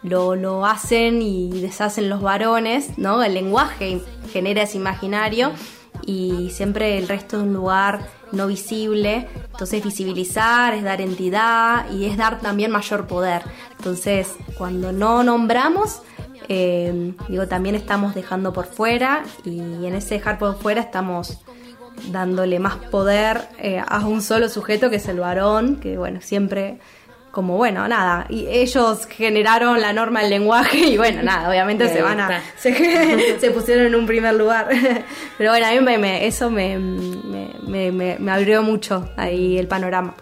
lo, 0.04 0.36
lo 0.36 0.66
hacen 0.66 1.22
y 1.22 1.62
deshacen 1.62 2.10
los 2.10 2.22
varones, 2.22 2.98
¿no? 2.98 3.24
El 3.24 3.34
lenguaje 3.34 4.02
genera 4.32 4.64
ese 4.64 4.78
imaginario 4.78 5.52
y 6.06 6.50
siempre 6.52 6.98
el 6.98 7.08
resto 7.08 7.38
de 7.38 7.44
un 7.44 7.54
lugar 7.54 8.02
no 8.34 8.48
visible. 8.48 9.28
Entonces 9.52 9.84
visibilizar 9.84 10.74
es 10.74 10.84
dar 10.84 11.00
entidad 11.00 11.90
y 11.92 12.06
es 12.06 12.18
dar 12.18 12.40
también 12.40 12.72
mayor 12.72 13.08
poder. 13.08 13.44
Entonces 13.78 14.36
cuando 14.58 14.92
no 14.92 15.24
nombramos, 15.24 16.02
eh, 16.50 17.14
digo, 17.30 17.48
también 17.48 17.76
estamos 17.76 18.14
dejando 18.16 18.52
por 18.52 18.66
fuera 18.66 19.24
y 19.46 19.60
en 19.60 19.96
ese 19.96 20.16
dejar 20.16 20.38
por 20.38 20.58
fuera 20.58 20.82
estamos 20.82 21.40
dándole 22.12 22.60
más 22.60 22.76
poder 22.76 23.48
eh, 23.60 23.82
a 23.86 24.06
un 24.06 24.22
solo 24.22 24.50
sujeto 24.50 24.90
que 24.90 24.98
es 24.98 25.08
el 25.08 25.20
varón, 25.20 25.78
que 25.78 25.98
bueno, 25.98 26.20
siempre 26.22 26.80
como 27.34 27.58
bueno, 27.58 27.88
nada, 27.88 28.28
y 28.30 28.46
ellos 28.46 29.08
generaron 29.08 29.82
la 29.82 29.92
norma 29.92 30.22
del 30.22 30.30
lenguaje 30.30 30.78
y 30.78 30.98
bueno, 30.98 31.24
nada, 31.24 31.50
obviamente 31.50 31.90
se 31.90 32.00
van 32.04 32.20
a, 32.20 32.44
se, 32.56 33.50
pusieron 33.50 33.88
en 33.88 33.96
un 33.96 34.06
primer 34.06 34.36
lugar. 34.36 34.70
Pero 35.40 35.50
bueno, 35.50 35.66
a 35.66 35.72
mí 35.72 35.80
me, 35.98 36.28
eso 36.28 36.52
me, 36.52 36.78
me, 36.78 37.92
me 37.92 38.32
abrió 38.32 38.62
mucho 38.62 39.10
ahí 39.18 39.58
el 39.58 39.68
panorama. 39.68 40.14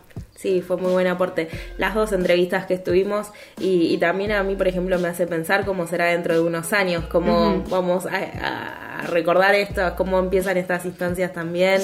Sí, 0.42 0.62
fue 0.62 0.78
muy 0.78 0.92
buen 0.92 1.06
aporte. 1.06 1.50
Las 1.78 1.94
dos 1.94 2.14
entrevistas 2.14 2.66
que 2.66 2.74
estuvimos 2.74 3.28
y, 3.60 3.96
también 4.00 4.32
a 4.32 4.42
mí, 4.42 4.56
por 4.56 4.68
ejemplo, 4.68 4.98
me 4.98 5.08
hace 5.08 5.28
pensar 5.28 5.66
cómo 5.66 5.86
será 5.86 6.06
dentro 6.06 6.34
de 6.34 6.40
unos 6.40 6.74
años, 6.74 7.06
cómo 7.12 7.64
vamos 7.70 8.08
a, 8.08 8.88
recordar 9.08 9.56
esto, 9.56 9.94
cómo 9.98 10.20
empiezan 10.20 10.58
estas 10.58 10.86
instancias 10.86 11.34
también, 11.34 11.82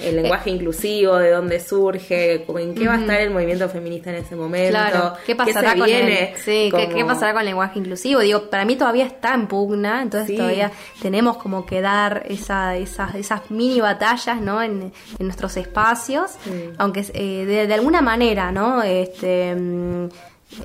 el 0.00 0.16
lenguaje 0.16 0.50
inclusivo, 0.50 1.16
de 1.16 1.30
dónde 1.30 1.60
surge, 1.60 2.44
en 2.46 2.74
qué 2.74 2.86
va 2.86 2.94
a 2.94 3.00
estar 3.00 3.20
el 3.20 3.30
movimiento 3.30 3.68
feminista 3.68 4.10
en 4.10 4.16
ese 4.16 4.36
momento, 4.36 4.70
claro. 4.70 5.14
¿Qué 5.26 5.34
pasará 5.34 5.74
con 5.76 5.88
el, 5.88 6.28
sí, 6.36 6.70
¿qué, 6.74 7.04
pasará 7.06 7.32
con 7.32 7.40
el 7.40 7.46
lenguaje 7.46 7.78
inclusivo? 7.78 8.20
Digo, 8.20 8.50
para 8.50 8.64
mí 8.64 8.76
todavía 8.76 9.06
está 9.06 9.34
en 9.34 9.46
pugna, 9.48 10.02
entonces 10.02 10.36
todavía 10.36 10.70
tenemos 11.00 11.38
como 11.38 11.64
que 11.64 11.80
dar 11.80 12.24
esa, 12.28 12.76
esas, 12.76 13.14
esas 13.14 13.50
mini 13.50 13.80
batallas, 13.80 14.40
¿no? 14.40 14.62
En, 14.62 14.92
nuestros 15.18 15.56
espacios, 15.56 16.32
aunque 16.78 17.04
eh, 17.12 17.44
de, 17.44 17.66
de 17.66 17.74
alguna 17.74 17.97
manera, 18.02 18.52
¿no? 18.52 18.82
Este, 18.82 19.54
mm, 19.54 20.08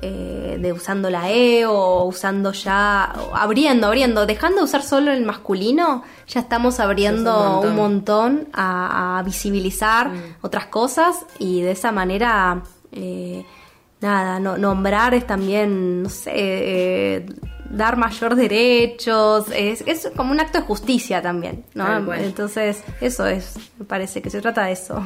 eh, 0.00 0.56
de 0.58 0.72
usando 0.72 1.10
la 1.10 1.30
E 1.30 1.66
o 1.66 2.04
usando 2.04 2.52
ya, 2.52 3.04
abriendo, 3.34 3.86
abriendo, 3.86 4.24
dejando 4.24 4.58
de 4.58 4.64
usar 4.64 4.82
solo 4.82 5.12
el 5.12 5.26
masculino, 5.26 6.04
ya 6.26 6.40
estamos 6.40 6.80
abriendo 6.80 7.60
un 7.60 7.76
montón, 7.76 8.48
a, 8.54 9.22
visibilizar 9.26 10.08
mm. 10.08 10.36
otras 10.40 10.66
cosas 10.66 11.26
y 11.38 11.60
de 11.60 11.72
esa 11.72 11.92
manera, 11.92 12.62
eh, 12.92 13.44
nada, 14.00 14.40
no, 14.40 14.56
nombrar 14.56 15.12
es 15.12 15.26
también, 15.26 16.02
no 16.02 16.08
sé, 16.08 16.32
eh, 16.34 17.26
dar 17.68 17.98
mayor 17.98 18.36
derechos, 18.36 19.46
es, 19.54 19.84
es 19.86 20.10
como 20.16 20.32
un 20.32 20.40
acto 20.40 20.60
de 20.60 20.64
justicia 20.64 21.20
también, 21.20 21.64
¿no? 21.74 22.14
Entonces, 22.14 22.82
eso 23.02 23.26
es, 23.26 23.56
me 23.78 23.84
parece 23.84 24.22
que 24.22 24.30
se 24.30 24.40
trata 24.40 24.64
de 24.64 24.72
eso. 24.72 25.02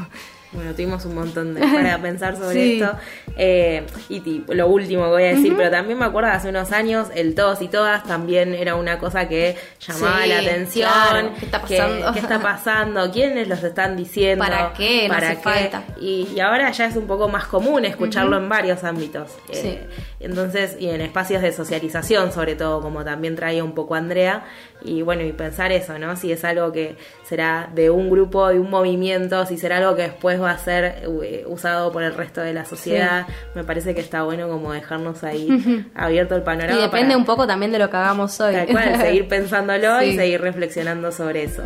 Bueno, 0.53 0.73
tuvimos 0.73 1.05
un 1.05 1.15
montón 1.15 1.55
de 1.55 1.61
para 1.75 1.99
pensar 1.99 2.37
sobre 2.37 2.75
esto. 2.75 2.97
Eh, 3.37 3.85
y 4.09 4.45
lo 4.49 4.69
último 4.69 5.05
que 5.05 5.11
voy 5.11 5.25
a 5.25 5.29
decir, 5.29 5.55
pero 5.57 5.71
también 5.71 5.99
me 5.99 6.07
acuerdo 6.07 6.31
hace 6.31 6.49
unos 6.49 6.73
años, 6.73 7.09
el 7.15 7.35
todos 7.35 7.61
y 7.63 7.69
todas 7.69 8.05
también 8.05 8.55
era 8.55 8.75
una 8.75 8.99
cosa 8.99 9.29
que 9.29 9.57
llamaba 9.81 10.27
la 10.27 10.39
atención. 10.39 11.33
¿Qué 11.39 11.45
está 11.45 11.61
pasando? 11.61 12.13
¿Qué, 12.13 12.19
está 12.19 12.39
pasando? 12.43 13.13
¿Quiénes 13.13 13.49
los 13.49 13.63
están 13.63 13.97
diciendo? 13.97 14.45
¿Para 14.45 14.73
qué? 14.73 15.07
¿Para 15.09 15.41
qué? 15.41 15.71
Y, 16.01 16.41
ahora 16.41 16.71
ya 16.71 16.87
es 16.87 16.97
un 16.97 17.07
poco 17.07 17.29
más 17.29 17.47
común 17.47 17.85
escucharlo 17.85 18.37
en 18.37 18.49
varios 18.49 18.85
ámbitos. 18.85 19.33
Eh, 19.51 19.87
entonces, 20.21 20.77
y 20.81 20.89
en 20.89 21.01
espacios 21.01 21.43
de 21.43 21.53
socialización, 21.53 22.33
sobre 22.33 22.55
todo, 22.55 22.81
como 22.81 23.05
también 23.05 23.37
traía 23.37 23.63
un 23.63 23.75
poco 23.75 23.95
Andrea. 23.95 24.45
Y 24.83 25.03
bueno, 25.03 25.23
y 25.23 25.33
pensar 25.33 25.73
eso, 25.73 25.99
¿no? 25.99 26.17
Si 26.17 26.31
es 26.31 26.45
algo 26.45 26.73
que 26.73 26.97
será 27.25 27.69
de 27.75 27.91
un 27.91 28.11
grupo, 28.11 28.49
de 28.49 28.59
un 28.59 28.71
movimiento, 28.71 29.45
si 29.47 29.59
será 29.59 29.79
algo 29.79 29.97
que 29.97 30.03
después 30.03 30.38
va 30.41 30.53
a 30.53 30.59
ser 30.59 31.03
eh, 31.24 31.45
usado 31.47 31.93
por 31.93 32.03
el 32.03 32.14
resto 32.14 32.41
de 32.41 32.53
la 32.53 32.64
sociedad. 32.64 33.26
Me 33.55 33.64
parece 33.64 33.95
que 33.95 34.01
está 34.01 34.22
bueno 34.22 34.49
como 34.49 34.72
dejarnos 34.72 35.24
ahí 35.24 35.86
abierto 35.95 36.34
el 36.34 36.43
panorama. 36.43 36.78
Y 36.78 36.82
depende 36.82 37.16
un 37.16 37.24
poco 37.24 37.47
también 37.47 37.72
de 37.72 37.78
lo 37.78 37.91
que 37.91 37.97
hagamos 37.97 38.41
hoy. 38.41 38.55
Tal 38.55 38.66
cual, 38.68 38.97
seguir 39.01 39.28
pensándolo 39.28 40.03
y 40.03 40.16
seguir 40.16 40.41
reflexionando 40.41 41.12
sobre 41.12 41.45
eso. 41.45 41.62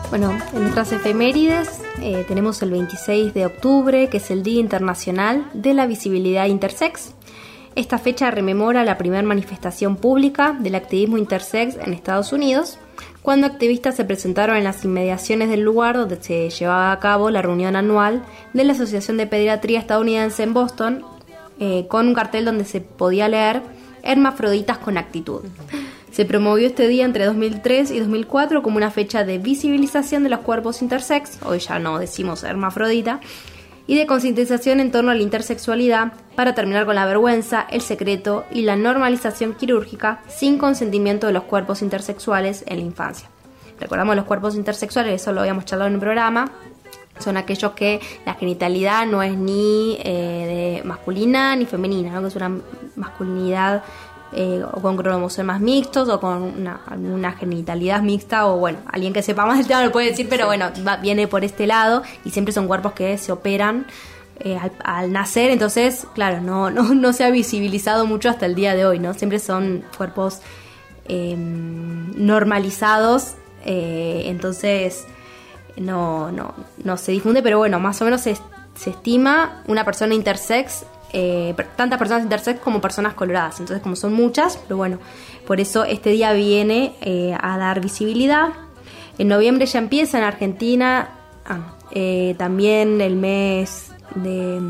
Bueno, 0.09 0.37
en 0.53 0.63
nuestras 0.63 0.91
efemérides 0.91 1.81
eh, 2.01 2.25
tenemos 2.27 2.61
el 2.63 2.73
26 2.73 3.33
de 3.35 3.47
octubre, 3.47 4.09
que 4.09 4.17
es 4.17 4.33
el 4.33 4.43
Día 4.43 4.59
Internacional 4.59 5.49
de 5.55 5.75
la 5.75 5.87
Visibilidad 5.87 6.47
Intersex. 6.47 7.15
Esta 7.77 7.99
fecha 7.99 8.31
rememora 8.31 8.85
la 8.85 8.99
primera 8.99 9.23
manifestación 9.23 9.97
pública 9.97 10.57
del 10.59 10.75
activismo 10.75 11.19
intersex 11.19 11.77
en 11.77 11.93
Estados 11.93 12.33
Unidos, 12.33 12.79
cuando 13.23 13.47
activistas 13.47 13.97
se 13.97 14.05
presentaron 14.05 14.57
en 14.57 14.65
las 14.65 14.85
inmediaciones 14.85 15.51
del 15.51 15.61
lugar 15.61 15.97
donde 15.97 16.21
se 16.23 16.51
llevaba 16.51 16.91
a 16.93 16.99
cabo 16.99 17.31
la 17.31 17.43
reunión 17.43 17.77
anual 17.77 18.23
de 18.53 18.65
la 18.65 18.73
Asociación 18.73 19.17
de 19.17 19.27
Pediatría 19.27 19.79
Estadounidense 19.79 20.43
en 20.43 20.53
Boston, 20.53 21.05
eh, 21.61 21.87
con 21.89 22.09
un 22.09 22.15
cartel 22.15 22.45
donde 22.45 22.65
se 22.65 22.81
podía 22.81 23.29
leer 23.29 23.63
Hermafroditas 24.03 24.79
con 24.79 24.97
actitud. 24.97 25.43
Se 26.11 26.25
promovió 26.25 26.67
este 26.67 26.89
día 26.89 27.05
entre 27.05 27.27
2003 27.27 27.91
y 27.91 28.01
2004 28.01 28.63
como 28.63 28.79
una 28.79 28.91
fecha 28.91 29.25
de 29.25 29.39
visibilización 29.39 30.23
de 30.23 30.31
los 30.31 30.41
cuerpos 30.41 30.83
intersex, 30.83 31.39
hoy 31.45 31.61
ya 31.61 31.79
no 31.79 31.99
decimos 31.99 32.43
hermafrodita, 32.43 33.21
y 33.91 33.97
de 33.97 34.07
concientización 34.07 34.79
en 34.79 34.93
torno 34.93 35.11
a 35.11 35.17
la 35.17 35.23
intersexualidad 35.23 36.13
para 36.37 36.55
terminar 36.55 36.87
con 36.87 36.95
la 36.95 37.07
vergüenza, 37.07 37.67
el 37.69 37.81
secreto 37.81 38.45
y 38.53 38.63
la 38.63 38.77
normalización 38.77 39.55
quirúrgica 39.55 40.23
sin 40.29 40.59
consentimiento 40.59 41.27
de 41.27 41.33
los 41.33 41.43
cuerpos 41.43 41.83
intersexuales 41.83 42.63
en 42.69 42.77
la 42.77 42.85
infancia. 42.85 43.29
Recordamos 43.81 44.15
los 44.15 44.27
cuerpos 44.27 44.55
intersexuales, 44.55 45.21
eso 45.21 45.33
lo 45.33 45.41
habíamos 45.41 45.65
charlado 45.65 45.89
en 45.89 45.95
el 45.95 46.01
programa, 46.01 46.53
son 47.19 47.37
aquellos 47.37 47.73
que 47.73 48.01
la 48.25 48.35
genitalidad 48.35 49.07
no 49.07 49.25
es 49.25 49.37
ni 49.37 49.99
eh, 50.05 50.79
de 50.81 50.89
masculina 50.89 51.57
ni 51.57 51.67
femenina, 51.67 52.13
¿no? 52.13 52.21
que 52.21 52.29
es 52.29 52.37
una 52.37 52.61
masculinidad 52.95 53.83
eh, 54.33 54.63
o 54.73 54.81
con 54.81 54.97
cromosomas 54.97 55.61
mixtos 55.61 56.09
o 56.09 56.21
con 56.21 56.43
una, 56.43 56.81
una 56.97 57.33
genitalidad 57.33 58.01
mixta 58.03 58.47
o 58.47 58.57
bueno, 58.59 58.79
alguien 58.93 59.13
que 59.13 59.23
sepa 59.23 59.45
más 59.47 59.59
del 59.59 59.67
tema 59.67 59.85
lo 59.85 59.91
puede 59.93 60.11
decir, 60.11 60.29
pero 60.31 60.47
bueno, 60.47 60.71
va- 60.87 60.97
viene 60.99 61.27
por 61.27 61.45
este 61.45 61.67
lado 61.67 62.03
y 62.25 62.31
siempre 62.31 62.53
son 62.53 62.67
cuerpos 62.69 62.93
que 62.93 63.19
se 63.19 63.33
operan 63.33 63.87
eh, 64.39 64.57
al, 64.57 64.73
al 64.85 65.13
nacer, 65.13 65.51
entonces, 65.51 66.07
claro, 66.15 66.41
no, 66.41 66.71
no, 66.71 66.95
no 66.95 67.13
se 67.13 67.25
ha 67.25 67.31
visibilizado 67.31 68.07
mucho 68.07 68.29
hasta 68.31 68.47
el 68.47 68.55
día 68.55 68.75
de 68.75 68.87
hoy, 68.87 68.99
¿no? 68.99 69.15
Siempre 69.15 69.39
son 69.39 69.83
cuerpos 69.99 70.41
eh, 71.09 71.35
normalizados, 71.37 73.35
entonces 73.65 75.07
no, 75.77 76.31
no, 76.33 76.55
no 76.85 76.97
se 76.97 77.13
difunde, 77.13 77.43
pero 77.43 77.59
bueno, 77.59 77.79
más 77.81 78.01
o 78.01 78.05
menos 78.05 78.21
se, 78.23 78.37
se 78.75 78.91
estima 78.91 79.63
una 79.67 79.85
persona 79.85 80.15
intersex, 80.15 80.85
eh, 81.13 81.55
tantas 81.77 81.99
personas 81.99 82.23
intersex 82.23 82.61
como 82.61 82.81
personas 82.81 83.15
coloradas, 83.15 83.59
entonces 83.59 83.83
como 83.83 83.97
son 83.97 84.13
muchas, 84.13 84.57
pero 84.57 84.77
bueno, 84.77 84.99
por 85.47 85.61
eso 85.61 85.85
este 85.85 86.11
día 86.11 86.33
viene 86.33 86.95
eh, 87.01 87.37
a 87.41 87.59
dar 87.59 87.81
visibilidad. 87.81 88.51
En 89.19 89.29
noviembre 89.29 89.67
ya 89.67 89.81
empieza 89.81 90.19
en 90.19 90.25
Argentina 90.25 91.09
ah, 91.47 91.75
eh, 91.91 92.37
también 92.39 93.01
el 93.01 93.17
mes 93.17 93.93
de, 94.15 94.61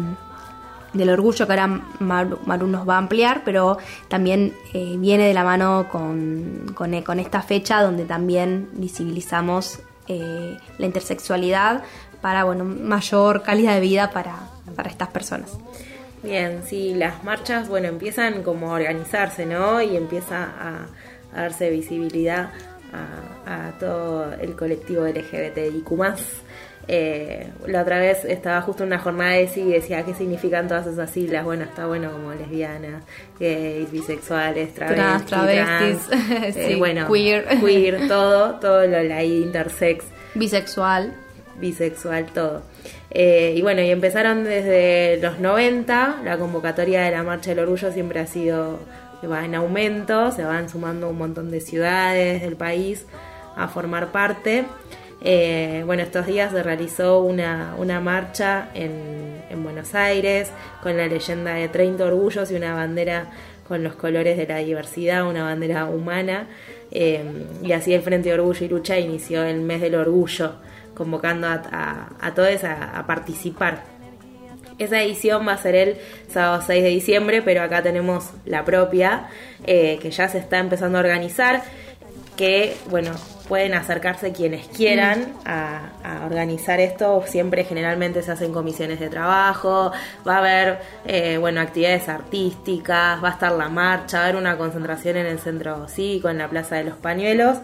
del 0.95 1.11
orgullo 1.11 1.47
que 1.47 1.53
ahora 1.53 1.82
Maru, 1.99 2.66
nos 2.66 2.88
va 2.88 2.95
a 2.95 2.99
ampliar, 2.99 3.43
pero 3.45 3.76
también 4.09 4.55
viene 4.72 5.26
de 5.26 5.34
la 5.34 5.45
mano 5.45 5.88
con, 5.93 6.72
con, 6.74 7.01
con 7.03 7.20
esta 7.20 7.43
fecha 7.43 7.82
donde 7.82 8.07
también 8.07 8.70
visibilizamos 8.72 9.80
la 10.09 10.86
intersexualidad 10.86 11.84
para 12.20 12.43
bueno, 12.43 12.64
mayor 12.64 13.43
calidad 13.43 13.74
de 13.74 13.80
vida 13.80 14.11
para, 14.11 14.36
para 14.74 14.91
estas 14.91 15.09
personas. 15.09 15.57
Bien, 16.23 16.62
sí, 16.64 16.95
las 16.95 17.25
marchas, 17.25 17.68
bueno, 17.68 17.89
empiezan 17.89 18.43
como 18.43 18.71
a 18.71 18.75
organizarse, 18.75 19.47
¿no? 19.47 19.81
Y 19.81 19.97
empieza 19.97 20.45
a, 20.45 20.87
a 21.35 21.43
darse 21.43 21.71
visibilidad 21.71 22.51
a, 22.93 23.68
a 23.68 23.79
todo 23.79 24.33
el 24.35 24.55
colectivo 24.55 25.07
LGBTIQ+. 25.07 25.91
Eh, 26.93 27.47
la 27.66 27.83
otra 27.83 28.01
vez 28.01 28.25
estaba 28.25 28.61
justo 28.62 28.83
en 28.83 28.89
una 28.89 28.99
jornada 28.99 29.33
de 29.33 29.47
sí 29.47 29.61
y 29.61 29.73
decía 29.73 30.05
qué 30.05 30.12
significan 30.12 30.66
todas 30.66 30.87
esas 30.89 31.11
siglas. 31.11 31.45
Bueno, 31.45 31.64
está 31.64 31.87
bueno 31.87 32.11
como 32.11 32.33
lesbianas, 32.33 33.05
gays, 33.39 33.93
bisexuales, 33.93 34.75
travestis, 34.75 34.97
Trans, 34.97 35.27
travestis, 35.27 36.09
trans, 36.09 36.57
eh, 36.57 36.77
bueno, 36.77 37.07
queer. 37.07 37.47
queer, 37.61 38.09
todo, 38.09 38.59
todo 38.59 38.87
lo 38.87 39.03
la 39.05 39.23
intersex 39.23 40.05
Bisexual. 40.35 41.14
Bisexual, 41.61 42.27
todo. 42.27 42.63
Eh, 43.11 43.55
y 43.57 43.63
bueno, 43.63 43.83
y 43.83 43.91
empezaron 43.91 44.45
desde 44.45 45.19
los 45.21 45.39
90, 45.39 46.21
la 46.25 46.39
convocatoria 46.39 47.03
de 47.03 47.11
la 47.11 47.23
Marcha 47.23 47.51
del 47.51 47.61
Orgullo 47.61 47.93
siempre 47.93 48.21
ha 48.21 48.27
sido, 48.27 48.79
va 49.31 49.45
en 49.45 49.55
aumento, 49.55 50.33
se 50.33 50.45
van 50.45 50.69
sumando 50.69 51.09
un 51.09 51.19
montón 51.19 51.51
de 51.51 51.61
ciudades 51.61 52.43
del 52.43 52.57
país 52.57 53.07
a 53.57 53.69
formar 53.69 54.13
parte. 54.13 54.65
Eh, 55.23 55.83
bueno, 55.85 56.03
estos 56.03 56.27
días 56.27 56.51
se 56.53 56.63
realizó 56.63 57.21
una, 57.21 57.75
una 57.77 58.01
marcha 58.01 58.71
en, 58.75 59.43
en 59.51 59.63
Buenos 59.63 59.95
Aires 59.95 60.51
con 60.83 60.97
la 60.97 61.07
leyenda 61.07 61.55
de 61.55 61.69
30 61.69 62.05
orgullos 62.05 62.51
y 62.51 62.55
una 62.55 62.75
bandera 62.75 63.31
con 63.71 63.85
los 63.85 63.95
colores 63.95 64.37
de 64.37 64.49
la 64.49 64.59
diversidad, 64.59 65.29
una 65.29 65.45
bandera 65.45 65.85
humana. 65.85 66.49
Eh, 66.91 67.23
y 67.63 67.71
así 67.71 67.95
el 67.95 68.03
Frente 68.03 68.29
de 68.29 68.35
Orgullo 68.35 68.67
y 68.67 68.69
Lucha 68.69 68.99
inició 68.99 69.45
el 69.45 69.61
mes 69.61 69.81
del 69.81 69.95
orgullo, 69.95 70.55
convocando 71.01 71.46
a, 71.46 72.11
a, 72.20 72.34
todos 72.34 72.62
a, 72.62 73.07
participar. 73.07 73.84
Esa 74.76 75.03
edición 75.03 75.48
va 75.48 75.55
a 75.55 75.57
ser 75.57 75.74
el 75.74 75.96
sábado 76.28 76.62
6 76.66 76.82
de 76.82 76.90
diciembre, 76.90 77.40
pero 77.40 77.62
acá 77.62 77.82
tenemos 77.82 78.32
la 78.44 78.66
propia, 78.66 79.28
eh, 79.66 79.98
que 80.03 80.11
ya 80.11 80.28
se 80.28 80.36
está 80.36 80.59
empezando 80.59 80.98
a 80.98 81.01
organizar, 81.01 81.62
que, 82.36 82.76
bueno, 82.90 83.12
pueden 83.48 83.72
acercarse 83.72 84.32
quienes 84.32 84.68
quieran 84.68 85.32
a, 85.46 85.88
a 86.05 86.26
organizar 86.26 86.80
esto. 86.80 87.24
Siempre 87.26 87.64
generalmente 87.64 88.22
se 88.22 88.32
hacen 88.32 88.53
comisiones 88.53 89.01
de 89.01 89.09
trabajo, 89.09 89.92
va 90.28 90.34
a 90.34 90.38
haber, 90.38 90.80
eh, 91.07 91.38
bueno, 91.38 91.62
actividades 91.62 92.11
artísticas, 92.11 93.24
va 93.24 93.28
a 93.28 93.32
estar 93.32 93.53
la 93.53 93.70
marcha, 93.70 94.18
va 94.18 94.24
a 94.24 94.28
haber 94.28 94.38
una 94.38 94.59
concentración 94.59 95.16
en 95.16 95.26
el 95.26 95.38
centro 95.38 95.88
cívico, 95.88 96.28
en 96.28 96.36
la 96.36 96.48
Plaza 96.48 96.76
de 96.76 96.84
los 96.84 96.96
Pañuelos. 96.98 97.57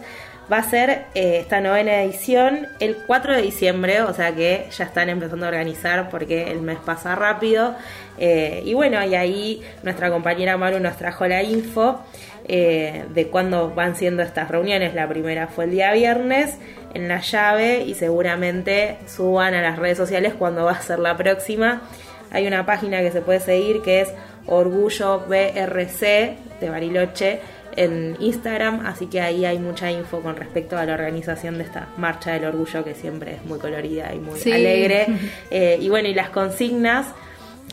Va 0.50 0.58
a 0.58 0.62
ser 0.62 1.06
eh, 1.16 1.38
esta 1.40 1.60
novena 1.60 2.02
edición 2.02 2.68
el 2.78 2.96
4 3.04 3.34
de 3.34 3.42
diciembre, 3.42 4.02
o 4.02 4.14
sea 4.14 4.32
que 4.32 4.68
ya 4.70 4.84
están 4.84 5.08
empezando 5.08 5.44
a 5.44 5.48
organizar 5.48 6.08
porque 6.08 6.52
el 6.52 6.60
mes 6.62 6.78
pasa 6.84 7.16
rápido. 7.16 7.74
Eh, 8.16 8.62
y 8.64 8.72
bueno, 8.72 9.04
y 9.04 9.16
ahí 9.16 9.62
nuestra 9.82 10.08
compañera 10.08 10.56
Maru 10.56 10.78
nos 10.78 10.96
trajo 10.96 11.26
la 11.26 11.42
info 11.42 12.00
eh, 12.46 13.06
de 13.12 13.26
cuándo 13.26 13.70
van 13.74 13.96
siendo 13.96 14.22
estas 14.22 14.48
reuniones. 14.48 14.94
La 14.94 15.08
primera 15.08 15.48
fue 15.48 15.64
el 15.64 15.72
día 15.72 15.92
viernes 15.92 16.58
en 16.94 17.08
la 17.08 17.20
llave 17.22 17.82
y 17.82 17.94
seguramente 17.94 18.98
suban 19.06 19.52
a 19.54 19.62
las 19.62 19.80
redes 19.80 19.98
sociales 19.98 20.32
cuando 20.38 20.64
va 20.64 20.72
a 20.72 20.80
ser 20.80 21.00
la 21.00 21.16
próxima. 21.16 21.82
Hay 22.30 22.46
una 22.46 22.64
página 22.64 23.00
que 23.00 23.10
se 23.10 23.20
puede 23.20 23.40
seguir 23.40 23.82
que 23.82 24.02
es 24.02 24.14
Orgullo 24.46 25.24
BRC 25.26 26.36
de 26.60 26.70
Bariloche 26.70 27.40
en 27.76 28.16
Instagram, 28.20 28.86
así 28.86 29.06
que 29.06 29.20
ahí 29.20 29.44
hay 29.44 29.58
mucha 29.58 29.90
info 29.90 30.20
con 30.20 30.34
respecto 30.36 30.76
a 30.78 30.84
la 30.86 30.94
organización 30.94 31.58
de 31.58 31.64
esta 31.64 31.88
marcha 31.98 32.32
del 32.32 32.46
orgullo 32.46 32.82
que 32.84 32.94
siempre 32.94 33.34
es 33.34 33.44
muy 33.44 33.58
colorida 33.58 34.12
y 34.14 34.18
muy 34.18 34.38
Sí. 34.40 34.50
alegre. 34.52 35.06
Eh, 35.50 35.78
y 35.80 35.88
bueno, 35.88 36.08
y 36.08 36.14
las 36.14 36.30
consignas 36.30 37.06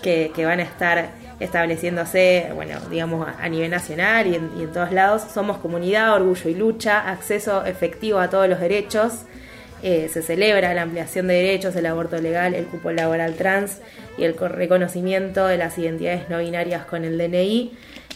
que, 0.02 0.32
que 0.36 0.46
van 0.46 0.60
a 0.60 0.64
estar 0.64 1.10
estableciéndose, 1.40 2.50
bueno, 2.54 2.80
digamos 2.90 3.28
a, 3.40 3.48
nivel 3.50 3.72
nacional 3.72 4.28
y 4.28 4.36
en, 4.36 4.50
y 4.60 4.64
en 4.64 4.72
todos 4.74 4.92
lados, 4.92 5.24
somos 5.34 5.58
comunidad, 5.60 6.14
orgullo 6.14 6.50
y 6.50 6.56
lucha, 6.56 7.10
acceso 7.10 7.66
efectivo 7.66 8.20
a 8.20 8.30
todos 8.30 8.50
los 8.50 8.60
derechos. 8.60 9.14
Eh, 9.82 10.10
se 10.12 10.22
celebra 10.22 10.74
la 10.74 10.84
ampliación 10.84 11.28
de 11.28 11.34
derechos, 11.36 11.76
el 11.76 11.86
aborto 11.86 12.18
legal, 12.18 12.54
el 12.54 12.66
cupo 12.66 12.92
laboral 12.92 13.36
trans 13.36 13.80
y 14.18 14.24
el 14.24 14.36
co- 14.36 14.48
reconocimiento 14.48 15.46
de 15.48 15.58
las 15.58 15.78
identidades 15.78 16.30
no 16.30 16.40
binarias 16.40 16.86
con 16.86 17.04
el 17.04 17.18
DNI. 17.18 17.74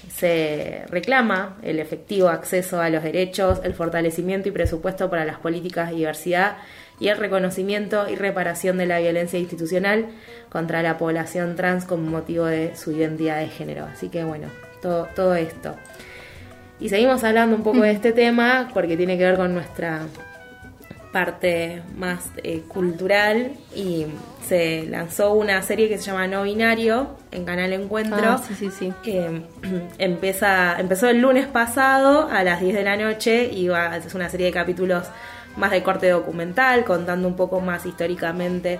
Se 0.10 0.84
reclama 0.90 1.58
el 1.62 1.80
efectivo 1.80 2.30
acceso 2.30 2.82
a 2.82 2.90
los 2.90 3.04
derechos, 3.04 3.60
el 3.64 3.74
fortalecimiento 3.74 4.50
y 4.50 4.52
presupuesto 4.52 5.10
para 5.10 5.26
las 5.26 5.40
políticas 5.40 5.90
de 5.90 5.98
diversidad 5.98 6.58
y 7.00 7.10
el 7.10 7.18
reconocimiento 7.18 8.10
y 8.10 8.16
reparación 8.16 8.78
de 8.78 8.88
la 8.88 9.00
violencia 9.00 9.38
institucional 9.38 10.08
contra 10.50 10.82
la 10.82 10.98
población 10.98 11.56
trans 11.56 11.86
como 11.86 12.10
motivo 12.10 12.46
de 12.46 12.76
su 12.76 12.92
identidad 12.92 13.40
de 13.40 13.48
género. 13.48 13.86
Así 13.86 14.10
que 14.10 14.24
bueno, 14.24 14.48
todo, 14.82 15.08
todo 15.16 15.36
esto. 15.36 15.76
Y 16.80 16.90
seguimos 16.90 17.24
hablando 17.24 17.56
un 17.56 17.64
poco 17.64 17.82
de 17.82 17.92
este 17.92 18.14
tema 18.14 18.70
porque 18.74 18.98
tiene 18.98 19.18
que 19.18 19.24
ver 19.24 19.36
con 19.36 19.54
nuestra 19.54 20.02
parte 21.12 21.82
más 21.98 22.30
eh, 22.44 22.62
cultural 22.68 23.52
y 23.76 24.06
se 24.48 24.86
lanzó 24.88 25.34
una 25.34 25.62
serie 25.62 25.90
que 25.90 25.98
se 25.98 26.06
llama 26.06 26.28
No 26.28 26.44
Binario 26.44 27.18
en 27.32 27.46
Canal 27.46 27.74
Encuentro. 27.74 28.18
Ah, 28.24 28.42
sí, 28.46 28.54
sí, 28.56 28.70
sí. 28.72 28.94
que 29.04 29.44
empieza, 29.98 30.80
empezó 30.80 31.10
el 31.10 31.20
lunes 31.22 31.48
pasado 31.48 32.30
a 32.30 32.44
las 32.44 32.62
10 32.62 32.76
de 32.76 32.84
la 32.84 32.98
noche 32.98 33.50
y 33.52 33.68
va, 33.68 33.98
es 33.98 34.14
una 34.16 34.30
serie 34.30 34.48
de 34.48 34.54
capítulos 34.54 35.06
más 35.58 35.72
de 35.72 35.84
corte 35.84 36.10
documental, 36.10 36.86
contando 36.86 37.28
un 37.28 37.36
poco 37.36 37.60
más 37.60 37.86
históricamente, 37.86 38.80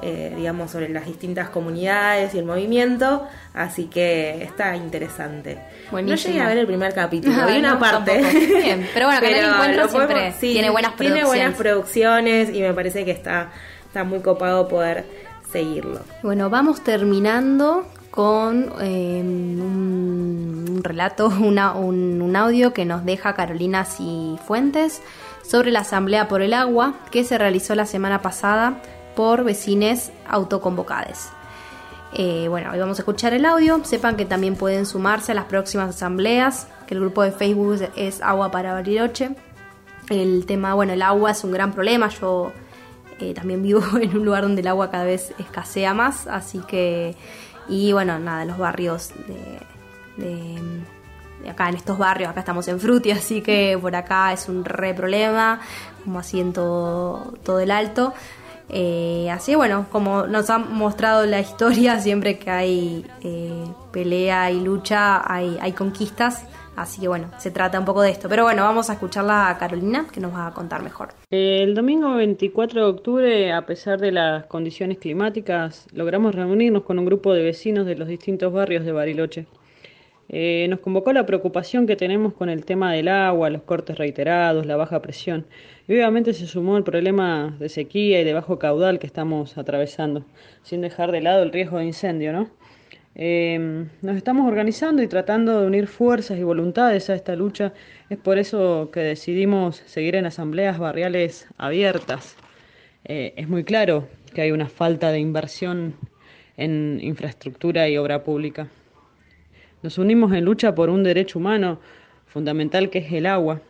eh, 0.00 0.32
digamos, 0.36 0.70
sobre 0.70 0.88
las 0.88 1.04
distintas 1.04 1.50
comunidades 1.50 2.34
y 2.34 2.38
el 2.38 2.44
movimiento, 2.46 3.26
así 3.52 3.84
que 3.86 4.42
está 4.42 4.74
interesante. 4.74 5.58
Buenísimo. 5.90 6.16
No 6.16 6.32
llegué 6.32 6.40
a 6.44 6.48
ver 6.48 6.58
el 6.58 6.66
primer 6.66 6.94
capítulo, 6.94 7.34
No, 7.40 7.46
vi 7.46 7.58
una 7.58 7.74
no, 7.74 7.78
parte. 7.78 8.18
Bien, 8.62 8.88
pero 8.94 9.06
bueno, 9.06 9.20
Canal 9.26 9.50
Encuentro 9.52 9.88
siempre 9.88 10.34
tiene 10.40 10.70
buenas 10.70 10.96
Tiene 10.96 11.24
buenas 11.24 11.54
producciones. 11.54 11.56
producciones 11.56 12.54
y 12.54 12.60
me 12.62 12.72
parece 12.72 13.04
que 13.04 13.10
está, 13.10 13.50
está 13.86 14.02
muy 14.04 14.20
copado 14.20 14.66
poder 14.66 15.04
seguirlo. 15.52 16.00
Bueno, 16.22 16.48
vamos 16.48 16.82
terminando 16.82 17.86
con 18.10 18.72
eh, 18.80 19.20
un, 19.22 20.66
un 20.70 20.84
relato, 20.84 21.26
una- 21.40 21.72
un, 21.74 22.22
un 22.22 22.36
audio 22.36 22.72
que 22.72 22.84
nos 22.86 23.04
deja 23.04 23.34
Carolina 23.34 23.84
Cifuentes 23.84 25.02
sobre 25.42 25.70
la 25.70 25.80
Asamblea 25.80 26.28
por 26.28 26.40
el 26.40 26.54
Agua 26.54 26.94
que 27.10 27.24
se 27.24 27.36
realizó 27.36 27.74
la 27.74 27.84
semana 27.86 28.22
pasada 28.22 28.74
por 29.16 29.44
vecines 29.44 30.12
autoconvocades. 30.28 31.28
Eh, 32.14 32.46
bueno, 32.48 32.70
hoy 32.72 32.78
vamos 32.78 32.98
a 32.98 33.02
escuchar 33.02 33.32
el 33.32 33.44
audio. 33.46 33.82
Sepan 33.84 34.16
que 34.16 34.24
también 34.26 34.54
pueden 34.56 34.84
sumarse 34.86 35.32
a 35.32 35.34
las 35.34 35.46
próximas 35.46 35.90
asambleas, 35.90 36.66
que 36.86 36.94
el 36.94 37.00
grupo 37.00 37.22
de 37.22 37.32
Facebook 37.32 37.88
es- 37.96 38.20
Agua 38.22 38.50
para 38.50 38.72
Bariloche. 38.74 39.30
El 40.10 40.44
tema, 40.46 40.74
bueno, 40.74 40.92
el 40.92 41.00
agua 41.02 41.30
es 41.30 41.42
un 41.44 41.52
gran 41.52 41.72
problema. 41.72 42.08
Yo 42.08 42.52
eh, 43.18 43.32
también 43.34 43.62
vivo 43.62 43.80
en 44.00 44.16
un 44.16 44.24
lugar 44.24 44.42
donde 44.42 44.60
el 44.60 44.66
agua 44.66 44.90
cada 44.90 45.04
vez 45.04 45.32
escasea 45.38 45.94
más, 45.94 46.26
así 46.26 46.58
que, 46.60 47.14
y 47.68 47.92
bueno, 47.92 48.18
nada, 48.18 48.44
los 48.44 48.58
barrios 48.58 49.12
de- 49.26 49.60
de 51.42 51.50
acá, 51.50 51.68
en 51.68 51.76
estos 51.76 51.98
barrios, 51.98 52.30
acá 52.30 52.40
estamos 52.40 52.68
en 52.68 52.78
Fruti, 52.80 53.10
así 53.12 53.40
que 53.42 53.78
por 53.80 53.94
acá 53.96 54.32
es 54.32 54.48
un 54.48 54.64
re 54.64 54.92
problema, 54.94 55.60
como 56.04 56.18
así 56.18 56.40
en 56.40 56.52
todo, 56.52 57.32
todo 57.44 57.60
el 57.60 57.70
alto. 57.70 58.12
Eh, 58.68 59.28
así 59.30 59.54
bueno, 59.54 59.86
como 59.90 60.26
nos 60.26 60.50
ha 60.50 60.58
mostrado 60.58 61.26
la 61.26 61.40
historia, 61.40 61.98
siempre 62.00 62.38
que 62.38 62.50
hay 62.50 63.06
eh, 63.22 63.64
pelea 63.92 64.50
y 64.50 64.60
lucha, 64.60 65.22
hay, 65.32 65.58
hay 65.60 65.72
conquistas. 65.72 66.46
Así 66.74 67.02
que 67.02 67.08
bueno, 67.08 67.30
se 67.36 67.50
trata 67.50 67.78
un 67.78 67.84
poco 67.84 68.00
de 68.00 68.10
esto. 68.10 68.28
Pero 68.28 68.44
bueno, 68.44 68.62
vamos 68.62 68.88
a 68.88 68.94
escucharla 68.94 69.50
a 69.50 69.58
Carolina, 69.58 70.06
que 70.10 70.20
nos 70.20 70.32
va 70.32 70.46
a 70.46 70.54
contar 70.54 70.82
mejor. 70.82 71.10
El 71.30 71.74
domingo 71.74 72.14
24 72.14 72.80
de 72.80 72.90
octubre, 72.90 73.52
a 73.52 73.66
pesar 73.66 74.00
de 74.00 74.12
las 74.12 74.46
condiciones 74.46 74.98
climáticas, 74.98 75.86
logramos 75.92 76.34
reunirnos 76.34 76.84
con 76.84 76.98
un 76.98 77.04
grupo 77.04 77.34
de 77.34 77.42
vecinos 77.42 77.84
de 77.84 77.96
los 77.96 78.08
distintos 78.08 78.52
barrios 78.52 78.84
de 78.84 78.92
Bariloche. 78.92 79.46
Eh, 80.28 80.66
nos 80.70 80.80
convocó 80.80 81.12
la 81.12 81.26
preocupación 81.26 81.86
que 81.86 81.94
tenemos 81.94 82.32
con 82.32 82.48
el 82.48 82.64
tema 82.64 82.90
del 82.92 83.08
agua, 83.08 83.50
los 83.50 83.62
cortes 83.62 83.98
reiterados, 83.98 84.64
la 84.64 84.76
baja 84.76 85.02
presión. 85.02 85.46
Y 85.88 85.94
obviamente 85.94 86.32
se 86.32 86.46
sumó 86.46 86.76
el 86.76 86.84
problema 86.84 87.56
de 87.58 87.68
sequía 87.68 88.20
y 88.20 88.24
de 88.24 88.32
bajo 88.32 88.58
caudal 88.58 88.98
que 88.98 89.06
estamos 89.06 89.58
atravesando, 89.58 90.24
sin 90.62 90.80
dejar 90.80 91.10
de 91.12 91.20
lado 91.20 91.42
el 91.42 91.52
riesgo 91.52 91.78
de 91.78 91.86
incendio, 91.86 92.32
¿no? 92.32 92.50
Eh, 93.14 93.86
nos 94.00 94.16
estamos 94.16 94.46
organizando 94.46 95.02
y 95.02 95.08
tratando 95.08 95.60
de 95.60 95.66
unir 95.66 95.86
fuerzas 95.86 96.38
y 96.38 96.42
voluntades 96.42 97.10
a 97.10 97.14
esta 97.14 97.36
lucha. 97.36 97.74
Es 98.08 98.18
por 98.18 98.38
eso 98.38 98.90
que 98.92 99.00
decidimos 99.00 99.82
seguir 99.86 100.14
en 100.14 100.26
asambleas 100.26 100.78
barriales 100.78 101.46
abiertas. 101.58 102.36
Eh, 103.04 103.34
es 103.36 103.48
muy 103.48 103.64
claro 103.64 104.08
que 104.32 104.42
hay 104.42 104.52
una 104.52 104.68
falta 104.68 105.10
de 105.10 105.18
inversión 105.18 105.94
en 106.56 107.00
infraestructura 107.02 107.88
y 107.88 107.98
obra 107.98 108.22
pública. 108.22 108.68
Nos 109.82 109.98
unimos 109.98 110.32
en 110.32 110.44
lucha 110.44 110.74
por 110.74 110.90
un 110.90 111.02
derecho 111.02 111.38
humano 111.38 111.80
fundamental 112.26 112.88
que 112.88 112.98
es 113.00 113.12
el 113.12 113.26
agua. 113.26 113.60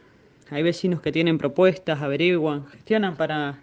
Hay 0.52 0.62
vecinos 0.62 1.00
que 1.00 1.10
tienen 1.12 1.38
propuestas, 1.38 2.00
averiguan, 2.02 2.66
gestionan 2.68 3.16
para, 3.16 3.58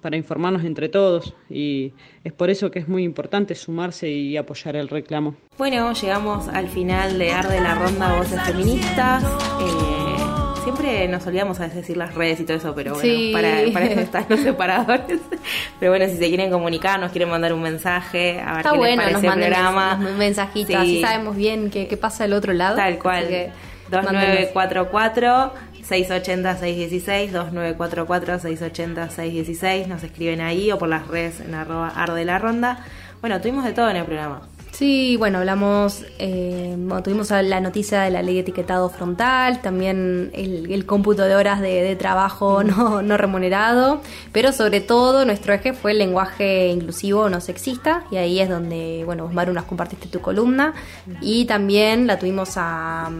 para 0.00 0.16
informarnos 0.16 0.64
entre 0.64 0.88
todos 0.88 1.34
y 1.50 1.92
es 2.24 2.32
por 2.32 2.48
eso 2.50 2.70
que 2.70 2.78
es 2.78 2.88
muy 2.88 3.02
importante 3.04 3.54
sumarse 3.54 4.08
y 4.08 4.36
apoyar 4.36 4.76
el 4.76 4.88
reclamo. 4.88 5.34
Bueno, 5.56 5.92
llegamos 5.92 6.48
al 6.48 6.68
final 6.68 7.18
de 7.18 7.32
Arde 7.32 7.60
la 7.60 7.74
Ronda 7.74 8.16
Voces 8.16 8.40
Feministas. 8.42 9.24
Eh, 9.24 10.62
siempre 10.62 11.08
nos 11.08 11.26
olvidamos 11.26 11.58
a 11.60 11.64
veces 11.64 11.78
decir 11.78 11.96
las 11.96 12.14
redes 12.14 12.38
y 12.40 12.44
todo 12.44 12.56
eso, 12.56 12.74
pero 12.74 12.94
bueno, 12.94 13.02
Sí. 13.08 13.30
para, 13.32 13.48
para 13.72 13.86
eso 13.86 14.00
están 14.00 14.26
los 14.28 14.40
separadores. 14.40 15.20
Pero 15.80 15.92
bueno, 15.92 16.06
si 16.06 16.16
se 16.18 16.28
quieren 16.28 16.50
comunicar, 16.50 16.98
nos 17.00 17.10
quieren 17.12 17.30
mandar 17.30 17.52
un 17.52 17.62
mensaje, 17.62 18.40
a 18.40 18.48
ver 18.50 18.56
Está 18.58 18.72
qué 18.72 18.76
bueno, 18.78 19.02
les 19.04 19.12
nos 19.12 19.22
parece 19.22 19.26
el 19.26 19.30
manden 19.30 19.52
programa. 19.52 19.98
mens- 20.00 20.16
mensajitos, 20.16 20.68
Sí. 20.68 20.74
así 20.74 21.00
sabemos 21.00 21.36
bien 21.36 21.70
qué, 21.70 21.86
qué 21.88 21.96
pasa 21.96 22.24
del 22.24 22.32
otro 22.34 22.52
lado. 22.52 22.76
Tal 22.76 22.98
cual. 22.98 23.18
Así 23.24 23.28
que, 23.28 23.50
2944 23.90 25.52
680 25.88 26.56
616 26.58 27.32
2944 27.32 28.38
680 28.40 29.10
616 29.10 29.88
nos 29.88 30.02
escriben 30.02 30.42
ahí 30.42 30.70
o 30.70 30.78
por 30.78 30.88
las 30.88 31.08
redes 31.08 31.40
en 31.40 31.54
arroba 31.54 31.88
arde 31.88 32.24
la 32.26 32.38
ronda. 32.38 32.84
Bueno, 33.20 33.40
tuvimos 33.40 33.64
de 33.64 33.72
todo 33.72 33.88
en 33.90 33.96
el 33.96 34.04
programa. 34.04 34.42
Sí, 34.70 35.16
bueno, 35.16 35.38
hablamos, 35.38 36.04
eh, 36.18 36.74
bueno, 36.78 37.02
tuvimos 37.02 37.30
la 37.30 37.60
noticia 37.60 38.02
de 38.02 38.10
la 38.10 38.22
ley 38.22 38.34
de 38.34 38.40
etiquetado 38.40 38.88
frontal, 38.90 39.60
también 39.60 40.30
el, 40.34 40.70
el 40.70 40.86
cómputo 40.86 41.24
de 41.24 41.34
horas 41.34 41.60
de, 41.60 41.82
de 41.82 41.96
trabajo 41.96 42.62
no, 42.62 43.02
no 43.02 43.16
remunerado, 43.16 44.02
pero 44.30 44.52
sobre 44.52 44.80
todo 44.80 45.24
nuestro 45.24 45.54
eje 45.54 45.72
fue 45.72 45.92
el 45.92 45.98
lenguaje 45.98 46.68
inclusivo 46.68 47.28
no 47.28 47.40
sexista, 47.40 48.04
y 48.12 48.18
ahí 48.18 48.40
es 48.40 48.48
donde, 48.48 49.02
bueno, 49.04 49.24
Osmaru 49.24 49.52
nos 49.52 49.64
compartiste 49.64 50.06
tu 50.06 50.20
columna, 50.20 50.74
y 51.22 51.46
también 51.46 52.06
la 52.06 52.18
tuvimos 52.18 52.52
a, 52.56 53.10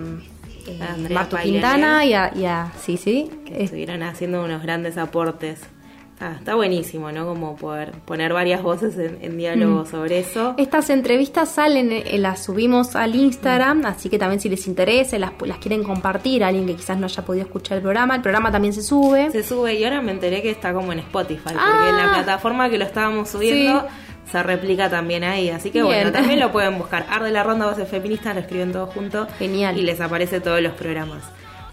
eh, 0.68 1.08
Martu. 1.10 1.36
Quintana 1.36 2.04
y 2.04 2.12
a, 2.14 2.32
y 2.34 2.44
a- 2.44 2.72
sí, 2.80 2.96
sí, 2.96 3.30
que 3.44 3.62
estuvieron 3.64 4.02
haciendo 4.02 4.44
unos 4.44 4.62
grandes 4.62 4.96
aportes. 4.98 5.60
Está, 6.14 6.32
está 6.32 6.54
buenísimo, 6.56 7.12
¿no? 7.12 7.26
Como 7.26 7.54
poder 7.54 7.92
poner 8.04 8.32
varias 8.32 8.60
voces 8.60 8.98
en, 8.98 9.18
en 9.22 9.38
diálogo 9.38 9.82
Mm. 9.84 9.86
sobre 9.86 10.18
eso. 10.18 10.54
Estas 10.58 10.90
entrevistas 10.90 11.48
salen, 11.48 11.92
eh, 11.92 12.18
las 12.18 12.42
subimos 12.42 12.96
al 12.96 13.14
Instagram, 13.14 13.86
así 13.86 14.08
que 14.08 14.18
también 14.18 14.40
si 14.40 14.48
les 14.48 14.66
interesa, 14.66 15.16
las, 15.16 15.30
las 15.44 15.58
quieren 15.58 15.84
compartir 15.84 16.42
a 16.42 16.48
alguien 16.48 16.66
que 16.66 16.74
quizás 16.74 16.98
no 16.98 17.04
haya 17.06 17.24
podido 17.24 17.44
escuchar 17.44 17.76
el 17.76 17.82
programa, 17.82 18.16
el 18.16 18.22
programa 18.22 18.50
también 18.50 18.74
se 18.74 18.82
sube. 18.82 19.30
Se 19.30 19.44
sube 19.44 19.74
y 19.74 19.84
ahora 19.84 20.02
me 20.02 20.10
enteré 20.10 20.42
que 20.42 20.50
está 20.50 20.72
como 20.72 20.92
en 20.92 20.98
Spotify, 20.98 21.40
porque 21.44 21.58
Ah. 21.60 21.86
en 21.88 21.96
la 21.96 22.12
plataforma 22.14 22.68
que 22.68 22.78
lo 22.78 22.84
estábamos 22.84 23.28
subiendo 23.28 23.86
se 24.30 24.42
replica 24.42 24.90
también 24.90 25.24
ahí. 25.24 25.50
Así 25.50 25.70
que 25.70 25.82
bueno, 25.82 26.12
también 26.12 26.40
lo 26.40 26.52
pueden 26.52 26.78
buscar. 26.78 27.06
Arde 27.10 27.30
la 27.30 27.42
Ronda 27.42 27.66
Voces 27.66 27.88
Feministas, 27.88 28.34
lo 28.34 28.40
escriben 28.40 28.72
todo 28.72 28.86
junto. 28.86 29.26
Genial. 29.38 29.78
Y 29.78 29.82
les 29.82 30.00
aparece 30.00 30.40
todos 30.40 30.60
los 30.60 30.72
programas. 30.74 31.22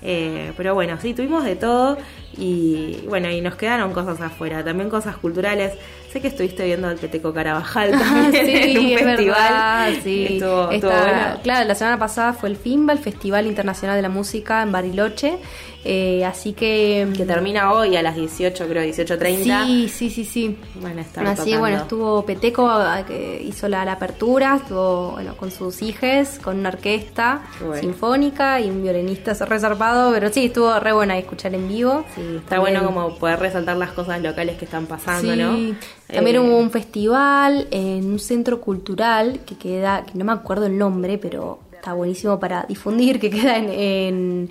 Eh, 0.01 0.53
pero 0.55 0.75
bueno, 0.75 0.97
sí, 1.01 1.15
tuvimos 1.15 1.43
de 1.43 1.55
todo 1.55 1.97
y 2.37 3.03
bueno, 3.07 3.29
y 3.31 3.41
nos 3.41 3.55
quedaron 3.55 3.91
cosas 3.91 4.21
afuera, 4.21 4.63
también 4.63 4.89
cosas 4.89 5.17
culturales. 5.17 5.73
Sé 6.15 6.21
que 6.21 6.29
estuviste 6.29 6.63
viendo 6.63 6.87
al 6.87 6.95
Peteco 6.95 7.33
Carabajal 7.33 7.91
también 7.99 8.47
en 8.47 8.77
un 8.77 8.85
es 8.85 9.01
festival. 9.01 9.17
verdad, 9.17 9.89
sí. 10.01 10.27
Estuvo, 10.29 10.71
estuvo 10.71 10.91
Está- 10.91 11.01
bueno. 11.03 11.39
Claro, 11.43 11.67
la 11.67 11.75
semana 11.75 11.99
pasada 11.99 12.31
fue 12.31 12.47
el 12.47 12.55
FIMBA, 12.55 12.93
el 12.93 12.99
Festival 12.99 13.47
Internacional 13.47 13.97
de 13.97 14.01
la 14.01 14.07
Música 14.07 14.61
en 14.61 14.71
Bariloche. 14.71 15.37
eh, 15.83 16.23
así 16.25 16.53
que. 16.53 17.05
Que 17.17 17.25
termina 17.25 17.71
hoy 17.73 17.97
a 17.97 18.01
las 18.01 18.15
18, 18.15 18.65
creo, 18.67 18.81
18.30. 18.83 19.65
Sí, 19.65 19.89
sí, 19.89 20.09
sí, 20.09 20.23
sí. 20.25 20.57
A 20.83 21.01
estar 21.01 21.25
Así 21.27 21.35
tocando. 21.41 21.59
bueno, 21.59 21.77
estuvo 21.79 22.25
Peteco 22.25 22.67
ah, 22.69 23.03
que 23.05 23.43
hizo 23.45 23.67
la, 23.67 23.83
la 23.83 23.91
apertura, 23.91 24.55
estuvo 24.61 25.11
bueno 25.11 25.35
con 25.35 25.51
sus 25.51 25.81
hijes, 25.81 26.39
con 26.41 26.57
una 26.59 26.69
orquesta 26.69 27.41
bueno. 27.59 27.75
sinfónica 27.81 28.61
y 28.61 28.69
un 28.69 28.81
violinista 28.83 29.33
resarpado, 29.45 30.11
pero 30.13 30.31
sí, 30.31 30.45
estuvo 30.45 30.79
re 30.79 30.93
buena 30.93 31.17
escuchar 31.17 31.53
en 31.53 31.67
vivo. 31.67 32.05
Está 32.37 32.57
bueno 32.59 32.83
como 32.85 33.15
poder 33.19 33.37
resaltar 33.39 33.75
las 33.75 33.91
cosas 33.91 34.21
locales 34.23 34.57
que 34.57 34.63
están 34.65 34.85
pasando, 34.87 35.33
Sí. 35.33 35.37
¿no? 35.39 35.75
También 36.07 36.35
Eh, 36.35 36.39
hubo 36.39 36.57
un 36.57 36.69
festival 36.71 37.67
en 37.71 38.05
un 38.11 38.19
centro 38.19 38.61
cultural 38.61 39.39
que 39.45 39.55
queda, 39.55 40.03
que 40.05 40.17
no 40.17 40.25
me 40.25 40.31
acuerdo 40.33 40.65
el 40.67 40.77
nombre, 40.77 41.17
pero 41.17 41.59
está 41.73 41.93
buenísimo 41.93 42.39
para 42.39 42.63
difundir, 42.67 43.19
que 43.19 43.29
queda 43.29 43.57
en, 43.57 43.69
en, 43.69 44.49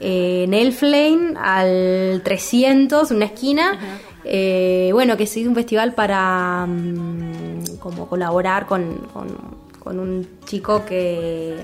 en 0.00 0.54
Elflane 0.54 1.34
al 1.36 2.22
300, 2.24 3.10
una 3.10 3.26
esquina. 3.26 3.78
Eh, 4.26 4.88
bueno, 4.94 5.18
que 5.18 5.26
se 5.26 5.40
hizo 5.40 5.50
un 5.50 5.54
festival 5.54 5.92
para 5.94 6.64
mm, 6.66 7.76
como 7.78 8.08
colaborar 8.08 8.64
con, 8.66 8.96
con- 9.12 9.53
con 9.84 9.98
un 10.00 10.26
chico 10.46 10.84
que 10.86 11.56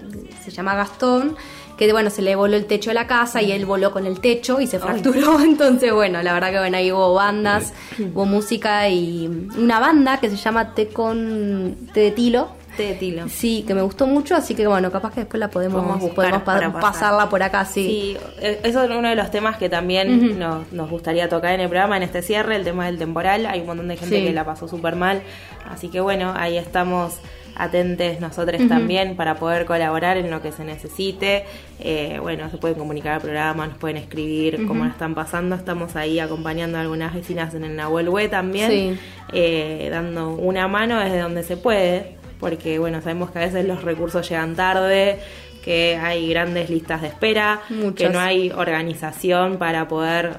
se 0.44 0.50
llama 0.50 0.74
Gastón, 0.74 1.36
que 1.76 1.90
bueno, 1.92 2.10
se 2.10 2.20
le 2.20 2.36
voló 2.36 2.56
el 2.56 2.66
techo 2.66 2.90
de 2.90 2.94
la 2.94 3.06
casa 3.06 3.40
y 3.40 3.52
él 3.52 3.64
voló 3.64 3.90
con 3.90 4.04
el 4.06 4.20
techo 4.20 4.60
y 4.60 4.66
se 4.66 4.78
fracturó. 4.78 5.40
Entonces, 5.42 5.92
bueno, 5.94 6.22
la 6.22 6.34
verdad 6.34 6.50
que 6.52 6.58
bueno, 6.58 6.76
ahí 6.76 6.92
hubo 6.92 7.14
bandas, 7.14 7.72
hubo 8.14 8.26
música 8.26 8.86
y 8.90 9.26
una 9.56 9.80
banda 9.80 10.20
que 10.20 10.28
se 10.28 10.36
llama 10.36 10.74
Té 10.74 10.88
con 10.88 11.76
Té 11.94 12.00
de 12.00 12.10
Tilo. 12.10 12.48
Té 12.76 12.82
de 12.84 12.94
Tilo. 12.94 13.28
Sí, 13.30 13.64
que 13.66 13.74
me 13.74 13.80
gustó 13.82 14.06
mucho, 14.06 14.36
así 14.36 14.54
que 14.54 14.66
bueno, 14.66 14.92
capaz 14.92 15.12
que 15.14 15.20
después 15.20 15.40
la 15.40 15.48
podemos, 15.48 15.80
Podemos 15.82 16.00
buscar 16.02 16.16
podemos 16.16 16.42
pa- 16.42 16.52
para 16.54 16.72
pasar. 16.72 16.92
pasarla 16.92 17.28
por 17.30 17.42
acá, 17.42 17.64
sí. 17.64 17.84
Sí, 17.84 18.16
eh, 18.42 18.60
eso 18.62 18.82
es 18.84 18.90
uno 18.90 19.08
de 19.08 19.16
los 19.16 19.30
temas 19.30 19.56
que 19.56 19.68
también 19.70 20.38
nos, 20.38 20.70
nos 20.72 20.88
gustaría 20.90 21.28
tocar 21.30 21.52
en 21.54 21.60
el 21.62 21.68
programa, 21.68 21.96
en 21.96 22.02
este 22.04 22.20
cierre, 22.22 22.56
el 22.56 22.64
tema 22.64 22.86
del 22.86 22.98
temporal. 22.98 23.46
Hay 23.46 23.60
un 23.60 23.66
montón 23.66 23.88
de 23.88 23.96
gente 23.96 24.18
Sí. 24.18 24.24
que 24.24 24.32
la 24.34 24.44
pasó 24.44 24.68
súper 24.68 24.94
mal. 24.96 25.22
Así 25.68 25.88
que 25.88 26.00
bueno, 26.00 26.32
ahí 26.36 26.58
estamos 26.58 27.14
atentes 27.60 28.20
nosotros 28.20 28.60
también 28.68 29.16
para 29.16 29.34
poder 29.36 29.66
colaborar 29.66 30.16
en 30.16 30.30
lo 30.30 30.40
que 30.42 30.50
se 30.52 30.64
necesite. 30.64 31.44
Eh, 31.78 32.18
bueno, 32.20 32.50
se 32.50 32.56
pueden 32.58 32.78
comunicar 32.78 33.12
al 33.14 33.20
programa, 33.20 33.66
nos 33.66 33.76
pueden 33.78 33.96
escribir 33.98 34.56
Ujú. 34.56 34.68
cómo 34.68 34.84
la 34.84 34.90
están 34.90 35.14
pasando. 35.14 35.54
Estamos 35.56 35.94
ahí 35.96 36.18
acompañando 36.18 36.78
a 36.78 36.80
algunas 36.80 37.14
vecinas 37.14 37.54
en 37.54 37.64
el 37.64 37.76
Nahuel 37.76 38.08
Hue 38.08 38.28
también, 38.28 38.70
Sí. 38.70 38.98
eh, 39.32 39.88
dando 39.90 40.30
una 40.30 40.68
mano 40.68 40.98
desde 41.00 41.18
donde 41.20 41.42
se 41.42 41.56
puede, 41.56 42.16
porque 42.38 42.78
bueno, 42.78 43.00
sabemos 43.02 43.30
que 43.30 43.38
a 43.38 43.42
veces 43.42 43.64
los 43.66 43.82
recursos 43.82 44.28
llegan 44.28 44.56
tarde 44.56 45.18
que 45.64 45.96
hay 45.96 46.30
grandes 46.30 46.70
listas 46.70 47.02
de 47.02 47.08
espera, 47.08 47.60
Muchas. 47.68 47.94
que 47.94 48.08
no 48.08 48.18
hay 48.18 48.50
organización 48.50 49.58
para 49.58 49.86
poder 49.88 50.32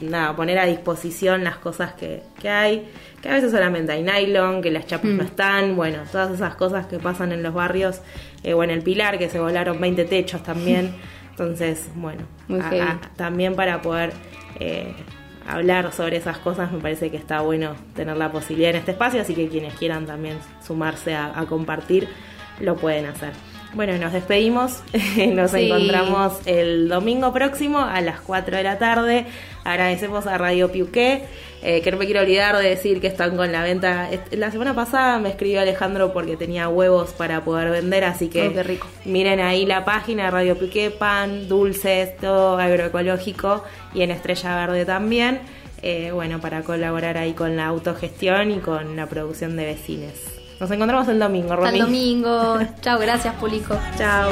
nada, 0.00 0.36
poner 0.36 0.56
a 0.60 0.66
disposición 0.66 1.42
las 1.42 1.56
cosas 1.56 1.94
que, 1.94 2.22
que 2.40 2.48
hay, 2.48 2.88
que 3.22 3.28
a 3.28 3.32
veces 3.34 3.50
solamente 3.50 3.92
hay 3.92 4.02
nylon, 4.02 4.62
que 4.62 4.70
las 4.70 4.86
chapas 4.86 5.10
Mm. 5.10 5.16
no 5.16 5.22
están, 5.24 5.76
bueno, 5.76 5.98
todas 6.10 6.30
esas 6.32 6.54
cosas 6.54 6.86
que 6.86 6.98
pasan 6.98 7.32
en 7.32 7.42
los 7.42 7.52
barrios, 7.54 8.00
eh, 8.44 8.54
o 8.54 8.62
en 8.62 8.70
el 8.70 8.82
Pilar, 8.82 9.18
que 9.18 9.28
se 9.28 9.38
volaron 9.40 9.80
20 9.80 10.04
techos 10.04 10.42
también, 10.42 10.94
entonces, 11.30 11.88
bueno, 11.94 12.22
a- 12.48 12.68
a- 12.92 13.00
también 13.16 13.54
para 13.56 13.82
poder 13.82 14.12
eh, 14.60 14.92
hablar 15.48 15.92
sobre 15.92 16.16
esas 16.18 16.38
cosas 16.38 16.70
me 16.72 16.78
parece 16.78 17.10
que 17.10 17.16
está 17.16 17.40
bueno 17.40 17.74
tener 17.94 18.16
la 18.16 18.30
posibilidad 18.30 18.70
en 18.70 18.76
este 18.76 18.90
espacio, 18.92 19.20
así 19.20 19.34
que 19.34 19.48
quienes 19.48 19.74
quieran 19.74 20.04
también 20.06 20.38
sumarse 20.66 21.14
a, 21.14 21.38
a 21.38 21.46
compartir, 21.46 22.08
lo 22.60 22.76
pueden 22.76 23.06
hacer. 23.06 23.32
Bueno, 23.74 23.96
nos 23.98 24.12
despedimos, 24.14 24.82
nos 25.34 25.50
Sí. 25.50 25.66
encontramos 25.66 26.38
el 26.46 26.88
domingo 26.88 27.32
próximo 27.32 27.78
a 27.80 28.00
las 28.00 28.20
4 28.20 28.56
de 28.56 28.62
la 28.62 28.78
tarde. 28.78 29.26
Agradecemos 29.62 30.26
a 30.26 30.38
Radio 30.38 30.72
Piuqué, 30.72 31.24
eh, 31.62 31.82
que 31.82 31.90
no 31.90 31.98
me 31.98 32.06
quiero 32.06 32.22
olvidar 32.22 32.56
de 32.56 32.66
decir 32.70 32.98
que 33.00 33.08
están 33.08 33.36
con 33.36 33.52
la 33.52 33.62
venta. 33.62 34.08
La 34.30 34.50
semana 34.50 34.74
pasada 34.74 35.18
me 35.18 35.28
escribió 35.28 35.60
Alejandro 35.60 36.14
porque 36.14 36.36
tenía 36.38 36.68
huevos 36.70 37.10
para 37.12 37.44
poder 37.44 37.70
vender, 37.70 38.04
así 38.04 38.28
que 38.28 38.48
rico. 38.62 38.86
miren 39.04 39.40
ahí 39.40 39.66
la 39.66 39.84
página 39.84 40.30
Radio 40.30 40.56
Piuqué, 40.58 40.90
pan, 40.90 41.46
dulces, 41.48 42.16
todo 42.16 42.56
agroecológico 42.58 43.64
y 43.92 44.00
en 44.02 44.10
Estrella 44.12 44.56
Verde 44.66 44.86
también. 44.86 45.40
Eh, 45.82 46.10
bueno, 46.12 46.40
para 46.40 46.62
colaborar 46.62 47.18
ahí 47.18 47.34
con 47.34 47.54
la 47.56 47.66
autogestión 47.66 48.50
y 48.50 48.58
con 48.60 48.96
la 48.96 49.06
producción 49.06 49.56
de 49.56 49.66
vecines. 49.66 50.37
Nos 50.60 50.70
encontramos 50.70 51.06
el 51.08 51.18
domingo, 51.18 51.52
Hasta 51.52 51.66
Romy. 51.66 51.78
el 51.78 51.84
domingo. 51.86 52.58
Chao, 52.80 52.98
gracias, 52.98 53.34
Pulico. 53.36 53.78
Chao. 53.96 54.30